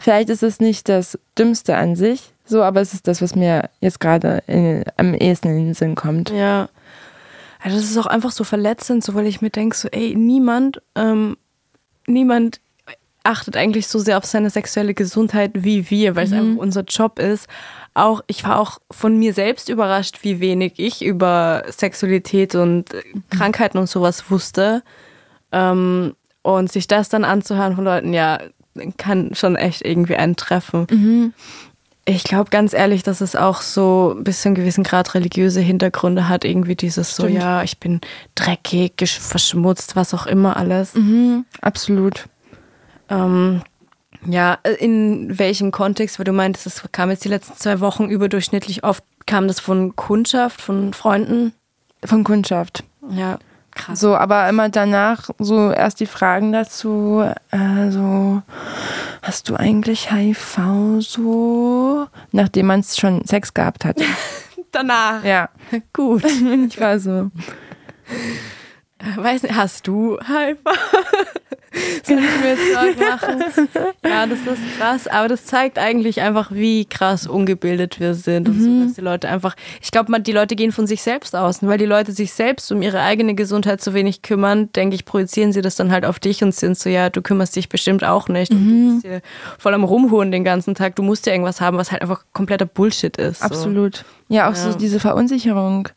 Vielleicht 0.00 0.30
ist 0.30 0.42
es 0.42 0.58
nicht 0.58 0.88
das 0.88 1.18
Dümmste 1.38 1.76
an 1.76 1.94
sich, 1.94 2.32
so, 2.44 2.62
aber 2.64 2.80
es 2.80 2.94
ist 2.94 3.06
das, 3.06 3.22
was 3.22 3.36
mir 3.36 3.70
jetzt 3.80 4.00
gerade 4.00 4.42
am 4.96 5.14
ehesten 5.14 5.48
in 5.48 5.66
den 5.66 5.74
Sinn 5.74 5.94
kommt. 5.94 6.30
Ja. 6.30 6.68
Also 7.62 7.76
das 7.76 7.90
ist 7.90 7.98
auch 7.98 8.06
einfach 8.06 8.32
so 8.32 8.42
verletzend, 8.42 9.04
so 9.04 9.14
weil 9.14 9.26
ich 9.26 9.40
mir 9.40 9.50
denke, 9.50 9.76
so, 9.76 9.88
ey, 9.88 10.14
niemand, 10.16 10.82
ähm, 10.96 11.36
niemand 12.06 12.60
achtet 13.22 13.56
eigentlich 13.56 13.86
so 13.86 13.98
sehr 13.98 14.16
auf 14.16 14.24
seine 14.24 14.50
sexuelle 14.50 14.94
Gesundheit 14.94 15.50
wie 15.54 15.90
wir, 15.90 16.16
weil 16.16 16.24
es 16.24 16.32
einfach 16.32 16.60
unser 16.60 16.82
Job 16.82 17.18
ist. 17.18 17.48
Auch, 17.92 18.22
ich 18.28 18.44
war 18.44 18.58
auch 18.58 18.78
von 18.90 19.18
mir 19.18 19.34
selbst 19.34 19.68
überrascht, 19.68 20.20
wie 20.22 20.40
wenig 20.40 20.74
ich 20.78 21.04
über 21.04 21.64
Sexualität 21.68 22.54
und 22.54 22.94
äh, 22.94 23.02
Krankheiten 23.28 23.78
und 23.78 23.88
sowas 23.88 24.30
wusste. 24.30 24.82
Ähm, 25.52 26.14
und 26.42 26.72
sich 26.72 26.88
das 26.88 27.10
dann 27.10 27.24
anzuhören 27.24 27.74
von 27.74 27.84
Leuten, 27.84 28.14
ja, 28.14 28.38
kann 28.96 29.34
schon 29.34 29.56
echt 29.56 29.84
irgendwie 29.84 30.16
einen 30.16 30.36
treffen. 30.36 31.34
Ich 32.04 32.24
glaube 32.24 32.50
ganz 32.50 32.72
ehrlich, 32.72 33.02
dass 33.02 33.20
es 33.20 33.36
auch 33.36 33.60
so 33.60 34.16
bis 34.18 34.42
zu 34.42 34.48
einem 34.48 34.56
gewissen 34.56 34.84
Grad 34.84 35.14
religiöse 35.14 35.60
Hintergründe 35.60 36.28
hat. 36.28 36.44
Irgendwie 36.44 36.74
dieses 36.74 37.14
so, 37.14 37.24
Stimmt. 37.24 37.38
ja, 37.40 37.62
ich 37.62 37.78
bin 37.78 38.00
dreckig, 38.34 38.92
verschmutzt, 39.20 39.96
was 39.96 40.14
auch 40.14 40.26
immer 40.26 40.56
alles. 40.56 40.94
Mhm, 40.94 41.44
absolut. 41.60 42.24
Ähm, 43.08 43.62
ja, 44.26 44.58
in 44.78 45.38
welchem 45.38 45.70
Kontext? 45.70 46.18
Weil 46.18 46.24
du 46.24 46.32
meintest, 46.32 46.66
es 46.66 46.82
kam 46.92 47.10
jetzt 47.10 47.24
die 47.24 47.28
letzten 47.28 47.56
zwei 47.56 47.80
Wochen 47.80 48.08
überdurchschnittlich 48.08 48.84
oft, 48.84 49.04
kam 49.26 49.46
das 49.46 49.60
von 49.60 49.94
Kundschaft, 49.96 50.60
von 50.60 50.92
Freunden? 50.92 51.52
Von 52.04 52.24
Kundschaft. 52.24 52.84
Ja, 53.10 53.38
krass. 53.72 54.00
So, 54.00 54.16
aber 54.16 54.48
immer 54.48 54.68
danach 54.68 55.30
so 55.38 55.70
erst 55.70 56.00
die 56.00 56.06
Fragen 56.06 56.52
dazu, 56.52 57.24
äh, 57.50 57.90
so, 57.90 58.42
hast 59.22 59.48
du 59.48 59.56
eigentlich 59.56 60.10
HIV 60.10 60.58
so? 61.00 62.06
Nachdem 62.32 62.66
man 62.66 62.82
schon 62.82 63.24
Sex 63.24 63.54
gehabt 63.54 63.84
hat. 63.84 63.96
Danach. 64.72 65.24
ja, 65.24 65.48
Gut. 65.92 66.24
ich 66.24 66.80
war 66.80 66.98
so. 67.00 67.30
Weiß 69.16 69.42
nicht, 69.42 69.54
hast 69.54 69.86
du 69.86 70.18
HIV? 70.18 70.58
Soll 72.04 72.18
ich 72.18 72.40
mir 72.42 72.48
jetzt 72.48 72.72
Sorgen 72.74 72.98
machen? 72.98 73.88
Ja, 74.04 74.26
das 74.26 74.40
ist 74.40 74.78
krass. 74.78 75.06
Aber 75.06 75.28
das 75.28 75.44
zeigt 75.44 75.78
eigentlich 75.78 76.20
einfach, 76.20 76.50
wie 76.50 76.84
krass 76.84 77.28
ungebildet 77.28 78.00
wir 78.00 78.14
sind. 78.14 78.48
Und 78.48 78.60
so, 78.60 78.84
dass 78.84 78.94
die 78.94 79.00
Leute 79.00 79.28
einfach, 79.28 79.54
ich 79.80 79.92
glaube, 79.92 80.20
die 80.20 80.32
Leute 80.32 80.56
gehen 80.56 80.72
von 80.72 80.88
sich 80.88 81.00
selbst 81.02 81.36
aus. 81.36 81.62
Und 81.62 81.68
weil 81.68 81.78
die 81.78 81.86
Leute 81.86 82.10
sich 82.10 82.32
selbst 82.32 82.72
um 82.72 82.82
ihre 82.82 83.00
eigene 83.00 83.36
Gesundheit 83.36 83.80
so 83.80 83.94
wenig 83.94 84.22
kümmern, 84.22 84.72
denke 84.72 84.96
ich, 84.96 85.04
projizieren 85.04 85.52
sie 85.52 85.62
das 85.62 85.76
dann 85.76 85.92
halt 85.92 86.04
auf 86.04 86.18
dich 86.18 86.42
und 86.42 86.52
sind 86.54 86.76
so, 86.76 86.90
ja, 86.90 87.08
du 87.08 87.22
kümmerst 87.22 87.54
dich 87.54 87.68
bestimmt 87.68 88.02
auch 88.02 88.28
nicht. 88.28 88.50
Und 88.50 88.66
du 88.66 88.94
bist 88.94 89.06
hier 89.06 89.20
voll 89.58 89.72
am 89.74 89.84
Rumhuren 89.84 90.32
den 90.32 90.42
ganzen 90.42 90.74
Tag. 90.74 90.96
Du 90.96 91.04
musst 91.04 91.24
ja 91.26 91.32
irgendwas 91.32 91.60
haben, 91.60 91.76
was 91.76 91.92
halt 91.92 92.02
einfach 92.02 92.24
kompletter 92.32 92.66
Bullshit 92.66 93.16
ist. 93.16 93.38
So. 93.38 93.44
Absolut. 93.46 94.04
Ja, 94.28 94.48
auch 94.50 94.54
Ja. 94.56 94.72
so 94.72 94.74
diese 94.76 94.98
Verunsicherung. 94.98 95.88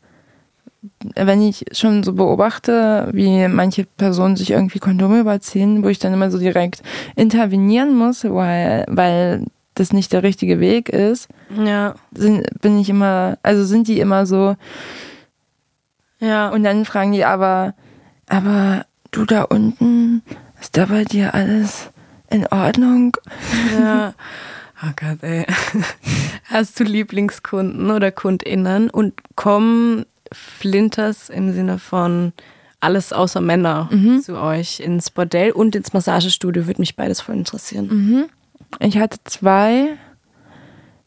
Wenn 1.14 1.40
ich 1.42 1.64
schon 1.72 2.02
so 2.02 2.12
beobachte, 2.12 3.08
wie 3.12 3.48
manche 3.48 3.84
Personen 3.84 4.36
sich 4.36 4.50
irgendwie 4.50 4.78
Kondome 4.78 5.20
überziehen, 5.20 5.82
wo 5.82 5.88
ich 5.88 5.98
dann 5.98 6.12
immer 6.12 6.30
so 6.30 6.38
direkt 6.38 6.82
intervenieren 7.16 7.96
muss, 7.96 8.24
weil, 8.24 8.84
weil 8.88 9.44
das 9.74 9.92
nicht 9.92 10.12
der 10.12 10.22
richtige 10.22 10.60
Weg 10.60 10.88
ist, 10.88 11.28
Ja, 11.56 11.94
sind, 12.14 12.46
bin 12.60 12.78
ich 12.78 12.88
immer, 12.90 13.38
also 13.42 13.64
sind 13.64 13.88
die 13.88 13.98
immer 14.00 14.26
so, 14.26 14.56
ja. 16.20 16.48
und 16.50 16.62
dann 16.64 16.84
fragen 16.84 17.12
die 17.12 17.24
aber, 17.24 17.74
aber 18.28 18.86
du 19.10 19.24
da 19.24 19.42
unten, 19.42 20.22
ist 20.60 20.76
da 20.76 20.86
bei 20.86 21.04
dir 21.04 21.34
alles 21.34 21.90
in 22.30 22.46
Ordnung? 22.48 23.16
Ja. 23.78 24.14
Oh 24.86 24.90
Gott, 24.96 25.22
ey. 25.22 25.46
Hast 26.50 26.78
du 26.78 26.84
Lieblingskunden 26.84 27.90
oder 27.90 28.10
KundInnen 28.10 28.90
und 28.90 29.14
kommen 29.34 30.04
Flinters 30.32 31.28
im 31.28 31.52
Sinne 31.52 31.78
von 31.78 32.32
alles 32.80 33.12
außer 33.12 33.40
Männer 33.40 33.88
zu 34.22 34.36
euch 34.38 34.80
ins 34.80 35.10
Bordell 35.10 35.52
und 35.52 35.74
ins 35.74 35.92
Massagestudio? 35.92 36.66
Würde 36.66 36.80
mich 36.82 36.96
beides 36.96 37.20
voll 37.20 37.34
interessieren. 37.36 38.28
Ich 38.80 38.98
hatte 38.98 39.18
zwei 39.24 39.96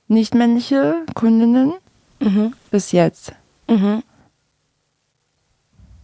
nicht 0.07 0.33
männliche 0.33 0.95
Kundinnen 1.13 1.73
Mhm. 2.19 2.53
bis 2.71 2.91
jetzt. 2.93 3.33
Mhm. 3.69 4.01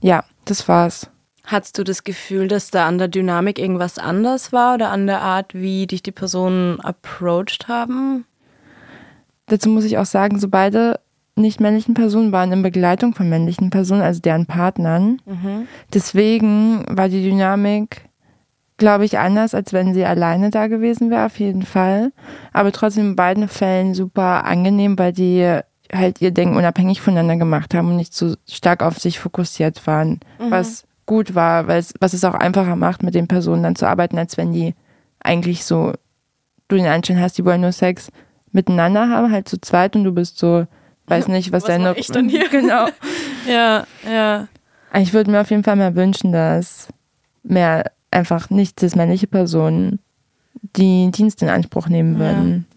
Ja, 0.02 0.24
das 0.46 0.68
war's. 0.68 1.10
Hattest 1.46 1.78
du 1.78 1.84
das 1.84 2.04
Gefühl, 2.04 2.48
dass 2.48 2.70
da 2.72 2.88
an 2.88 2.98
der 2.98 3.08
Dynamik 3.08 3.58
irgendwas 3.60 3.98
anders 3.98 4.54
war 4.54 4.76
oder 4.76 4.92
an 4.92 5.08
der 5.08 5.22
Art, 5.22 5.54
wie 5.54 5.88
dich 5.88 6.04
die 6.04 6.12
Personen 6.12 6.80
approached 6.82 7.68
haben? 7.68 8.26
Dazu 9.48 9.70
muss 9.70 9.84
ich 9.84 9.98
auch 9.98 10.06
sagen, 10.06 10.40
so 10.40 10.48
beide 10.48 11.00
nicht 11.36 11.60
männlichen 11.60 11.94
Personen 11.96 12.32
waren 12.32 12.52
in 12.52 12.62
Begleitung 12.62 13.16
von 13.16 13.28
männlichen 13.28 13.70
Personen, 13.70 14.02
also 14.02 14.22
deren 14.22 14.46
Partnern. 14.46 15.20
Deswegen 15.94 16.86
war 16.90 17.10
die 17.10 17.24
Dynamik, 17.24 18.10
glaube 18.78 19.06
ich, 19.06 19.18
anders, 19.18 19.56
als 19.56 19.74
wenn 19.74 19.94
sie 19.94 20.06
alleine 20.06 20.50
da 20.52 20.68
gewesen 20.68 21.10
wäre, 21.10 21.26
auf 21.26 21.40
jeden 21.40 21.64
Fall. 21.64 22.12
Aber 22.52 22.72
trotzdem 22.72 23.10
in 23.12 23.16
beiden 23.16 23.48
Fällen 23.48 23.94
super 23.94 24.46
angenehm, 24.46 24.98
weil 25.00 25.14
die 25.14 25.60
halt 25.92 26.22
ihr 26.22 26.32
Ding 26.32 26.56
unabhängig 26.56 27.02
voneinander 27.02 27.38
gemacht 27.38 27.74
haben 27.74 27.90
und 27.90 27.98
nicht 27.98 28.14
so 28.14 28.36
stark 28.48 28.82
auf 28.84 29.00
sich 29.00 29.20
fokussiert 29.20 29.86
waren. 29.88 30.20
Was 30.52 30.86
gut 31.06 31.36
war, 31.36 31.68
weil 31.68 31.80
es, 31.80 31.94
was 32.00 32.14
es 32.14 32.24
auch 32.24 32.34
einfacher 32.34 32.76
macht, 32.76 33.04
mit 33.04 33.14
den 33.14 33.28
Personen 33.28 33.64
dann 33.64 33.76
zu 33.76 33.88
arbeiten, 33.88 34.18
als 34.18 34.38
wenn 34.38 34.54
die 34.54 34.74
eigentlich 35.20 35.66
so, 35.66 35.94
du 36.68 36.76
den 36.76 36.88
Anschein 36.88 37.20
hast, 37.20 37.38
die 37.38 37.46
wollen 37.46 37.62
nur 37.62 37.72
Sex 37.72 38.10
miteinander 38.52 39.10
haben, 39.10 39.32
halt 39.32 39.50
zu 39.50 39.60
zweit 39.60 39.96
und 39.96 40.04
du 40.04 40.14
bist 40.14 40.38
so, 40.38 40.66
weiß 41.08 41.28
nicht, 41.28 41.52
was, 41.52 41.64
Was 41.64 41.68
deine. 41.68 41.90
mach 41.90 41.96
ich 41.96 42.08
dann 42.08 42.30
hier? 42.30 42.50
Genau. 42.52 42.88
Ja, 43.48 43.86
ja. 44.10 44.48
Ich 44.96 45.14
würde 45.14 45.32
mir 45.32 45.42
auf 45.42 45.50
jeden 45.50 45.64
Fall 45.64 45.76
mehr 45.76 45.96
wünschen, 45.96 46.32
dass 46.32 46.88
mehr 47.44 47.92
einfach 48.12 48.50
nicht 48.50 48.82
das 48.82 48.96
männliche 48.96 49.28
Personen 49.28 50.00
die 50.76 51.10
Dienst 51.12 51.42
in 51.42 51.50
Anspruch 51.50 51.88
nehmen 51.88 52.20
würden. 52.20 52.68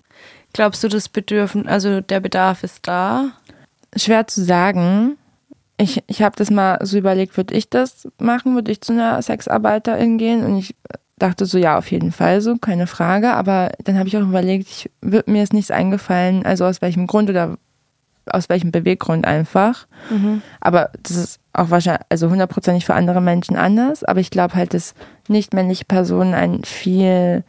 Glaubst 0.52 0.82
du, 0.82 0.88
das 0.88 1.08
Bedürfen, 1.08 1.68
also 1.68 2.00
der 2.00 2.20
Bedarf 2.20 2.64
ist 2.64 2.88
da? 2.88 3.32
Schwer 3.94 4.26
zu 4.26 4.42
sagen. 4.42 5.16
Ich, 5.76 6.02
ich 6.06 6.22
habe 6.22 6.34
das 6.36 6.50
mal 6.50 6.78
so 6.82 6.96
überlegt, 6.96 7.36
würde 7.36 7.54
ich 7.54 7.68
das 7.68 8.08
machen? 8.18 8.54
Würde 8.54 8.72
ich 8.72 8.80
zu 8.80 8.94
einer 8.94 9.20
Sexarbeiterin 9.20 10.16
gehen? 10.16 10.42
Und 10.44 10.56
ich 10.56 10.74
dachte 11.18 11.44
so, 11.44 11.58
ja, 11.58 11.76
auf 11.76 11.90
jeden 11.90 12.12
Fall 12.12 12.40
so, 12.40 12.56
keine 12.56 12.86
Frage. 12.86 13.34
Aber 13.34 13.72
dann 13.84 13.98
habe 13.98 14.08
ich 14.08 14.16
auch 14.16 14.22
überlegt, 14.22 14.68
ich, 14.68 14.90
wird 15.02 15.28
mir 15.28 15.42
ist 15.42 15.52
nichts 15.52 15.70
eingefallen, 15.70 16.46
also 16.46 16.64
aus 16.64 16.80
welchem 16.80 17.06
Grund 17.06 17.28
oder 17.28 17.58
aus 18.30 18.48
welchem 18.48 18.72
Beweggrund 18.72 19.26
einfach. 19.26 19.86
Aber 20.60 20.90
das 21.02 21.16
ist 21.16 21.40
auch 21.52 21.70
wahrscheinlich, 21.70 22.06
also 22.08 22.30
hundertprozentig 22.30 22.84
für 22.84 22.94
andere 22.94 23.20
Menschen 23.20 23.56
anders. 23.56 24.04
Aber 24.04 24.20
ich 24.20 24.30
glaube 24.30 24.54
halt, 24.54 24.74
dass 24.74 24.94
nicht 25.28 25.54
männliche 25.54 25.84
Personen 25.84 26.34
einen 26.34 26.64
viel 26.64 27.44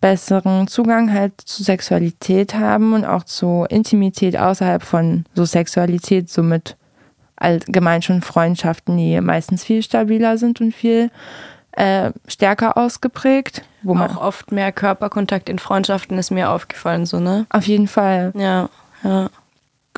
besseren 0.00 0.68
Zugang 0.68 1.12
halt 1.12 1.40
zu 1.40 1.62
Sexualität 1.62 2.54
haben 2.54 2.92
und 2.92 3.04
auch 3.04 3.24
zu 3.24 3.66
Intimität 3.68 4.36
außerhalb 4.36 4.82
von 4.82 5.24
so 5.34 5.44
Sexualität, 5.44 6.30
somit 6.30 6.76
allgemein 7.36 8.02
schon 8.02 8.22
Freundschaften, 8.22 8.96
die 8.96 9.20
meistens 9.20 9.64
viel 9.64 9.82
stabiler 9.82 10.38
sind 10.38 10.60
und 10.60 10.72
viel 10.72 11.10
äh, 11.72 12.10
stärker 12.26 12.76
ausgeprägt, 12.76 13.62
wo 13.82 13.94
man 13.94 14.10
Auch 14.10 14.22
oft 14.22 14.52
mehr 14.52 14.72
Körperkontakt 14.72 15.48
in 15.48 15.58
Freundschaften 15.58 16.18
ist 16.18 16.30
mir 16.30 16.50
aufgefallen, 16.50 17.04
so, 17.04 17.20
ne? 17.20 17.46
auf 17.50 17.66
jeden 17.66 17.88
Fall 17.88 18.32
Ja, 18.34 18.68
ja. 19.02 19.28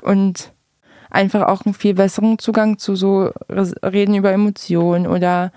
Und 0.02 0.52
einfach 1.10 1.42
auch 1.48 1.64
einen 1.64 1.74
viel 1.74 1.94
besseren 1.94 2.38
Zugang 2.38 2.78
zu 2.78 2.94
so 2.96 3.32
Reden 3.82 4.14
über 4.14 4.32
Emotionen 4.32 5.06
oder 5.06 5.52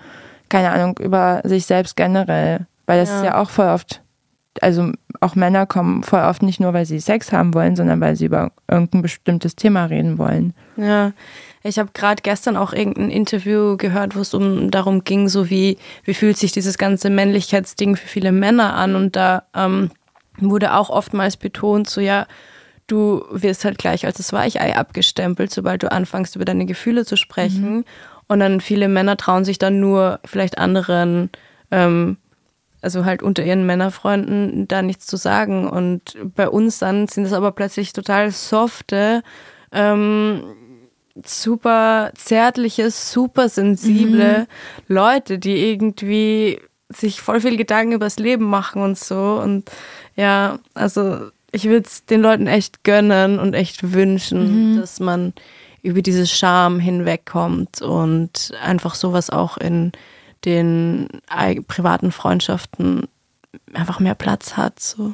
keine 0.49 0.71
Ahnung, 0.71 0.97
über 0.99 1.41
sich 1.43 1.65
selbst 1.65 1.95
generell. 1.95 2.67
Weil 2.86 2.99
das 2.99 3.10
Ja. 3.10 3.17
ist 3.17 3.23
ja 3.25 3.41
auch 3.41 3.49
voll 3.49 3.67
oft, 3.67 4.01
also 4.62 4.91
auch 5.21 5.36
Männer 5.36 5.65
kommen 5.65 6.04
voll 6.04 6.21
oft 6.21 6.41
nicht 6.41 6.60
nur, 6.60 6.73
weil 6.73 6.86
sie 6.86 6.99
Sex 6.99 7.32
haben 7.32 7.54
wollen, 7.54 7.75
sondern 7.75 8.01
weil 8.01 8.15
sie 8.15 8.25
über 8.25 8.51
irgendein 8.69 9.01
bestimmtes 9.01 9.56
Thema 9.56 9.86
reden 9.86 10.17
wollen. 10.17 10.54
Ja, 10.77 11.12
ich 11.63 11.80
habe 11.80 11.91
gerade 11.93 12.21
gestern 12.21 12.58
auch 12.58 12.73
irgendein 12.73 13.12
Interview 13.12 13.77
gehört, 13.77 14.15
wo 14.15 14.21
es 14.21 14.33
um 14.33 14.71
darum 14.71 15.04
ging, 15.04 15.29
so 15.29 15.50
wie 15.50 15.77
wie 16.04 16.13
fühlt 16.13 16.37
sich 16.37 16.52
dieses 16.52 16.77
ganze 16.77 17.10
Männlichkeitsding 17.10 17.96
für 17.96 18.08
viele 18.08 18.31
Männer 18.31 18.73
an 18.73 18.96
und 18.96 19.15
da 19.15 19.44
ähm, 19.56 19.92
wurde 20.39 20.73
auch 20.73 20.89
oftmals 20.89 21.37
betont, 21.37 21.89
so 21.89 22.02
ja, 22.02 22.25
du 22.92 23.25
wirst 23.31 23.65
halt 23.65 23.77
gleich 23.77 24.06
als 24.06 24.17
das 24.17 24.33
Weichei 24.33 24.75
abgestempelt, 24.75 25.52
sobald 25.52 25.83
du 25.83 25.92
anfängst 25.92 26.35
über 26.35 26.46
deine 26.46 26.65
Gefühle 26.65 27.06
zu 27.06 27.15
sprechen 27.15 27.85
und 28.27 28.39
dann 28.39 28.62
viele 28.62 28.87
Männer 28.87 29.17
trauen 29.17 29.46
sich 29.46 29.58
dann 29.58 29.79
nur 29.79 30.19
vielleicht 30.25 30.58
anderen 30.58 31.29
ähm, 31.71 32.17
also 32.81 33.06
halt 33.06 33.21
unter 33.21 33.44
ihren 33.44 33.65
Männerfreunden 33.65 34.67
da 34.67 34.81
nichts 34.81 35.06
zu 35.06 35.17
sagen. 35.17 35.69
Und 35.69 36.17
bei 36.35 36.50
uns 36.50 36.79
dann 36.79 37.08
sind 37.08 37.25
es 37.25 37.33
aber 37.33 37.52
plötzlich 37.52 37.94
total 37.94 38.31
softe, 38.31 39.21
ähm, 39.71 40.44
super 41.25 42.12
zärtliche, 42.15 42.89
super 42.89 43.50
sensible 43.50 44.48
Leute, 44.87 45.37
die 45.37 45.69
irgendwie 45.69 46.60
sich 46.89 47.21
voll 47.21 47.42
viel 47.42 47.58
Gedanken 47.58 47.94
übers 47.94 48.17
Leben 48.17 48.46
machen 48.46 48.81
und 48.81 48.98
so. 48.98 49.39
Und 49.42 49.69
ja, 50.15 50.60
also 50.73 51.29
ich 51.52 51.65
würde 51.65 51.85
es 51.87 52.06
den 52.06 52.21
Leuten 52.21 52.47
echt 52.47 52.83
gönnen 52.83 53.39
und 53.39 53.54
echt 53.54 53.93
wünschen, 53.93 54.73
mhm. 54.73 54.79
dass 54.79 54.99
man 54.99 55.33
über 55.83 56.02
diese 56.02 56.27
Scham 56.27 56.79
hinwegkommt 56.79 57.81
und 57.81 58.54
einfach 58.62 58.95
sowas 58.95 59.29
auch 59.29 59.58
in 59.58 59.91
den 60.45 61.08
privaten 61.67 62.12
Freundschaften 62.12 63.08
einfach 63.73 63.99
mehr 63.99 64.15
Platz 64.15 64.58
hat. 64.58 64.79
So. 64.79 65.13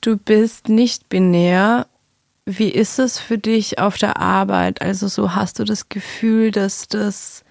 Du 0.00 0.16
bist 0.16 0.68
nicht 0.68 1.08
binär. 1.08 1.86
Wie 2.46 2.70
ist 2.70 2.98
es 2.98 3.18
für 3.18 3.36
dich 3.36 3.78
auf 3.78 3.98
der 3.98 4.18
Arbeit? 4.18 4.80
Also 4.80 5.08
so 5.08 5.34
hast 5.34 5.58
du 5.58 5.64
das 5.64 5.88
Gefühl, 5.88 6.50
dass 6.50 6.88
das 6.88 7.44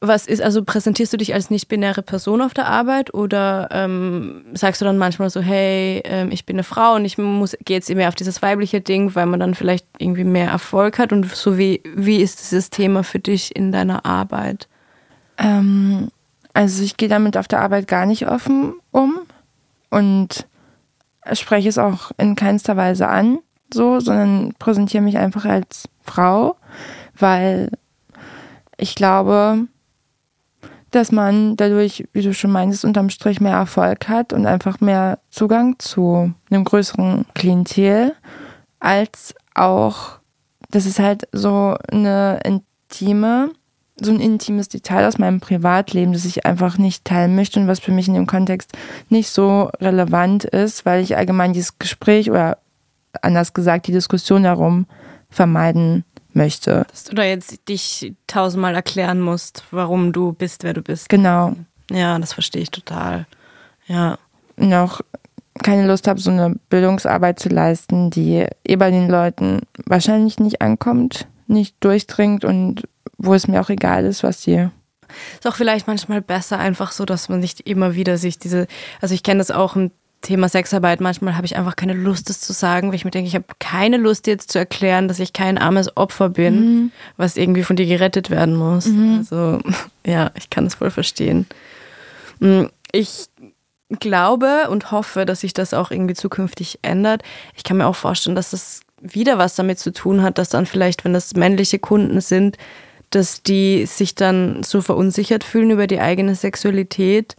was 0.00 0.26
ist, 0.26 0.40
also 0.40 0.64
präsentierst 0.64 1.12
du 1.12 1.18
dich 1.18 1.34
als 1.34 1.50
nicht-binäre 1.50 2.02
Person 2.02 2.40
auf 2.40 2.54
der 2.54 2.66
Arbeit 2.66 3.12
oder 3.12 3.68
ähm, 3.70 4.46
sagst 4.54 4.80
du 4.80 4.86
dann 4.86 4.96
manchmal 4.96 5.28
so, 5.28 5.40
hey, 5.40 6.00
ähm, 6.04 6.30
ich 6.32 6.46
bin 6.46 6.56
eine 6.56 6.64
Frau 6.64 6.94
und 6.94 7.04
ich 7.04 7.18
muss, 7.18 7.54
gehe 7.64 7.76
jetzt 7.76 7.94
mehr 7.94 8.08
auf 8.08 8.14
dieses 8.14 8.40
weibliche 8.40 8.80
Ding, 8.80 9.14
weil 9.14 9.26
man 9.26 9.40
dann 9.40 9.54
vielleicht 9.54 9.86
irgendwie 9.98 10.24
mehr 10.24 10.48
Erfolg 10.48 10.98
hat 10.98 11.12
und 11.12 11.30
so 11.30 11.58
wie, 11.58 11.82
wie 11.94 12.22
ist 12.22 12.40
dieses 12.40 12.70
Thema 12.70 13.04
für 13.04 13.18
dich 13.18 13.54
in 13.54 13.72
deiner 13.72 14.06
Arbeit? 14.06 14.68
Ähm, 15.36 16.08
also 16.54 16.82
ich 16.82 16.96
gehe 16.96 17.10
damit 17.10 17.36
auf 17.36 17.46
der 17.46 17.60
Arbeit 17.60 17.86
gar 17.86 18.06
nicht 18.06 18.26
offen 18.26 18.74
um 18.92 19.20
und 19.90 20.46
spreche 21.34 21.68
es 21.68 21.76
auch 21.76 22.10
in 22.16 22.36
keinster 22.36 22.78
Weise 22.78 23.06
an, 23.06 23.40
so, 23.72 24.00
sondern 24.00 24.54
präsentiere 24.58 25.02
mich 25.02 25.18
einfach 25.18 25.44
als 25.44 25.90
Frau, 26.00 26.56
weil 27.18 27.70
ich 28.78 28.94
glaube, 28.94 29.66
dass 30.90 31.12
man 31.12 31.56
dadurch, 31.56 32.08
wie 32.12 32.22
du 32.22 32.34
schon 32.34 32.50
meinst, 32.50 32.84
unterm 32.84 33.10
Strich 33.10 33.40
mehr 33.40 33.54
Erfolg 33.54 34.08
hat 34.08 34.32
und 34.32 34.46
einfach 34.46 34.80
mehr 34.80 35.18
Zugang 35.30 35.78
zu 35.78 36.32
einem 36.50 36.64
größeren 36.64 37.26
Klientel, 37.34 38.14
als 38.80 39.34
auch, 39.54 40.18
das 40.70 40.86
ist 40.86 40.98
halt 40.98 41.28
so 41.32 41.76
eine 41.90 42.40
intime, 42.44 43.50
so 44.00 44.10
ein 44.10 44.20
intimes 44.20 44.68
Detail 44.68 45.06
aus 45.06 45.18
meinem 45.18 45.40
Privatleben, 45.40 46.12
das 46.12 46.24
ich 46.24 46.46
einfach 46.46 46.78
nicht 46.78 47.04
teilen 47.04 47.36
möchte 47.36 47.60
und 47.60 47.68
was 47.68 47.80
für 47.80 47.92
mich 47.92 48.08
in 48.08 48.14
dem 48.14 48.26
Kontext 48.26 48.72
nicht 49.10 49.30
so 49.30 49.70
relevant 49.80 50.44
ist, 50.44 50.86
weil 50.86 51.02
ich 51.02 51.16
allgemein 51.16 51.52
dieses 51.52 51.78
Gespräch 51.78 52.30
oder 52.30 52.58
anders 53.22 53.52
gesagt 53.52 53.86
die 53.86 53.92
Diskussion 53.92 54.44
darum 54.44 54.86
vermeiden 55.28 56.04
möchte. 56.34 56.86
Dass 56.90 57.04
du 57.04 57.14
da 57.14 57.24
jetzt 57.24 57.68
dich 57.68 58.12
tausendmal 58.26 58.74
erklären 58.74 59.20
musst, 59.20 59.64
warum 59.70 60.12
du 60.12 60.32
bist, 60.32 60.64
wer 60.64 60.74
du 60.74 60.82
bist. 60.82 61.08
Genau. 61.08 61.54
Ja, 61.90 62.18
das 62.18 62.32
verstehe 62.32 62.62
ich 62.62 62.70
total. 62.70 63.26
Ja. 63.86 64.18
Auch 64.58 65.00
keine 65.62 65.86
Lust 65.86 66.06
habe, 66.06 66.20
so 66.20 66.30
eine 66.30 66.54
Bildungsarbeit 66.68 67.38
zu 67.38 67.48
leisten, 67.48 68.10
die 68.10 68.46
eh 68.66 68.76
bei 68.76 68.90
den 68.90 69.08
Leuten 69.08 69.60
wahrscheinlich 69.86 70.38
nicht 70.38 70.62
ankommt, 70.62 71.26
nicht 71.46 71.76
durchdringt 71.80 72.44
und 72.44 72.88
wo 73.18 73.34
es 73.34 73.48
mir 73.48 73.60
auch 73.60 73.70
egal 73.70 74.04
ist, 74.04 74.22
was 74.22 74.42
sie 74.42 74.70
ist 75.38 75.46
auch 75.46 75.56
vielleicht 75.56 75.86
manchmal 75.86 76.20
besser 76.20 76.58
einfach 76.58 76.92
so, 76.92 77.04
dass 77.04 77.28
man 77.28 77.40
nicht 77.40 77.60
immer 77.60 77.94
wieder 77.94 78.16
sich 78.16 78.38
diese, 78.38 78.66
also 79.00 79.14
ich 79.14 79.22
kenne 79.22 79.38
das 79.38 79.50
auch 79.50 79.76
im 79.76 79.90
Thema 80.22 80.48
Sexarbeit, 80.48 81.00
manchmal 81.00 81.36
habe 81.36 81.46
ich 81.46 81.56
einfach 81.56 81.76
keine 81.76 81.94
Lust, 81.94 82.28
das 82.28 82.40
zu 82.40 82.52
sagen, 82.52 82.88
weil 82.88 82.96
ich 82.96 83.04
mir 83.04 83.10
denke, 83.10 83.28
ich 83.28 83.34
habe 83.34 83.46
keine 83.58 83.96
Lust 83.96 84.26
jetzt 84.26 84.52
zu 84.52 84.58
erklären, 84.58 85.08
dass 85.08 85.18
ich 85.18 85.32
kein 85.32 85.56
armes 85.56 85.96
Opfer 85.96 86.28
bin, 86.28 86.54
mhm. 86.54 86.92
was 87.16 87.38
irgendwie 87.38 87.62
von 87.62 87.76
dir 87.76 87.86
gerettet 87.86 88.28
werden 88.28 88.54
muss. 88.54 88.86
Mhm. 88.86 89.18
Also 89.18 89.60
ja, 90.06 90.30
ich 90.36 90.50
kann 90.50 90.66
es 90.66 90.74
voll 90.74 90.90
verstehen. 90.90 91.46
Mm, 92.38 92.64
ich 92.92 93.28
glaube 93.98 94.68
und 94.68 94.90
hoffe, 94.90 95.24
dass 95.24 95.40
sich 95.40 95.54
das 95.54 95.74
auch 95.74 95.90
irgendwie 95.90 96.14
zukünftig 96.14 96.78
ändert. 96.82 97.22
Ich 97.56 97.64
kann 97.64 97.78
mir 97.78 97.86
auch 97.86 97.96
vorstellen, 97.96 98.36
dass 98.36 98.50
das 98.50 98.82
wieder 99.00 99.38
was 99.38 99.54
damit 99.54 99.78
zu 99.78 99.92
tun 99.92 100.22
hat, 100.22 100.36
dass 100.36 100.50
dann 100.50 100.66
vielleicht, 100.66 101.04
wenn 101.04 101.14
das 101.14 101.34
männliche 101.34 101.78
Kunden 101.78 102.20
sind, 102.20 102.58
dass 103.08 103.42
die 103.42 103.86
sich 103.86 104.14
dann 104.14 104.62
so 104.62 104.82
verunsichert 104.82 105.44
fühlen 105.44 105.70
über 105.70 105.86
die 105.86 106.00
eigene 106.00 106.34
Sexualität, 106.34 107.36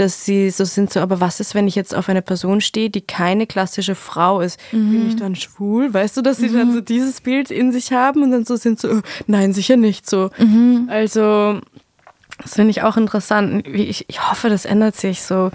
dass 0.00 0.24
sie 0.24 0.50
so 0.50 0.64
sind, 0.64 0.92
so, 0.92 1.00
aber 1.00 1.20
was 1.20 1.40
ist, 1.40 1.54
wenn 1.54 1.66
ich 1.66 1.74
jetzt 1.74 1.94
auf 1.94 2.08
eine 2.08 2.22
Person 2.22 2.60
stehe, 2.60 2.90
die 2.90 3.00
keine 3.00 3.46
klassische 3.46 3.94
Frau 3.94 4.40
ist? 4.40 4.58
Mhm. 4.72 4.90
Bin 4.90 5.08
ich 5.08 5.16
dann 5.16 5.34
schwul? 5.34 5.92
Weißt 5.92 6.16
du, 6.16 6.22
dass 6.22 6.38
sie 6.38 6.48
mhm. 6.48 6.54
dann 6.54 6.72
so 6.72 6.80
dieses 6.80 7.20
Bild 7.20 7.50
in 7.50 7.72
sich 7.72 7.92
haben 7.92 8.22
und 8.22 8.30
dann 8.30 8.44
so 8.44 8.56
sind 8.56 8.80
so, 8.80 9.00
nein, 9.26 9.52
sicher 9.52 9.76
nicht 9.76 10.08
so. 10.08 10.30
Mhm. 10.38 10.88
Also, 10.90 11.60
das 12.42 12.54
finde 12.54 12.70
ich 12.70 12.82
auch 12.82 12.96
interessant. 12.96 13.66
Ich, 13.66 14.08
ich 14.08 14.30
hoffe, 14.30 14.48
das 14.48 14.64
ändert 14.64 14.96
sich 14.96 15.22
so. 15.22 15.50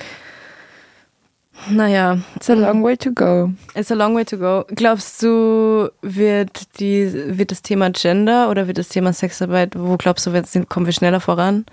Naja. 1.69 2.17
It's 2.35 2.49
a 2.49 2.55
long 2.55 2.83
way 2.83 2.97
to 2.97 3.11
go. 3.11 3.51
It's 3.75 3.91
a 3.91 3.95
long 3.95 4.15
way 4.15 4.25
to 4.25 4.37
go. 4.37 4.65
Glaubst 4.67 5.23
du, 5.23 5.89
wird, 6.01 6.79
die, 6.79 7.37
wird 7.37 7.51
das 7.51 7.61
Thema 7.61 7.89
Gender 7.91 8.49
oder 8.49 8.67
wird 8.67 8.77
das 8.77 8.89
Thema 8.89 9.13
Sexarbeit, 9.13 9.77
wo 9.77 9.95
glaubst 9.97 10.25
du, 10.25 10.65
kommen 10.67 10.85
wir 10.85 10.93
schneller 10.93 11.21
voran? 11.21 11.65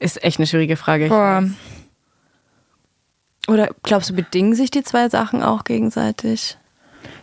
Ist 0.00 0.22
echt 0.24 0.38
eine 0.38 0.46
schwierige 0.46 0.76
Frage. 0.76 1.08
Boah. 1.08 1.44
Oder 3.48 3.68
glaubst 3.82 4.10
du, 4.10 4.14
bedingen 4.14 4.54
sich 4.54 4.70
die 4.70 4.82
zwei 4.82 5.08
Sachen 5.08 5.42
auch 5.42 5.64
gegenseitig? 5.64 6.58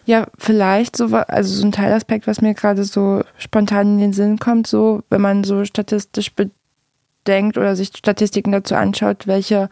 Ja, 0.05 0.27
vielleicht 0.37 0.95
so, 0.95 1.05
also 1.15 1.53
so 1.53 1.65
ein 1.65 1.71
Teilaspekt, 1.71 2.27
was 2.27 2.41
mir 2.41 2.53
gerade 2.53 2.83
so 2.83 3.23
spontan 3.37 3.93
in 3.93 3.99
den 3.99 4.13
Sinn 4.13 4.39
kommt, 4.39 4.67
so, 4.67 5.03
wenn 5.09 5.21
man 5.21 5.43
so 5.43 5.65
statistisch 5.65 6.33
bedenkt 6.33 7.57
oder 7.57 7.75
sich 7.75 7.91
Statistiken 7.95 8.51
dazu 8.51 8.75
anschaut, 8.75 9.27
welche 9.27 9.69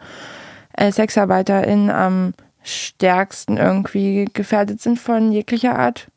äh, 0.72 0.90
SexarbeiterInnen 0.90 1.90
am 1.90 2.34
stärksten 2.62 3.56
irgendwie 3.56 4.26
gefährdet 4.32 4.80
sind 4.80 4.98
von 4.98 5.32
jeglicher 5.32 5.78
Art 5.78 6.08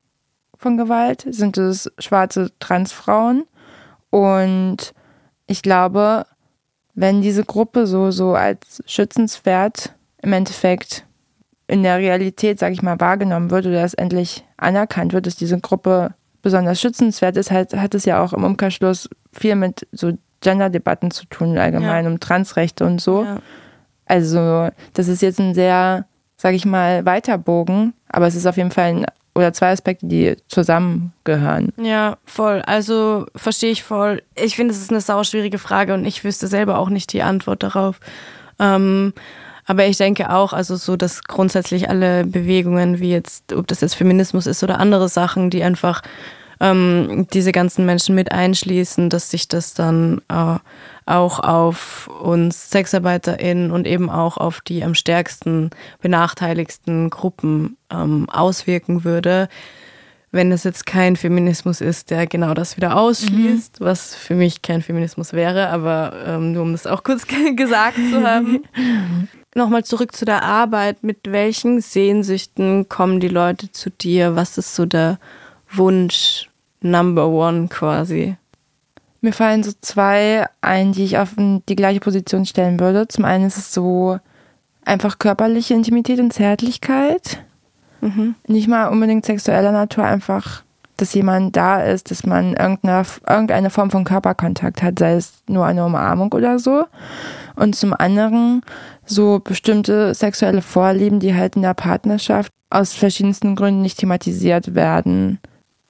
von 0.57 0.77
Gewalt, 0.77 1.25
sind 1.29 1.57
es 1.57 1.91
schwarze 1.99 2.51
Transfrauen. 2.59 3.45
Und 4.09 4.93
ich 5.47 5.61
glaube, 5.61 6.25
wenn 6.93 7.21
diese 7.21 7.43
Gruppe 7.43 7.87
so, 7.87 8.11
so 8.11 8.35
als 8.35 8.83
schützenswert 8.85 9.95
im 10.23 10.33
Endeffekt 10.33 11.05
in 11.67 11.83
der 11.83 11.97
Realität, 11.97 12.59
sage 12.59 12.73
ich 12.73 12.81
mal, 12.81 12.99
wahrgenommen 12.99 13.51
wird 13.51 13.65
oder 13.65 13.83
es 13.83 13.93
endlich 13.93 14.43
anerkannt 14.57 15.13
wird, 15.13 15.27
dass 15.27 15.35
diese 15.35 15.59
Gruppe 15.59 16.13
besonders 16.41 16.81
schützenswert 16.81 17.37
ist, 17.37 17.51
halt, 17.51 17.73
hat 17.75 17.95
es 17.95 18.05
ja 18.05 18.21
auch 18.23 18.33
im 18.33 18.43
Umkehrschluss 18.43 19.09
viel 19.31 19.55
mit 19.55 19.87
so 19.91 20.13
Gender-Debatten 20.41 21.11
zu 21.11 21.25
tun, 21.25 21.57
allgemein 21.57 22.05
ja. 22.05 22.11
um 22.11 22.19
Transrechte 22.19 22.85
und 22.85 22.99
so. 22.99 23.23
Ja. 23.23 23.37
Also, 24.05 24.69
das 24.93 25.07
ist 25.07 25.21
jetzt 25.21 25.39
ein 25.39 25.53
sehr, 25.53 26.05
sage 26.35 26.55
ich 26.55 26.65
mal, 26.65 27.05
weiter 27.05 27.37
Bogen, 27.37 27.93
aber 28.09 28.27
es 28.27 28.35
ist 28.35 28.45
auf 28.45 28.57
jeden 28.57 28.71
Fall 28.71 28.85
ein 28.85 29.05
oder 29.35 29.51
zwei 29.51 29.71
Aspekte, 29.71 30.05
die 30.05 30.35
zusammengehören. 30.47 31.73
Ja, 31.77 32.17
voll. 32.23 32.61
Also 32.67 33.25
verstehe 33.35 33.71
ich 33.71 33.81
voll. 33.81 34.21
Ich 34.35 34.55
finde, 34.55 34.73
es 34.73 34.79
ist 34.79 34.91
eine 34.91 35.01
sauschwierige 35.01 35.57
Frage 35.57 35.95
und 35.95 36.05
ich 36.05 36.23
wüsste 36.23 36.47
selber 36.47 36.77
auch 36.77 36.89
nicht 36.89 37.13
die 37.13 37.23
Antwort 37.23 37.63
darauf. 37.63 37.99
Ähm, 38.59 39.13
aber 39.65 39.85
ich 39.85 39.97
denke 39.97 40.29
auch, 40.31 40.53
also 40.53 40.75
so, 40.75 40.95
dass 40.95 41.23
grundsätzlich 41.23 41.89
alle 41.89 42.25
Bewegungen, 42.25 42.99
wie 42.99 43.11
jetzt, 43.11 43.53
ob 43.53 43.67
das 43.67 43.81
jetzt 43.81 43.95
Feminismus 43.95 44.47
ist 44.47 44.63
oder 44.63 44.79
andere 44.79 45.09
Sachen, 45.09 45.49
die 45.49 45.63
einfach 45.63 46.01
ähm, 46.59 47.27
diese 47.33 47.51
ganzen 47.51 47.85
Menschen 47.85 48.15
mit 48.15 48.31
einschließen, 48.31 49.09
dass 49.09 49.31
sich 49.31 49.47
das 49.47 49.73
dann 49.73 50.21
äh, 50.29 50.57
auch 51.05 51.39
auf 51.39 52.09
uns 52.21 52.69
SexarbeiterInnen 52.69 53.71
und 53.71 53.87
eben 53.87 54.09
auch 54.09 54.37
auf 54.37 54.61
die 54.61 54.83
am 54.83 54.95
stärksten 54.95 55.71
benachteiligsten 56.01 57.09
Gruppen 57.09 57.77
ähm, 57.91 58.29
auswirken 58.29 59.03
würde 59.03 59.49
wenn 60.33 60.51
es 60.51 60.63
jetzt 60.63 60.87
kein 60.87 61.15
Feminismus 61.15 61.79
ist, 61.79 62.09
der 62.09 62.25
genau 62.25 62.55
das 62.55 62.75
wieder 62.75 62.97
ausschließt, 62.97 63.79
mhm. 63.79 63.85
was 63.85 64.15
für 64.15 64.33
mich 64.33 64.63
kein 64.63 64.81
Feminismus 64.81 65.31
wäre, 65.31 65.69
aber 65.69 66.11
ähm, 66.25 66.53
nur 66.53 66.63
um 66.63 66.71
das 66.71 66.87
auch 66.87 67.03
kurz 67.03 67.27
gesagt 67.55 67.97
zu 68.09 68.27
haben. 68.27 68.63
Nochmal 69.55 69.83
zurück 69.83 70.15
zu 70.15 70.25
der 70.25 70.43
Arbeit. 70.43 71.03
Mit 71.03 71.19
welchen 71.23 71.81
Sehnsüchten 71.81 72.89
kommen 72.89 73.19
die 73.19 73.27
Leute 73.27 73.71
zu 73.71 73.89
dir? 73.91 74.35
Was 74.35 74.57
ist 74.57 74.75
so 74.75 74.85
der 74.85 75.19
Wunsch 75.71 76.49
Number 76.81 77.27
One 77.27 77.67
quasi? 77.67 78.35
Mir 79.21 79.31
fallen 79.31 79.63
so 79.63 79.71
zwei 79.79 80.47
ein, 80.61 80.91
die 80.91 81.05
ich 81.05 81.17
auf 81.17 81.29
die 81.37 81.75
gleiche 81.75 81.99
Position 81.99 82.45
stellen 82.45 82.79
würde. 82.79 83.07
Zum 83.07 83.25
einen 83.25 83.45
ist 83.45 83.57
es 83.57 83.73
so 83.73 84.19
einfach 84.83 85.17
körperliche 85.17 85.75
Intimität 85.75 86.19
und 86.19 86.33
Zärtlichkeit. 86.33 87.41
Mhm. 88.01 88.35
Nicht 88.47 88.67
mal 88.67 88.87
unbedingt 88.87 89.25
sexueller 89.25 89.71
Natur, 89.71 90.03
einfach, 90.03 90.63
dass 90.97 91.13
jemand 91.13 91.55
da 91.55 91.81
ist, 91.81 92.11
dass 92.11 92.25
man 92.25 92.53
irgendeine, 92.55 93.05
irgendeine 93.27 93.69
Form 93.69 93.91
von 93.91 94.03
Körperkontakt 94.03 94.83
hat, 94.83 94.99
sei 94.99 95.13
es 95.13 95.33
nur 95.47 95.65
eine 95.65 95.85
Umarmung 95.85 96.33
oder 96.33 96.59
so. 96.59 96.85
Und 97.55 97.75
zum 97.75 97.93
anderen 97.93 98.61
so 99.13 99.39
bestimmte 99.39 100.13
sexuelle 100.13 100.61
Vorlieben, 100.61 101.19
die 101.19 101.35
halt 101.35 101.55
in 101.55 101.61
der 101.61 101.73
Partnerschaft 101.73 102.51
aus 102.69 102.93
verschiedensten 102.93 103.55
Gründen 103.55 103.81
nicht 103.81 103.99
thematisiert 103.99 104.75
werden, 104.75 105.39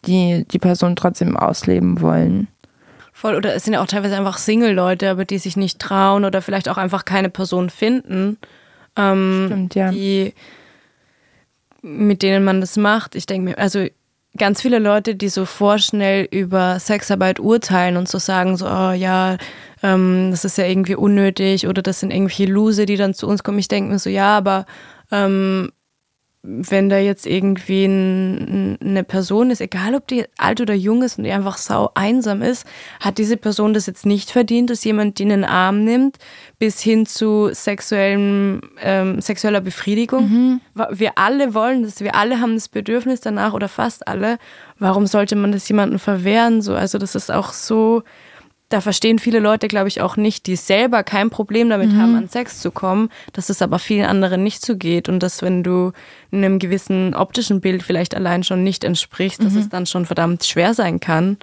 die 0.06 0.46
die 0.52 0.60
Person 0.60 0.96
trotzdem 0.96 1.38
ausleben 1.38 2.02
wollen. 2.02 2.48
Voll, 3.14 3.36
oder 3.36 3.56
es 3.56 3.64
sind 3.64 3.74
ja 3.74 3.82
auch 3.82 3.88
teilweise 3.88 4.18
einfach 4.18 4.38
Single-Leute, 4.38 5.10
aber 5.10 5.24
die 5.24 5.38
sich 5.38 5.56
nicht 5.56 5.80
trauen 5.80 6.26
oder 6.26 6.42
vielleicht 6.42 6.68
auch 6.68 6.78
einfach 6.78 7.06
keine 7.06 7.30
Person 7.30 7.70
finden, 7.70 8.38
ähm, 8.98 9.44
Stimmt, 9.48 9.76
ja. 9.76 9.92
die, 9.92 10.34
mit 11.82 12.22
denen 12.22 12.44
man 12.44 12.60
das 12.60 12.76
macht. 12.76 13.16
Ich 13.16 13.26
denke 13.26 13.52
mir, 13.52 13.58
also 13.58 13.86
ganz 14.38 14.62
viele 14.62 14.80
Leute, 14.80 15.16
die 15.16 15.30
so 15.30 15.46
vorschnell 15.46 16.28
über 16.32 16.80
Sexarbeit 16.80 17.40
urteilen 17.40 17.98
und 17.98 18.08
so 18.08 18.18
sagen, 18.18 18.58
so, 18.58 18.66
oh 18.66 18.92
ja, 18.92 19.38
ähm, 19.84 20.30
das 20.32 20.46
ist 20.46 20.58
ja 20.58 20.66
irgendwie 20.66 20.96
unnötig 20.96 21.68
oder 21.68 21.82
das 21.82 22.00
sind 22.00 22.12
irgendwelche 22.12 22.46
Lose, 22.46 22.86
die 22.86 22.98
dann 22.98 23.14
zu 23.14 23.28
uns 23.28 23.44
kommen. 23.44 23.60
Ich 23.60 23.68
denke 23.68 23.92
mir 23.92 24.00
so, 24.00 24.10
ja, 24.10 24.38
aber 24.38 24.66
ähm, 25.12 25.72
wenn 26.46 26.90
da 26.90 26.98
jetzt 26.98 27.26
irgendwie 27.26 27.86
ein, 27.86 28.78
eine 28.82 29.06
Person 29.06 29.50
ist, 29.50 29.62
egal 29.62 29.96
ob 29.96 30.08
die 30.08 30.26
alt 30.38 30.60
oder 30.60 30.74
jung 30.74 31.02
ist 31.02 31.18
und 31.18 31.24
die 31.24 31.32
einfach 31.32 31.58
sau 31.58 31.92
einsam 31.96 32.42
ist, 32.42 32.68
hat 33.00 33.18
diese 33.18 33.38
Person 33.38 33.74
das 33.74 33.86
jetzt 33.86 34.06
nicht 34.06 34.30
verdient, 34.30 34.70
dass 34.70 34.84
jemand 34.84 35.20
die 35.20 35.24
in 35.24 35.30
den 35.30 35.46
Arm 35.46 35.86
nimmt, 35.86 36.18
bis 36.60 36.82
hin 36.82 37.06
zu 37.06 37.50
sexuellem, 37.54 38.60
ähm, 38.82 39.22
sexueller 39.22 39.62
Befriedigung. 39.62 40.30
Mhm. 40.30 40.62
Wir 40.92 41.18
alle 41.18 41.54
wollen 41.54 41.84
das, 41.84 42.02
wir 42.02 42.14
alle 42.14 42.42
haben 42.42 42.56
das 42.56 42.68
Bedürfnis 42.68 43.22
danach 43.22 43.54
oder 43.54 43.70
fast 43.70 44.06
alle. 44.10 44.38
Warum 44.80 45.08
sollte 45.08 45.38
man 45.38 45.54
das 45.54 45.70
jemandem 45.70 45.98
verwehren? 45.98 46.62
So, 46.62 46.76
also 46.76 46.98
das 46.98 47.16
ist 47.16 47.32
auch 47.32 47.54
so 47.54 48.04
da 48.74 48.82
verstehen 48.82 49.20
viele 49.20 49.40
Leute, 49.40 49.68
glaube 49.68 49.88
ich, 49.88 50.02
auch 50.02 50.18
nicht, 50.18 50.48
die 50.48 50.56
selber 50.56 51.04
kein 51.04 51.30
Problem 51.30 51.70
damit 51.70 51.92
mhm. 51.92 52.02
haben, 52.02 52.16
an 52.16 52.28
Sex 52.28 52.60
zu 52.60 52.72
kommen, 52.72 53.10
dass 53.32 53.50
es 53.50 53.62
aber 53.62 53.78
vielen 53.78 54.06
anderen 54.06 54.44
nicht 54.44 54.66
so 54.66 54.76
geht 54.76 55.08
und 55.10 55.22
dass 55.22 55.44
wenn 55.44 55.62
du 55.62 55.92
einem 56.32 56.58
gewissen 56.58 57.14
optischen 57.14 57.62
Bild 57.62 57.84
vielleicht 57.84 58.16
allein 58.16 58.44
schon 58.44 58.64
nicht 58.64 58.84
entsprichst, 58.84 59.42
mhm. 59.42 59.46
dass 59.46 59.56
es 59.56 59.70
dann 59.70 59.86
schon 59.86 60.08
verdammt 60.08 60.44
schwer 60.44 60.74
sein 60.74 61.00
kann. 61.00 61.38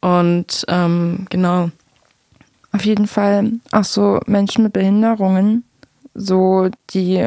Und 0.00 0.64
ähm, 0.68 1.26
genau. 1.30 1.70
Auf 2.70 2.84
jeden 2.84 3.08
Fall 3.08 3.54
auch 3.72 3.84
so 3.84 4.20
Menschen 4.26 4.62
mit 4.62 4.72
Behinderungen, 4.72 5.64
so 6.14 6.68
die, 6.90 7.22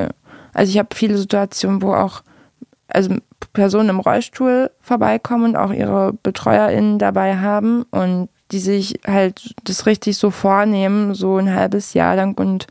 also 0.53 0.71
ich 0.71 0.79
habe 0.79 0.95
viele 0.95 1.17
Situationen, 1.17 1.81
wo 1.81 1.93
auch 1.93 2.23
also 2.87 3.15
Personen 3.51 3.89
im 3.89 3.99
Rollstuhl 3.99 4.71
vorbeikommen 4.79 5.43
und 5.43 5.55
auch 5.57 5.73
ihre 5.73 6.13
BetreuerInnen 6.13 6.99
dabei 6.99 7.37
haben 7.37 7.83
und 7.91 8.29
die 8.55 8.61
sich 8.61 9.01
halt 9.05 9.53
das 9.65 9.85
richtig 9.85 10.17
so 10.17 10.31
vornehmen, 10.31 11.13
so 11.13 11.35
ein 11.35 11.53
halbes 11.53 11.93
Jahr 11.93 12.15
lang 12.15 12.39
und 12.39 12.67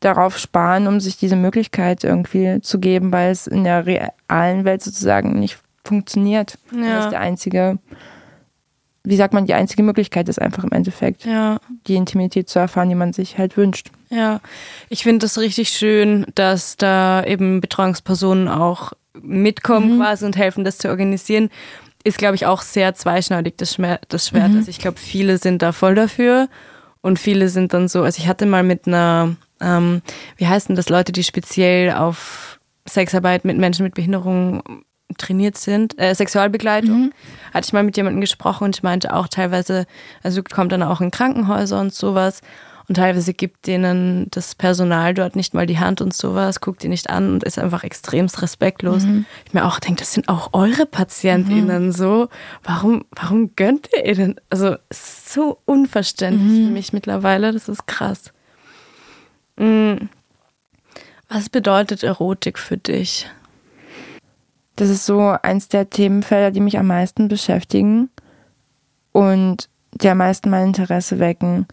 darauf 0.00 0.36
sparen, 0.36 0.86
um 0.86 1.00
sich 1.00 1.16
diese 1.16 1.34
Möglichkeit 1.34 2.04
irgendwie 2.04 2.60
zu 2.60 2.78
geben, 2.78 3.10
weil 3.10 3.32
es 3.32 3.46
in 3.46 3.64
der 3.64 3.86
realen 3.86 4.66
Welt 4.66 4.82
sozusagen 4.82 5.40
nicht 5.40 5.58
funktioniert. 5.82 6.58
Ja. 6.76 6.96
Das 6.96 7.04
ist 7.06 7.12
der 7.12 7.20
einzige, 7.20 7.78
wie 9.02 9.16
sagt 9.16 9.32
man, 9.32 9.46
die 9.46 9.54
einzige 9.54 9.82
Möglichkeit 9.82 10.28
ist 10.28 10.42
einfach 10.42 10.62
im 10.62 10.72
Endeffekt, 10.72 11.24
ja. 11.24 11.58
die 11.86 11.94
Intimität 11.94 12.50
zu 12.50 12.58
erfahren, 12.58 12.90
die 12.90 12.94
man 12.94 13.14
sich 13.14 13.38
halt 13.38 13.56
wünscht. 13.56 13.90
Ja, 14.10 14.40
ich 14.90 15.04
finde 15.04 15.20
das 15.20 15.38
richtig 15.38 15.70
schön, 15.70 16.26
dass 16.34 16.76
da 16.76 17.24
eben 17.24 17.62
Betreuungspersonen 17.62 18.48
auch 18.48 18.92
mitkommen 19.22 19.94
mhm. 19.94 20.00
quasi 20.00 20.26
und 20.26 20.36
helfen, 20.36 20.64
das 20.64 20.76
zu 20.76 20.90
organisieren 20.90 21.48
ist, 22.04 22.18
glaube 22.18 22.36
ich, 22.36 22.46
auch 22.46 22.62
sehr 22.62 22.94
zweischneidig, 22.94 23.54
das, 23.56 23.74
Schmer 23.74 23.98
das 24.08 24.28
Schwert. 24.28 24.50
Mhm. 24.50 24.58
Also 24.58 24.70
ich 24.70 24.78
glaube, 24.78 24.98
viele 24.98 25.38
sind 25.38 25.62
da 25.62 25.72
voll 25.72 25.94
dafür 25.94 26.48
und 27.00 27.18
viele 27.18 27.48
sind 27.48 27.72
dann 27.72 27.88
so, 27.88 28.02
also 28.02 28.20
ich 28.20 28.28
hatte 28.28 28.46
mal 28.46 28.62
mit 28.62 28.86
einer, 28.86 29.34
ähm, 29.60 30.02
wie 30.36 30.46
heißt 30.46 30.68
denn 30.68 30.76
das, 30.76 30.90
Leute, 30.90 31.12
die 31.12 31.24
speziell 31.24 31.92
auf 31.92 32.60
Sexarbeit 32.86 33.44
mit 33.44 33.56
Menschen 33.56 33.84
mit 33.84 33.94
Behinderung 33.94 34.62
trainiert 35.16 35.56
sind, 35.56 35.98
äh, 35.98 36.14
Sexualbegleitung, 36.14 37.06
mhm. 37.06 37.12
hatte 37.52 37.66
ich 37.66 37.72
mal 37.72 37.82
mit 37.82 37.96
jemandem 37.96 38.20
gesprochen 38.20 38.64
und 38.64 38.76
ich 38.76 38.82
meinte 38.82 39.14
auch 39.14 39.28
teilweise, 39.28 39.86
also 40.22 40.42
kommt 40.42 40.72
dann 40.72 40.82
auch 40.82 41.00
in 41.00 41.10
Krankenhäuser 41.10 41.80
und 41.80 41.94
sowas 41.94 42.42
und 42.86 42.96
teilweise 42.96 43.32
gibt 43.32 43.66
denen 43.66 44.28
das 44.30 44.54
Personal 44.54 45.14
dort 45.14 45.36
nicht 45.36 45.54
mal 45.54 45.66
die 45.66 45.78
Hand 45.78 46.02
und 46.02 46.12
sowas, 46.12 46.60
guckt 46.60 46.82
die 46.82 46.88
nicht 46.88 47.08
an 47.08 47.34
und 47.34 47.44
ist 47.44 47.58
einfach 47.58 47.82
extremst 47.82 48.42
respektlos. 48.42 49.04
Mhm. 49.04 49.24
Ich 49.46 49.54
mir 49.54 49.64
auch 49.64 49.80
denke, 49.80 50.00
das 50.00 50.12
sind 50.12 50.28
auch 50.28 50.50
eure 50.52 50.84
PatientInnen 50.84 51.86
mhm. 51.86 51.92
so. 51.92 52.28
Warum, 52.62 53.06
warum 53.12 53.56
gönnt 53.56 53.88
ihr 53.96 54.04
ihnen? 54.04 54.40
Also, 54.50 54.76
es 54.90 54.98
ist 54.98 55.32
so 55.32 55.58
unverständlich 55.64 56.60
mhm. 56.60 56.66
für 56.66 56.72
mich 56.72 56.92
mittlerweile. 56.92 57.52
Das 57.52 57.70
ist 57.70 57.86
krass. 57.86 58.32
Mhm. 59.56 60.10
Was 61.28 61.48
bedeutet 61.48 62.02
Erotik 62.02 62.58
für 62.58 62.76
dich? 62.76 63.26
Das 64.76 64.90
ist 64.90 65.06
so 65.06 65.34
eins 65.42 65.68
der 65.68 65.88
Themenfelder, 65.88 66.50
die 66.50 66.60
mich 66.60 66.78
am 66.78 66.88
meisten 66.88 67.28
beschäftigen 67.28 68.10
und 69.12 69.70
die 69.92 70.08
am 70.08 70.18
meisten 70.18 70.50
mein 70.50 70.66
Interesse 70.68 71.18
wecken. 71.18 71.66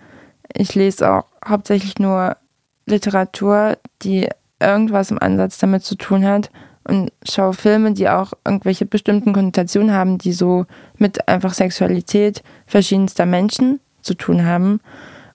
Ich 0.54 0.76
lese 0.76 1.12
auch 1.12 1.26
hauptsächlich 1.46 2.00
nur 2.00 2.38
Literatur, 2.86 3.78
die 4.02 4.30
irgendwas 4.60 5.12
im 5.12 5.22
Ansatz 5.22 5.58
damit 5.58 5.84
zu 5.84 5.96
tun 5.96 6.26
hat 6.26 6.52
und 6.84 7.12
schaue 7.28 7.54
Filme, 7.54 7.94
die 7.94 8.10
auch 8.10 8.34
irgendwelche 8.46 8.86
bestimmten 8.86 9.34
Konnotationen 9.34 9.94
haben, 9.94 10.18
die 10.18 10.34
so 10.34 10.66
mit 10.98 11.28
einfach 11.28 11.54
Sexualität 11.54 12.44
verschiedenster 12.66 13.26
Menschen 13.26 13.80
zu 14.02 14.14
tun 14.14 14.46
haben. 14.46 14.82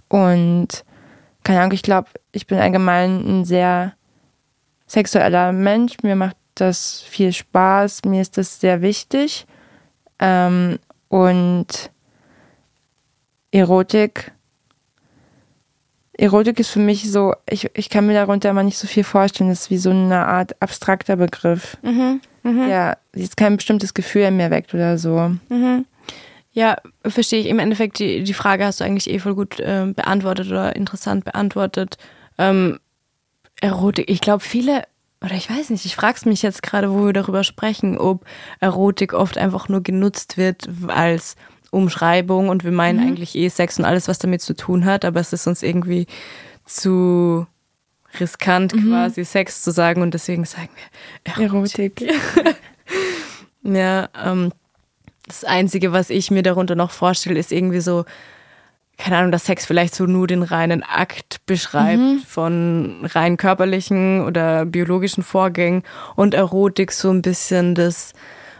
Und 0.08 0.84
keine 1.44 1.60
Ahnung, 1.60 1.72
ich 1.72 1.82
glaube, 1.82 2.08
ich 2.32 2.46
bin 2.46 2.58
allgemein 2.58 3.24
ein 3.24 3.44
sehr 3.44 3.92
sexueller 4.86 5.52
Mensch. 5.52 5.96
Mir 6.02 6.16
macht 6.16 6.36
das 6.54 7.02
viel 7.02 7.32
Spaß, 7.32 8.04
mir 8.04 8.22
ist 8.22 8.36
das 8.38 8.60
sehr 8.60 8.82
wichtig. 8.82 9.46
Ähm, 10.18 10.78
und 11.08 11.90
Erotik 13.52 14.32
Erotik 16.18 16.58
ist 16.60 16.70
für 16.70 16.80
mich 16.80 17.10
so, 17.10 17.34
ich, 17.48 17.70
ich 17.74 17.90
kann 17.90 18.06
mir 18.06 18.14
darunter 18.14 18.50
immer 18.50 18.62
nicht 18.62 18.78
so 18.78 18.86
viel 18.86 19.04
vorstellen. 19.04 19.50
Das 19.50 19.62
ist 19.62 19.70
wie 19.70 19.78
so 19.78 19.90
eine 19.90 20.26
Art 20.26 20.60
abstrakter 20.62 21.16
Begriff, 21.16 21.76
mhm, 21.82 22.20
mh. 22.42 22.66
der 22.66 22.98
jetzt 23.14 23.36
kein 23.36 23.56
bestimmtes 23.56 23.92
Gefühl 23.92 24.22
in 24.22 24.36
mir 24.36 24.50
weckt 24.50 24.72
oder 24.72 24.96
so. 24.96 25.32
Mhm. 25.48 25.84
Ja, 26.52 26.78
verstehe 27.04 27.40
ich. 27.40 27.48
Im 27.48 27.58
Endeffekt, 27.58 27.98
die, 27.98 28.24
die 28.24 28.32
Frage 28.32 28.64
hast 28.64 28.80
du 28.80 28.84
eigentlich 28.84 29.10
eh 29.10 29.18
voll 29.18 29.34
gut 29.34 29.60
äh, 29.60 29.92
beantwortet 29.94 30.46
oder 30.48 30.74
interessant 30.74 31.24
beantwortet. 31.26 31.98
Ähm, 32.38 32.78
Erotik, 33.60 34.08
ich 34.08 34.22
glaube, 34.22 34.42
viele, 34.42 34.84
oder 35.22 35.34
ich 35.34 35.50
weiß 35.50 35.68
nicht, 35.68 35.84
ich 35.84 35.96
frage 35.96 36.16
es 36.16 36.24
mich 36.24 36.40
jetzt 36.40 36.62
gerade, 36.62 36.90
wo 36.90 37.04
wir 37.04 37.12
darüber 37.12 37.44
sprechen, 37.44 37.98
ob 37.98 38.24
Erotik 38.60 39.12
oft 39.12 39.36
einfach 39.36 39.68
nur 39.68 39.82
genutzt 39.82 40.38
wird 40.38 40.66
als 40.88 41.36
Umschreibung 41.76 42.48
und 42.48 42.64
wir 42.64 42.72
meinen 42.72 43.00
mhm. 43.00 43.06
eigentlich 43.06 43.34
eh 43.36 43.48
Sex 43.48 43.78
und 43.78 43.84
alles, 43.84 44.08
was 44.08 44.18
damit 44.18 44.42
zu 44.42 44.54
tun 44.54 44.84
hat, 44.84 45.04
aber 45.04 45.20
es 45.20 45.32
ist 45.32 45.46
uns 45.46 45.62
irgendwie 45.62 46.06
zu 46.64 47.46
riskant, 48.18 48.74
mhm. 48.74 48.88
quasi 48.88 49.24
Sex 49.24 49.62
zu 49.62 49.70
sagen 49.70 50.02
und 50.02 50.14
deswegen 50.14 50.44
sagen 50.44 50.70
wir 50.74 51.44
Erotik. 51.44 52.02
Erotik. 52.02 52.56
ja, 53.62 54.08
ähm, 54.24 54.52
das 55.26 55.44
Einzige, 55.44 55.92
was 55.92 56.10
ich 56.10 56.30
mir 56.30 56.42
darunter 56.42 56.74
noch 56.74 56.90
vorstelle, 56.90 57.38
ist 57.38 57.52
irgendwie 57.52 57.80
so, 57.80 58.04
keine 58.96 59.18
Ahnung, 59.18 59.32
dass 59.32 59.44
Sex 59.44 59.66
vielleicht 59.66 59.94
so 59.94 60.06
nur 60.06 60.26
den 60.26 60.42
reinen 60.42 60.82
Akt 60.82 61.44
beschreibt 61.46 62.00
mhm. 62.00 62.20
von 62.26 63.04
rein 63.04 63.36
körperlichen 63.36 64.24
oder 64.24 64.64
biologischen 64.64 65.22
Vorgängen 65.22 65.82
und 66.14 66.34
Erotik 66.34 66.92
so 66.92 67.10
ein 67.10 67.22
bisschen 67.22 67.74
das 67.74 68.12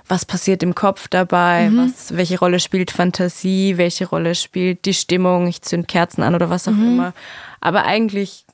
was 0.09 0.25
passiert 0.25 0.63
im 0.63 0.75
Kopf 0.75 1.09
dabei, 1.09 1.71
mhm. 1.71 1.79
was, 1.79 2.17
welche 2.17 2.39
Rolle 2.39 2.61
spielt 2.61 2.91
Fantasie, 2.91 3.77
welche 3.77 4.09
Rolle 4.09 4.35
spielt 4.35 4.85
die 4.85 4.95
Stimmung, 4.95 5.47
ich 5.47 5.63
zünd 5.63 5.89
Kerzen 5.89 6.23
an 6.23 6.35
oder 6.35 6.51
was 6.51 6.69
auch 6.69 6.73
mhm. 6.73 6.89
immer. 6.89 7.13
Aber 7.61 7.85
eigentlich, 7.85 8.45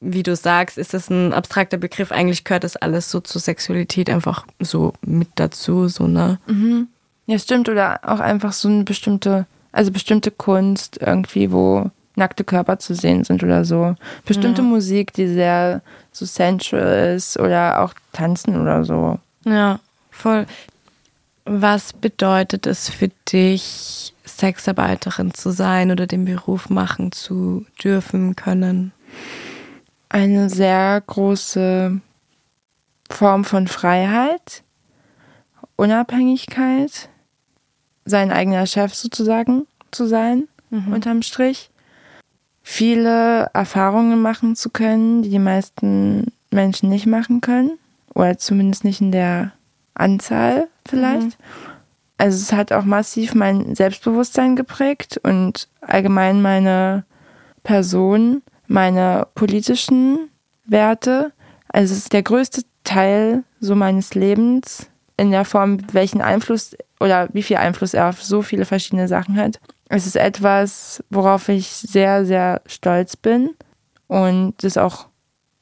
wie 0.00 0.22
du 0.22 0.34
sagst, 0.34 0.78
ist 0.78 0.94
das 0.94 1.10
ein 1.10 1.32
abstrakter 1.32 1.76
Begriff. 1.76 2.12
Eigentlich 2.12 2.44
gehört 2.44 2.64
das 2.64 2.76
alles 2.76 3.10
so 3.10 3.20
zur 3.20 3.40
Sexualität 3.40 4.08
einfach 4.08 4.46
so 4.60 4.94
mit 5.02 5.28
dazu, 5.34 5.88
so, 5.88 6.06
ne? 6.06 6.38
Mhm. 6.46 6.88
Ja, 7.26 7.38
stimmt. 7.38 7.68
Oder 7.68 8.00
auch 8.04 8.20
einfach 8.20 8.54
so 8.54 8.68
eine 8.68 8.84
bestimmte, 8.84 9.46
also 9.72 9.90
bestimmte 9.90 10.30
Kunst 10.30 10.98
irgendwie, 11.00 11.52
wo 11.52 11.90
nackte 12.16 12.42
Körper 12.42 12.78
zu 12.78 12.94
sehen 12.94 13.24
sind 13.24 13.42
oder 13.42 13.64
so. 13.64 13.94
Bestimmte 14.24 14.62
ja. 14.62 14.68
Musik, 14.68 15.12
die 15.12 15.28
sehr 15.28 15.82
so 16.10 16.24
sensual 16.24 17.14
ist 17.14 17.38
oder 17.38 17.82
auch 17.82 17.92
tanzen 18.12 18.60
oder 18.60 18.84
so. 18.84 19.18
Ja, 19.44 19.78
voll. 20.10 20.46
Was 21.50 21.94
bedeutet 21.94 22.66
es 22.66 22.90
für 22.90 23.08
dich, 23.32 24.12
Sexarbeiterin 24.26 25.32
zu 25.32 25.50
sein 25.50 25.90
oder 25.90 26.06
den 26.06 26.26
Beruf 26.26 26.68
machen 26.68 27.10
zu 27.10 27.64
dürfen 27.82 28.36
können? 28.36 28.92
Eine 30.10 30.50
sehr 30.50 31.02
große 31.06 32.02
Form 33.10 33.44
von 33.46 33.66
Freiheit, 33.66 34.62
Unabhängigkeit, 35.76 37.08
sein 38.04 38.30
eigener 38.30 38.66
Chef 38.66 38.94
sozusagen 38.94 39.66
zu 39.90 40.06
sein, 40.06 40.48
mhm. 40.68 40.92
unterm 40.92 41.22
Strich. 41.22 41.70
Viele 42.62 43.48
Erfahrungen 43.54 44.20
machen 44.20 44.54
zu 44.54 44.68
können, 44.68 45.22
die 45.22 45.30
die 45.30 45.38
meisten 45.38 46.26
Menschen 46.50 46.90
nicht 46.90 47.06
machen 47.06 47.40
können 47.40 47.78
oder 48.12 48.36
zumindest 48.36 48.84
nicht 48.84 49.00
in 49.00 49.12
der 49.12 49.52
Anzahl 49.94 50.68
vielleicht. 50.88 51.38
Mhm. 51.38 51.44
also 52.18 52.36
es 52.36 52.52
hat 52.52 52.72
auch 52.72 52.84
massiv 52.84 53.34
mein 53.34 53.74
Selbstbewusstsein 53.74 54.56
geprägt 54.56 55.20
und 55.22 55.68
allgemein 55.80 56.42
meine 56.42 57.04
Person, 57.62 58.42
meine 58.66 59.26
politischen 59.34 60.30
Werte. 60.64 61.32
Also 61.68 61.92
es 61.92 62.00
ist 62.00 62.12
der 62.12 62.22
größte 62.22 62.62
Teil 62.84 63.44
so 63.60 63.74
meines 63.74 64.14
Lebens 64.14 64.88
in 65.16 65.30
der 65.30 65.44
Form, 65.44 65.78
welchen 65.92 66.22
Einfluss 66.22 66.76
oder 67.00 67.28
wie 67.32 67.42
viel 67.42 67.56
Einfluss 67.56 67.94
er 67.94 68.08
auf 68.08 68.22
so 68.22 68.42
viele 68.42 68.64
verschiedene 68.64 69.08
Sachen 69.08 69.36
hat. 69.36 69.60
Es 69.88 70.06
ist 70.06 70.16
etwas, 70.16 71.02
worauf 71.10 71.48
ich 71.48 71.68
sehr, 71.68 72.24
sehr 72.24 72.62
stolz 72.66 73.16
bin 73.16 73.50
und 74.06 74.54
das 74.62 74.76
auch 74.76 75.06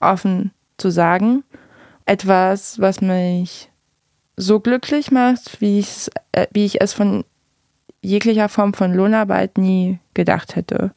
offen 0.00 0.52
zu 0.78 0.90
sagen. 0.90 1.44
Etwas, 2.04 2.80
was 2.80 3.00
mich 3.00 3.70
so 4.36 4.60
glücklich 4.60 5.10
macht, 5.10 5.60
wie, 5.60 5.78
ich, 5.78 6.08
äh, 6.32 6.46
wie 6.52 6.64
ich 6.64 6.80
es 6.80 6.92
von 6.92 7.24
jeglicher 8.02 8.48
Form 8.48 8.74
von 8.74 8.94
Lohnarbeit 8.94 9.58
nie 9.58 9.98
gedacht 10.14 10.56
hätte. 10.56 10.92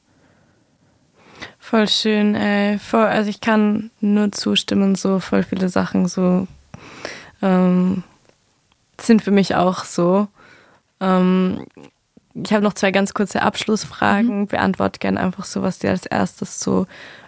Voll 1.57 1.87
schön, 1.87 2.35
ey. 2.35 2.79
Voll, 2.79 3.05
also 3.05 3.29
ich 3.29 3.41
kann 3.41 3.91
nur 4.01 4.31
zustimmen, 4.31 4.95
so 4.95 5.19
voll 5.19 5.43
viele 5.43 5.69
Sachen 5.69 6.07
so 6.07 6.47
ähm, 7.41 8.03
sind 8.99 9.21
für 9.21 9.31
mich 9.31 9.55
auch 9.55 9.83
so. 9.83 10.27
Ähm, 10.99 11.65
ich 12.33 12.53
habe 12.53 12.63
noch 12.63 12.73
zwei 12.73 12.91
ganz 12.91 13.13
kurze 13.13 13.41
Abschlussfragen. 13.41 14.41
Mhm. 14.41 14.47
Beantworte 14.47 14.99
gerne 14.99 15.19
einfach 15.19 15.45
so, 15.45 15.61
was 15.61 15.79
dir 15.79 15.89
als 15.89 16.05
erstes 16.05 16.59
so 16.59 16.87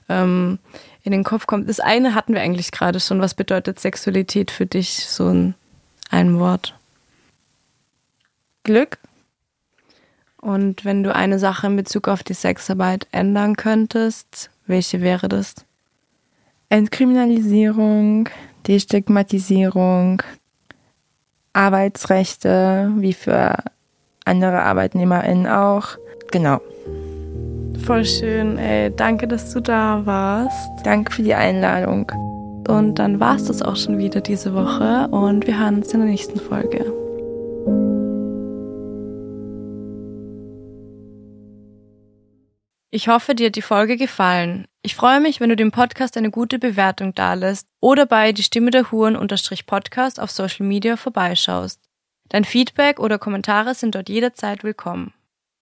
ähm, 0.10 0.60
in 1.04 1.12
den 1.12 1.24
Kopf 1.24 1.48
kommt. 1.48 1.70
Das 1.70 1.80
eine 1.80 2.16
hatten 2.16 2.34
wir 2.34 2.42
eigentlich 2.42 2.72
gerade 2.72 3.00
schon. 3.00 3.22
Was 3.22 3.34
bedeutet 3.34 3.80
Sexualität 3.80 4.52
für 4.52 4.66
dich? 4.66 5.06
So 5.08 5.28
ein, 5.28 5.56
ein 6.12 6.40
Wort. 6.40 6.78
Glück. 8.64 9.00
Und 10.40 10.86
wenn 10.86 11.04
du 11.04 11.14
eine 11.14 11.40
Sache 11.40 11.68
in 11.68 11.76
Bezug 11.76 12.08
auf 12.08 12.24
die 12.24 12.34
Sexarbeit 12.34 13.08
ändern 13.12 13.56
könntest, 13.56 14.50
welche 14.68 15.02
wäre 15.02 15.30
das? 15.30 15.56
Entkriminalisierung, 16.70 18.30
Destigmatisierung, 18.68 20.24
Arbeitsrechte, 21.54 22.92
wie 22.98 23.14
für 23.14 23.58
andere 24.26 24.62
ArbeitnehmerInnen 24.62 25.48
auch. 25.48 25.98
Genau. 26.32 26.62
Voll 27.86 28.06
schön, 28.06 28.58
ey. 28.58 28.96
Danke, 28.96 29.28
dass 29.28 29.54
du 29.54 29.60
da 29.60 30.06
warst. 30.06 30.70
Danke 30.86 31.12
für 31.12 31.24
die 31.24 31.34
Einladung. 31.34 32.12
Und 32.72 33.00
dann 33.00 33.20
war 33.20 33.36
es 33.36 33.44
das 33.44 33.62
auch 33.62 33.76
schon 33.76 33.98
wieder 33.98 34.22
diese 34.22 34.54
Woche 34.54 35.10
und 35.10 35.46
wir 35.46 35.60
hören 35.60 35.76
uns 35.80 35.94
in 35.94 36.00
der 36.00 36.08
nächsten 36.08 36.40
Folge. 36.40 36.86
Ich 42.90 43.10
hoffe, 43.10 43.36
dir 43.36 43.48
hat 43.48 43.58
die 43.58 43.62
Folge 43.62 43.98
gefallen. 43.98 44.68
Ich 44.84 44.96
freue 44.96 45.20
mich, 45.20 45.42
wenn 45.42 45.50
du 45.50 45.58
dem 45.58 45.72
Podcast 45.72 46.16
eine 46.16 46.32
gute 46.32 46.60
Bewertung 46.60 47.14
dalässt 47.14 47.68
oder 47.82 48.06
bei 48.06 48.32
die 48.32 48.44
Stimme 48.44 48.72
der 48.72 48.90
Huren 48.90 49.18
unterstrich 49.18 49.66
Podcast 49.66 50.22
auf 50.22 50.32
Social 50.32 50.66
Media 50.66 50.96
vorbeischaust. 50.96 51.82
Dein 52.30 52.46
Feedback 52.46 53.02
oder 53.02 53.20
Kommentare 53.20 53.76
sind 53.76 53.96
dort 53.96 54.08
jederzeit 54.08 54.64
willkommen. 54.64 55.14